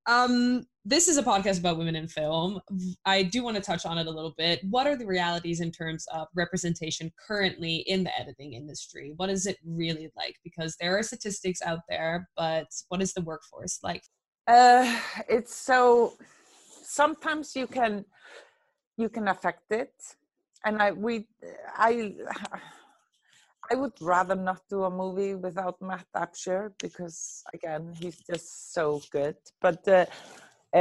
Um, 0.07 0.65
this 0.83 1.07
is 1.07 1.17
a 1.17 1.23
podcast 1.23 1.59
about 1.59 1.77
women 1.77 1.95
in 1.95 2.07
film. 2.07 2.59
I 3.05 3.21
do 3.21 3.43
want 3.43 3.55
to 3.57 3.61
touch 3.61 3.85
on 3.85 3.99
it 3.99 4.07
a 4.07 4.11
little 4.11 4.33
bit. 4.35 4.61
What 4.67 4.87
are 4.87 4.95
the 4.95 5.05
realities 5.05 5.61
in 5.61 5.71
terms 5.71 6.07
of 6.11 6.27
representation 6.33 7.11
currently 7.27 7.77
in 7.87 8.03
the 8.03 8.19
editing 8.19 8.53
industry? 8.53 9.13
What 9.17 9.29
is 9.29 9.45
it 9.45 9.57
really 9.63 10.09
like? 10.17 10.35
Because 10.43 10.75
there 10.77 10.97
are 10.97 11.03
statistics 11.03 11.61
out 11.61 11.81
there, 11.87 12.27
but 12.35 12.65
what 12.87 13.01
is 13.03 13.13
the 13.13 13.21
workforce 13.21 13.79
like? 13.83 14.03
uh 14.47 14.99
it's 15.29 15.55
so 15.55 16.17
sometimes 16.91 17.55
you 17.55 17.67
can 17.67 18.05
you 18.97 19.09
can 19.09 19.27
affect 19.27 19.71
it. 19.71 19.93
And 20.65 20.81
i 20.81 20.91
we 20.91 21.13
i 21.89 22.13
i 23.71 23.75
would 23.75 23.97
rather 24.01 24.35
not 24.35 24.61
do 24.69 24.83
a 24.83 24.91
movie 25.01 25.33
without 25.33 25.81
matt 25.81 26.05
Absher 26.15 26.71
because 26.85 27.43
again 27.53 27.83
he's 27.99 28.19
just 28.31 28.73
so 28.73 29.01
good. 29.11 29.37
But 29.65 29.81
uh, 29.87 30.05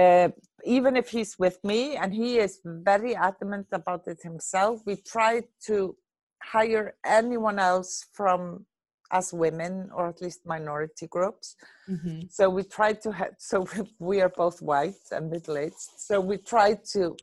uh, 0.01 0.29
even 0.65 0.97
if 0.97 1.09
he's 1.09 1.39
with 1.39 1.59
me 1.65 1.97
and 1.97 2.13
he 2.13 2.39
is 2.39 2.61
very 2.65 3.15
adamant 3.17 3.69
about 3.73 4.07
it 4.07 4.21
himself 4.23 4.75
we 4.87 4.97
try 4.97 5.43
to 5.69 5.97
hire 6.43 6.95
anyone 7.05 7.59
else 7.59 8.07
from 8.13 8.67
as 9.11 9.33
women 9.33 9.91
or 9.95 10.09
at 10.09 10.21
least 10.21 10.41
minority 10.47 11.07
groups 11.07 11.57
Mhm. 11.89 12.31
so 12.31 12.49
we 12.51 12.63
try 12.63 12.93
to 12.93 13.11
have 13.13 13.35
so 13.39 13.67
we 13.99 14.21
are 14.21 14.33
both 14.45 14.61
white 14.63 15.05
and 15.13 15.31
middle-aged 15.31 15.91
so 16.09 16.21
we 16.21 16.37
try 16.39 16.75
to 16.93 17.17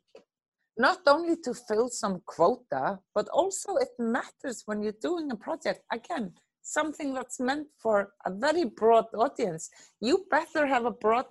not 0.77 0.99
only 1.07 1.35
to 1.45 1.53
fill 1.53 1.88
some 1.89 2.21
quota 2.25 2.99
but 3.15 3.27
also 3.29 3.75
it 3.77 3.89
matters 3.99 4.63
when 4.65 4.81
you're 4.83 5.01
doing 5.09 5.31
a 5.31 5.35
project 5.35 5.81
again 5.91 6.33
something 6.61 7.13
that's 7.13 7.39
meant 7.39 7.67
for 7.77 8.11
a 8.25 8.31
very 8.31 8.65
broad 8.65 9.05
audience 9.15 9.69
you 10.01 10.25
better 10.29 10.65
have 10.67 10.85
a 10.85 10.91
broad 10.91 11.25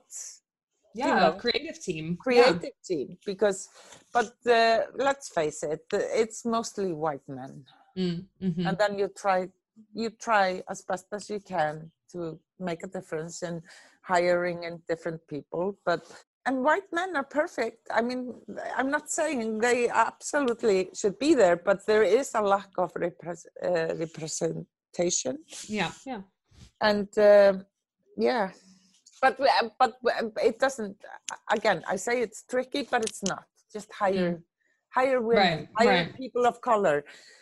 Yeah, 0.95 1.15
know, 1.17 1.33
creative 1.33 1.79
team. 1.83 2.17
Yeah. 2.31 2.53
creative 2.53 2.77
team 2.89 3.19
because 3.27 3.69
but 4.13 4.33
uh, 4.47 4.79
let's 4.95 5.29
face 5.29 5.63
it 5.63 5.85
it's 5.93 6.45
mostly 6.45 6.93
white 6.93 7.27
men 7.29 7.65
Mm, 7.97 8.27
mhm. 8.43 8.67
and 8.67 8.77
then 8.79 8.99
you 8.99 9.09
try 9.09 9.49
you 10.01 10.09
try 10.29 10.63
as 10.73 10.79
best 10.91 11.07
as 11.19 11.25
you 11.33 11.41
can 11.55 11.91
to 12.13 12.39
make 12.69 12.83
a 12.85 12.93
difference 12.97 13.37
in 13.49 13.55
hiring 14.13 14.59
and 14.67 14.77
different 14.93 15.21
people 15.35 15.65
but 15.89 16.01
and 16.47 16.57
white 16.69 16.89
men 16.99 17.11
are 17.21 17.29
perfect 17.41 17.81
i 17.99 18.01
mean 18.09 18.23
i'm 18.79 18.91
not 18.97 19.07
saying 19.19 19.59
they 19.59 19.89
absolutely 19.89 20.79
should 21.01 21.19
be 21.27 21.31
there 21.43 21.57
but 21.69 21.79
there 21.91 22.07
is 22.19 22.29
a 22.35 22.43
lack 22.55 22.71
of 22.85 22.93
repres- 23.07 23.51
uh, 23.69 23.91
representation 24.05 25.35
Yeah, 25.79 25.93
yeah. 26.11 26.23
and 26.91 27.09
uh, 27.19 27.53
yeah 28.29 28.47
but 29.23 29.35
we- 29.41 29.71
but 29.81 29.93
it 30.51 30.57
doesn't 30.65 30.97
again 31.57 31.79
i 31.89 31.97
say 32.07 32.15
it's 32.27 32.41
tricky 32.53 32.83
but 32.93 33.01
it's 33.09 33.23
not 33.33 33.45
just 33.75 33.89
hire 34.03 34.35
hire 34.97 35.21
women 35.21 35.59
Right, 35.59 35.69
hire 35.79 36.05
right. 36.05 36.17
people 36.23 36.45
of 36.51 36.57
color 36.71 36.97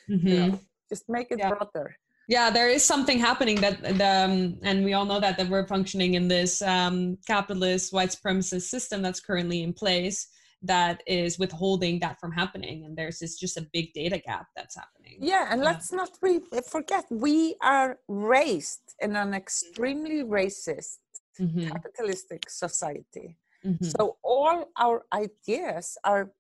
you 0.09 0.17
Mhm. 0.17 0.51
know, 0.51 0.61
just 0.93 1.05
make 1.17 1.29
it 1.35 1.39
Yeah. 1.43 1.51
broader 1.53 1.89
Yeah, 2.27 2.51
there 2.51 2.69
is 2.69 2.83
something 2.83 3.19
happening 3.19 3.61
that 3.61 3.83
the 3.83 4.25
um, 4.25 4.59
and 4.63 4.85
we 4.85 4.95
all 4.95 5.05
know 5.05 5.21
that 5.21 5.37
that 5.37 5.49
we're 5.49 5.67
functioning 5.67 6.15
in 6.15 6.29
this 6.29 6.63
um, 6.63 7.19
capitalist 7.27 7.93
white 7.93 8.11
supremacist 8.11 8.63
system 8.63 9.03
that's 9.03 9.21
currently 9.21 9.63
in 9.63 9.73
place 9.73 10.29
that 10.63 11.03
is 11.07 11.39
withholding 11.39 12.01
that 12.01 12.19
from 12.19 12.33
happening, 12.33 12.87
and 12.87 12.97
there's 12.97 13.19
this 13.19 13.37
just 13.39 13.59
a 13.59 13.67
big 13.73 13.93
data 13.93 14.19
gap 14.19 14.47
that's 14.57 14.75
happening. 14.75 15.19
Yeah, 15.21 15.49
and 15.51 15.61
Yeah. 15.61 15.69
let's 15.71 15.93
not 15.93 16.11
re- 16.23 16.41
forget 16.67 17.05
we 17.11 17.57
are 17.61 17.99
raised 18.09 18.95
in 19.01 19.17
an 19.17 19.35
extremely 19.35 20.23
racist 20.25 21.01
Mhm, 21.39 21.69
capitalistic 21.69 22.49
society. 22.49 23.37
mhm. 23.63 23.91
So 23.93 24.17
all 24.23 24.71
our 24.77 25.05
ideas 25.13 25.99
are 26.05 26.33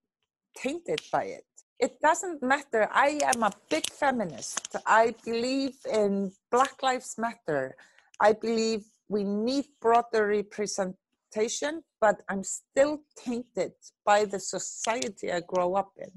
tainted 0.56 1.02
by 1.12 1.24
it. 1.24 1.44
It 1.84 2.00
doesn't 2.00 2.40
matter. 2.42 2.88
I 2.90 3.20
am 3.32 3.42
a 3.42 3.52
big 3.68 3.86
feminist. 3.90 4.74
I 4.86 5.14
believe 5.22 5.76
in 5.92 6.32
Black 6.50 6.82
Lives 6.82 7.16
Matter. 7.18 7.76
I 8.18 8.32
believe 8.32 8.82
we 9.08 9.22
need 9.22 9.66
broader 9.82 10.28
representation, 10.28 11.84
but 12.00 12.16
I'm 12.30 12.42
still 12.42 12.94
tainted 13.22 13.72
by 14.02 14.24
the 14.24 14.40
society 14.40 15.30
I 15.30 15.40
grow 15.40 15.74
up 15.74 15.92
in, 15.98 16.12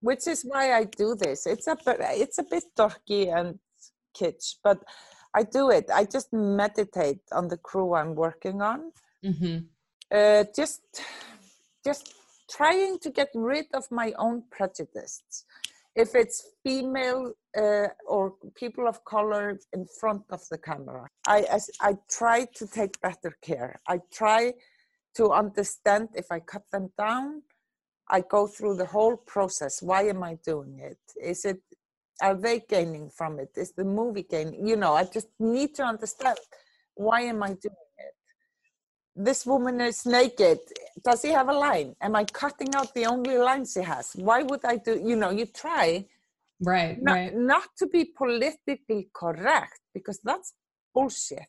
which 0.00 0.28
is 0.28 0.44
why 0.44 0.74
I 0.74 0.84
do 0.84 1.16
this. 1.16 1.44
It's 1.44 1.66
a 1.66 1.76
bit, 1.84 1.96
it's 2.24 2.38
a 2.38 2.44
bit 2.44 2.66
dorky 2.78 3.36
and 3.36 3.58
kitsch, 4.16 4.48
but 4.62 4.78
I 5.34 5.42
do 5.42 5.70
it. 5.70 5.86
I 5.92 6.04
just 6.04 6.32
meditate 6.32 7.22
on 7.32 7.48
the 7.48 7.56
crew 7.56 7.94
I'm 7.94 8.14
working 8.14 8.62
on 8.62 8.80
Mhm. 9.24 9.66
uh, 10.18 10.44
just 10.60 10.82
just 11.84 12.14
trying 12.50 12.98
to 12.98 13.10
get 13.10 13.28
rid 13.34 13.66
of 13.74 13.84
my 13.90 14.12
own 14.18 14.42
prejudices. 14.50 15.44
If 15.94 16.14
it's 16.14 16.52
female 16.62 17.32
uh, 17.56 17.88
or 18.06 18.34
people 18.54 18.86
of 18.86 19.04
color 19.04 19.58
in 19.72 19.86
front 20.00 20.22
of 20.30 20.40
the 20.50 20.58
camera 20.58 21.08
I, 21.26 21.40
as, 21.50 21.68
I 21.80 21.96
try 22.08 22.46
to 22.54 22.66
take 22.66 23.00
better 23.00 23.36
care. 23.42 23.80
I 23.88 24.00
try 24.12 24.52
to 25.16 25.32
understand 25.32 26.08
if 26.14 26.26
i 26.30 26.38
cut 26.38 26.62
them 26.70 26.90
down 26.96 27.42
i 28.08 28.20
go 28.20 28.46
through 28.46 28.76
the 28.76 28.86
whole 28.86 29.16
process. 29.16 29.82
Why 29.82 30.02
am 30.02 30.22
i 30.22 30.34
doing 30.44 30.78
it? 30.80 30.98
Is 31.20 31.44
it 31.44 31.60
are 32.22 32.34
they 32.34 32.60
gaining 32.68 33.08
from 33.10 33.38
it? 33.40 33.50
Is 33.56 33.72
the 33.72 33.84
movie 33.84 34.26
gaining? 34.34 34.66
You 34.66 34.76
know 34.76 34.94
i 34.94 35.04
just 35.04 35.28
need 35.38 35.74
to 35.76 35.82
understand 35.82 36.38
why 36.94 37.22
am 37.22 37.42
i 37.42 37.48
doing 37.48 37.80
it 37.86 37.89
this 39.16 39.44
woman 39.46 39.80
is 39.80 40.06
naked. 40.06 40.58
Does 41.04 41.22
he 41.22 41.30
have 41.30 41.48
a 41.48 41.52
line? 41.52 41.94
Am 42.00 42.14
I 42.16 42.24
cutting 42.24 42.74
out 42.74 42.94
the 42.94 43.06
only 43.06 43.36
lines 43.38 43.74
he 43.74 43.82
has? 43.82 44.12
Why 44.14 44.42
would 44.42 44.64
I 44.64 44.76
do? 44.76 45.00
You 45.04 45.16
know, 45.16 45.30
you 45.30 45.46
try 45.46 46.06
Right, 46.62 47.02
not, 47.02 47.14
right. 47.14 47.34
not 47.34 47.68
to 47.78 47.86
be 47.86 48.04
politically 48.04 49.08
correct 49.14 49.80
because 49.94 50.20
that's 50.22 50.52
bullshit. 50.94 51.46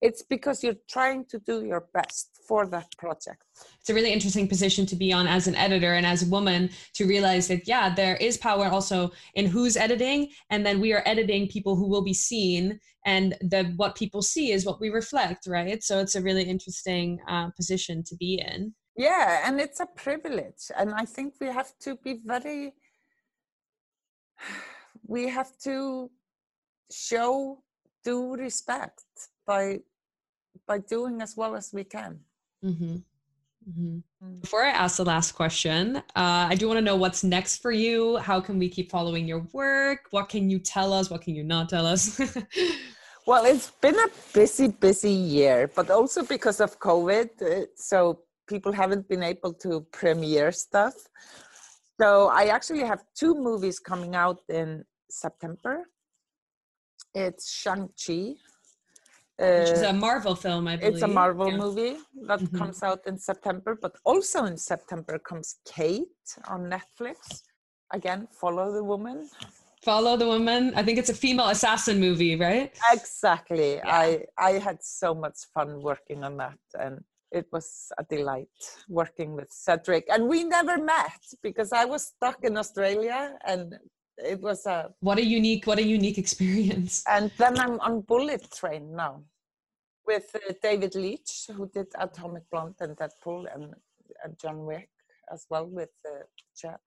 it's 0.00 0.22
because 0.22 0.64
you're 0.64 0.82
trying 0.88 1.24
to 1.26 1.38
do 1.38 1.64
your 1.64 1.86
best 1.94 2.39
for 2.50 2.66
that 2.66 2.90
project. 2.98 3.44
It's 3.78 3.90
a 3.90 3.94
really 3.94 4.12
interesting 4.12 4.48
position 4.48 4.84
to 4.86 4.96
be 4.96 5.12
on 5.12 5.28
as 5.28 5.46
an 5.46 5.54
editor 5.54 5.92
and 5.94 6.04
as 6.04 6.24
a 6.24 6.30
woman 6.36 6.60
to 6.96 7.06
realize 7.06 7.46
that 7.46 7.62
yeah 7.72 7.94
there 7.94 8.16
is 8.28 8.36
power 8.50 8.66
also 8.76 8.98
in 9.38 9.46
who's 9.46 9.76
editing 9.76 10.20
and 10.52 10.66
then 10.66 10.80
we 10.84 10.92
are 10.92 11.04
editing 11.06 11.46
people 11.46 11.76
who 11.76 11.88
will 11.92 12.06
be 12.12 12.18
seen 12.30 12.80
and 13.06 13.36
the 13.52 13.62
what 13.76 13.94
people 14.02 14.22
see 14.34 14.46
is 14.50 14.66
what 14.66 14.80
we 14.80 14.88
reflect 15.02 15.46
right? 15.46 15.80
So 15.88 16.00
it's 16.02 16.16
a 16.16 16.24
really 16.28 16.46
interesting 16.54 17.06
uh, 17.34 17.50
position 17.58 18.02
to 18.08 18.14
be 18.16 18.32
in. 18.52 18.74
Yeah 18.96 19.46
and 19.46 19.60
it's 19.64 19.80
a 19.86 19.88
privilege 20.06 20.64
and 20.78 20.88
i 21.02 21.04
think 21.14 21.28
we 21.42 21.48
have 21.60 21.72
to 21.84 21.90
be 22.06 22.12
very 22.34 22.62
we 25.14 25.22
have 25.38 25.52
to 25.68 25.74
show 26.90 27.30
due 28.04 28.26
respect 28.46 29.04
by 29.46 29.64
by 30.66 30.78
doing 30.78 31.20
as 31.22 31.36
well 31.36 31.56
as 31.56 31.72
we 31.72 31.84
can. 31.84 32.20
Mm-hmm. 32.64 32.96
Mm-hmm. 33.68 33.98
Mm. 34.24 34.40
Before 34.40 34.62
I 34.64 34.70
ask 34.70 34.96
the 34.96 35.04
last 35.04 35.32
question, 35.32 35.96
uh, 35.96 36.02
I 36.50 36.54
do 36.54 36.66
want 36.66 36.78
to 36.78 36.82
know 36.82 36.96
what's 36.96 37.22
next 37.22 37.58
for 37.58 37.72
you. 37.72 38.16
How 38.18 38.40
can 38.40 38.58
we 38.58 38.68
keep 38.68 38.90
following 38.90 39.26
your 39.26 39.46
work? 39.52 40.06
What 40.10 40.28
can 40.28 40.50
you 40.50 40.58
tell 40.58 40.92
us? 40.92 41.10
What 41.10 41.22
can 41.22 41.34
you 41.34 41.44
not 41.44 41.68
tell 41.68 41.86
us? 41.86 42.18
well, 43.26 43.44
it's 43.44 43.70
been 43.70 43.98
a 43.98 44.08
busy, 44.32 44.68
busy 44.68 45.10
year, 45.10 45.70
but 45.74 45.90
also 45.90 46.24
because 46.24 46.60
of 46.60 46.78
COVID. 46.78 47.28
Uh, 47.42 47.66
so 47.76 48.20
people 48.48 48.72
haven't 48.72 49.08
been 49.08 49.22
able 49.22 49.52
to 49.54 49.86
premiere 49.92 50.52
stuff. 50.52 50.94
So 52.00 52.28
I 52.28 52.44
actually 52.46 52.84
have 52.84 53.04
two 53.14 53.34
movies 53.34 53.78
coming 53.78 54.14
out 54.14 54.40
in 54.48 54.84
September. 55.10 55.84
It's 57.14 57.50
Shang-Chi, 57.50 58.36
which 59.40 59.70
is 59.70 59.82
a 59.82 59.90
uh, 59.90 59.92
Marvel 59.92 60.34
film, 60.34 60.68
I 60.68 60.76
believe. 60.76 60.94
It's 60.94 61.02
a 61.02 61.08
Marvel 61.08 61.50
yeah. 61.50 61.56
movie 61.56 61.96
that 62.26 62.40
mm-hmm. 62.40 62.58
comes 62.58 62.82
out 62.82 63.00
in 63.06 63.16
September, 63.18 63.78
but 63.80 63.96
also 64.04 64.44
in 64.44 64.56
September 64.56 65.18
comes 65.18 65.56
Kate 65.66 66.26
on 66.48 66.70
Netflix. 66.70 67.42
Again, 67.92 68.28
follow 68.32 68.70
the 68.72 68.84
woman. 68.84 69.28
Follow 69.82 70.16
the 70.16 70.26
woman. 70.26 70.72
I 70.76 70.82
think 70.82 70.98
it's 70.98 71.08
a 71.08 71.14
female 71.14 71.48
assassin 71.48 71.98
movie, 71.98 72.36
right? 72.36 72.70
Exactly. 72.92 73.76
Yeah. 73.76 73.96
I 74.02 74.24
I 74.36 74.52
had 74.66 74.78
so 74.82 75.14
much 75.14 75.38
fun 75.54 75.80
working 75.82 76.22
on 76.22 76.36
that, 76.36 76.60
and 76.78 77.00
it 77.32 77.46
was 77.50 77.90
a 77.98 78.04
delight 78.04 78.60
working 78.88 79.34
with 79.34 79.50
Cedric. 79.50 80.04
And 80.12 80.28
we 80.28 80.44
never 80.44 80.76
met 80.76 81.22
because 81.42 81.72
I 81.72 81.86
was 81.86 82.02
stuck 82.14 82.44
in 82.44 82.58
Australia, 82.58 83.38
and 83.46 83.78
it 84.24 84.40
was 84.40 84.66
a 84.66 84.90
what 85.00 85.18
a 85.18 85.24
unique 85.24 85.66
what 85.66 85.78
a 85.78 85.82
unique 85.82 86.18
experience. 86.18 87.04
And 87.08 87.30
then 87.38 87.58
i'm 87.58 87.80
on 87.80 88.00
bullet 88.02 88.50
train 88.50 88.94
now 88.94 89.22
with 90.06 90.34
uh, 90.34 90.52
david 90.62 90.94
leitch 90.94 91.46
who 91.54 91.68
did 91.68 91.86
atomic 91.98 92.44
blonde 92.50 92.76
and 92.80 92.96
deadpool 92.96 93.46
and 93.54 93.74
uh, 94.24 94.28
john 94.40 94.64
wick 94.64 94.90
as 95.32 95.46
well 95.50 95.66
with 95.66 95.90
uh, 96.06 96.24
Chad. 96.56 96.78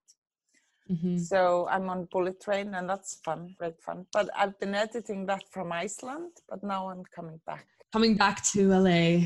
Mm-hmm. 0.90 1.16
so 1.16 1.66
i'm 1.70 1.88
on 1.88 2.06
bullet 2.12 2.40
train 2.42 2.74
and 2.74 2.88
that's 2.88 3.20
fun 3.24 3.54
great 3.58 3.80
fun. 3.80 4.06
But 4.12 4.28
i've 4.36 4.58
been 4.60 4.74
editing 4.74 5.26
that 5.26 5.44
from 5.50 5.72
iceland 5.72 6.32
but 6.48 6.62
now 6.62 6.90
i'm 6.90 7.04
coming 7.14 7.40
back. 7.46 7.66
Coming 7.92 8.16
back 8.16 8.42
to 8.52 8.68
la 8.68 9.20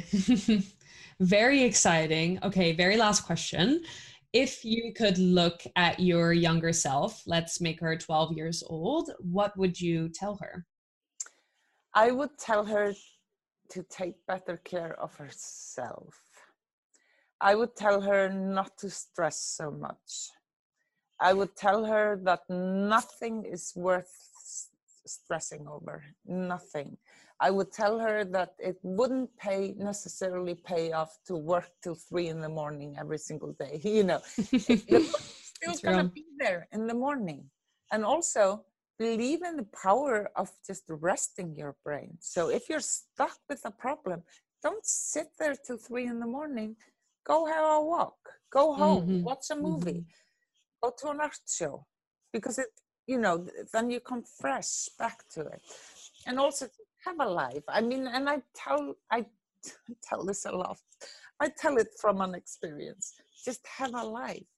very 1.21 1.63
exciting. 1.65 2.39
Okay 2.45 2.73
very 2.73 2.97
last 2.97 3.21
question 3.23 3.83
if 4.33 4.65
you 4.65 4.93
could 4.93 5.19
look 5.19 5.63
at 5.77 6.01
your 6.01 6.33
younger 6.33 6.73
self, 6.73 7.23
let's 7.27 7.61
make 7.61 7.81
her 7.81 7.97
12 7.97 8.37
years 8.37 8.63
old, 8.67 9.11
what 9.21 9.57
would 9.57 9.81
you 9.81 10.09
tell 10.09 10.39
her? 10.43 10.67
I 11.95 12.11
would 12.11 12.39
tell 12.39 12.65
her 12.67 12.93
to 13.71 13.83
take 13.91 14.15
better 14.27 14.59
care 14.65 14.99
of 15.01 15.15
herself. 15.15 16.15
I 17.41 17.55
would 17.55 17.77
tell 17.77 18.01
her 18.01 18.29
not 18.29 18.77
to 18.79 18.91
stress 18.91 19.41
so 19.41 19.71
much. 19.71 20.31
I 21.21 21.33
would 21.33 21.57
tell 21.57 21.85
her 21.85 22.21
that 22.25 22.41
nothing 22.49 23.45
is 23.45 23.73
worth 23.75 24.13
stressing 25.07 25.67
over, 25.67 26.05
nothing. 26.27 26.97
I 27.41 27.51
would 27.51 27.71
tell 27.73 27.99
her 28.01 28.25
that 28.25 28.55
it 28.59 28.79
wouldn't 28.83 29.31
pay 29.39 29.75
necessarily 29.79 30.55
pay 30.55 30.93
off 30.93 31.19
to 31.27 31.37
work 31.37 31.71
till 31.83 31.95
three 31.95 32.29
in 32.29 32.41
the 32.41 32.49
morning 32.49 32.97
every 32.99 33.19
single 33.19 33.53
day. 33.53 33.81
You 33.99 34.05
know, 34.05 34.21
it's 34.37 35.53
still 35.55 35.77
gonna 35.83 36.05
be 36.05 36.27
there 36.39 36.69
in 36.73 36.87
the 36.87 36.95
morning, 36.95 37.45
and 37.93 38.05
also 38.05 38.65
believe 38.99 39.43
in 39.43 39.57
the 39.57 39.69
power 39.85 40.31
of 40.35 40.51
just 40.67 40.85
resting 40.89 41.55
your 41.55 41.77
brain. 41.85 42.19
So 42.21 42.51
if 42.51 42.69
you're 42.69 42.89
stuck 42.99 43.39
with 43.49 43.63
a 43.65 43.71
problem, 43.71 44.23
don't 44.63 44.85
sit 44.85 45.29
there 45.39 45.55
till 45.55 45.79
three 45.79 46.07
in 46.07 46.19
the 46.19 46.27
morning. 46.27 46.77
Go 47.25 47.47
have 47.47 47.65
a 47.65 47.83
walk. 47.83 48.19
Go 48.51 48.75
home. 48.75 49.03
Mm-hmm. 49.03 49.23
Watch 49.23 49.47
a 49.51 49.57
movie. 49.57 50.01
Mm-hmm. 50.01 50.83
Go 50.83 50.93
to 50.99 51.09
an 51.11 51.21
art 51.21 51.39
show, 51.47 51.87
because 52.33 52.59
it 52.59 52.73
you 53.07 53.19
know 53.19 53.47
then 53.73 53.91
you 53.91 54.01
come 54.01 54.23
fresh 54.41 54.89
back 54.99 55.19
to 55.35 55.41
it 55.41 55.63
and 56.27 56.39
also 56.39 56.67
have 57.09 57.21
a 57.21 57.31
life. 57.31 57.67
I 57.69 57.81
mean, 57.81 58.07
and 58.07 58.29
I 58.29 58.39
tell 58.55 58.95
I 59.11 59.25
tell 60.09 60.25
this 60.25 60.45
a 60.45 60.53
lot. 60.53 60.79
I 61.41 61.51
tell 61.63 61.77
it 61.83 61.89
from 62.01 62.21
an 62.21 62.35
experience. 62.35 63.15
Just 63.45 63.63
have 63.79 63.95
a 63.95 64.05
life. 64.25 64.51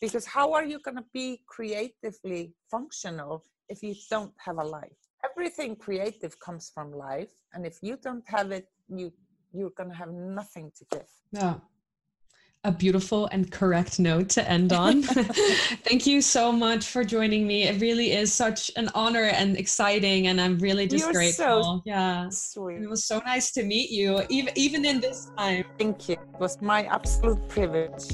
Because 0.00 0.26
how 0.26 0.52
are 0.56 0.64
you 0.64 0.78
going 0.86 0.96
to 0.96 1.08
be 1.12 1.42
creatively 1.46 2.54
functional 2.70 3.44
if 3.68 3.82
you 3.82 3.94
don't 4.08 4.32
have 4.46 4.58
a 4.58 4.64
life? 4.78 5.00
Everything 5.28 5.76
creative 5.76 6.32
comes 6.40 6.70
from 6.74 6.90
life, 6.92 7.34
and 7.52 7.66
if 7.66 7.76
you 7.82 7.98
don't 8.06 8.26
have 8.26 8.50
it, 8.58 8.66
you 8.88 9.12
you're 9.52 9.76
going 9.80 9.90
to 9.90 9.96
have 10.02 10.12
nothing 10.40 10.70
to 10.78 10.84
give. 10.92 11.10
Yeah 11.32 11.56
a 12.64 12.70
beautiful 12.70 13.26
and 13.32 13.50
correct 13.50 13.98
note 13.98 14.28
to 14.30 14.48
end 14.48 14.72
on. 14.72 15.02
Thank 15.02 16.06
you 16.06 16.20
so 16.20 16.52
much 16.52 16.86
for 16.86 17.04
joining 17.04 17.46
me. 17.46 17.64
It 17.64 17.80
really 17.80 18.12
is 18.12 18.32
such 18.32 18.70
an 18.76 18.90
honor 18.94 19.24
and 19.24 19.56
exciting, 19.56 20.26
and 20.26 20.40
I'm 20.40 20.58
really 20.58 20.86
just 20.86 21.04
You're 21.04 21.12
grateful. 21.12 21.62
So 21.62 21.82
yeah, 21.86 22.28
sweet. 22.28 22.82
It 22.82 22.90
was 22.90 23.04
so 23.04 23.20
nice 23.24 23.50
to 23.52 23.62
meet 23.62 23.90
you, 23.90 24.22
even 24.28 24.52
even 24.56 24.84
in 24.84 25.00
this 25.00 25.30
time. 25.38 25.64
Thank 25.78 26.08
you. 26.08 26.14
It 26.14 26.40
was 26.40 26.60
my 26.60 26.84
absolute 26.84 27.48
privilege. 27.48 28.04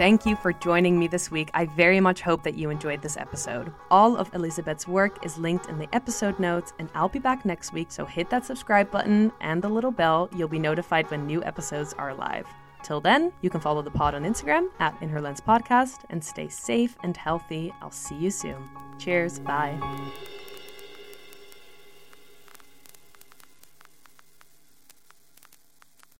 Thank 0.00 0.24
you 0.24 0.34
for 0.34 0.54
joining 0.54 0.98
me 0.98 1.08
this 1.08 1.30
week. 1.30 1.50
I 1.52 1.66
very 1.66 2.00
much 2.00 2.22
hope 2.22 2.42
that 2.44 2.54
you 2.54 2.70
enjoyed 2.70 3.02
this 3.02 3.18
episode. 3.18 3.70
All 3.90 4.16
of 4.16 4.32
Elizabeth's 4.32 4.88
work 4.88 5.22
is 5.26 5.36
linked 5.36 5.68
in 5.68 5.78
the 5.78 5.94
episode 5.94 6.38
notes, 6.40 6.72
and 6.78 6.88
I'll 6.94 7.10
be 7.10 7.18
back 7.18 7.44
next 7.44 7.74
week, 7.74 7.92
so 7.92 8.06
hit 8.06 8.30
that 8.30 8.46
subscribe 8.46 8.90
button 8.90 9.30
and 9.42 9.60
the 9.60 9.68
little 9.68 9.90
bell. 9.90 10.30
You'll 10.34 10.48
be 10.48 10.58
notified 10.58 11.10
when 11.10 11.26
new 11.26 11.44
episodes 11.44 11.92
are 11.98 12.14
live. 12.14 12.46
Till 12.82 13.02
then, 13.02 13.30
you 13.42 13.50
can 13.50 13.60
follow 13.60 13.82
the 13.82 13.90
pod 13.90 14.14
on 14.14 14.24
Instagram 14.24 14.68
at 14.78 14.96
In 15.02 15.10
Her 15.10 15.20
Lens 15.20 15.42
Podcast 15.42 16.04
and 16.08 16.24
stay 16.24 16.48
safe 16.48 16.96
and 17.02 17.14
healthy. 17.14 17.70
I'll 17.82 17.90
see 17.90 18.16
you 18.16 18.30
soon. 18.30 18.70
Cheers. 18.98 19.38
Bye. 19.40 19.78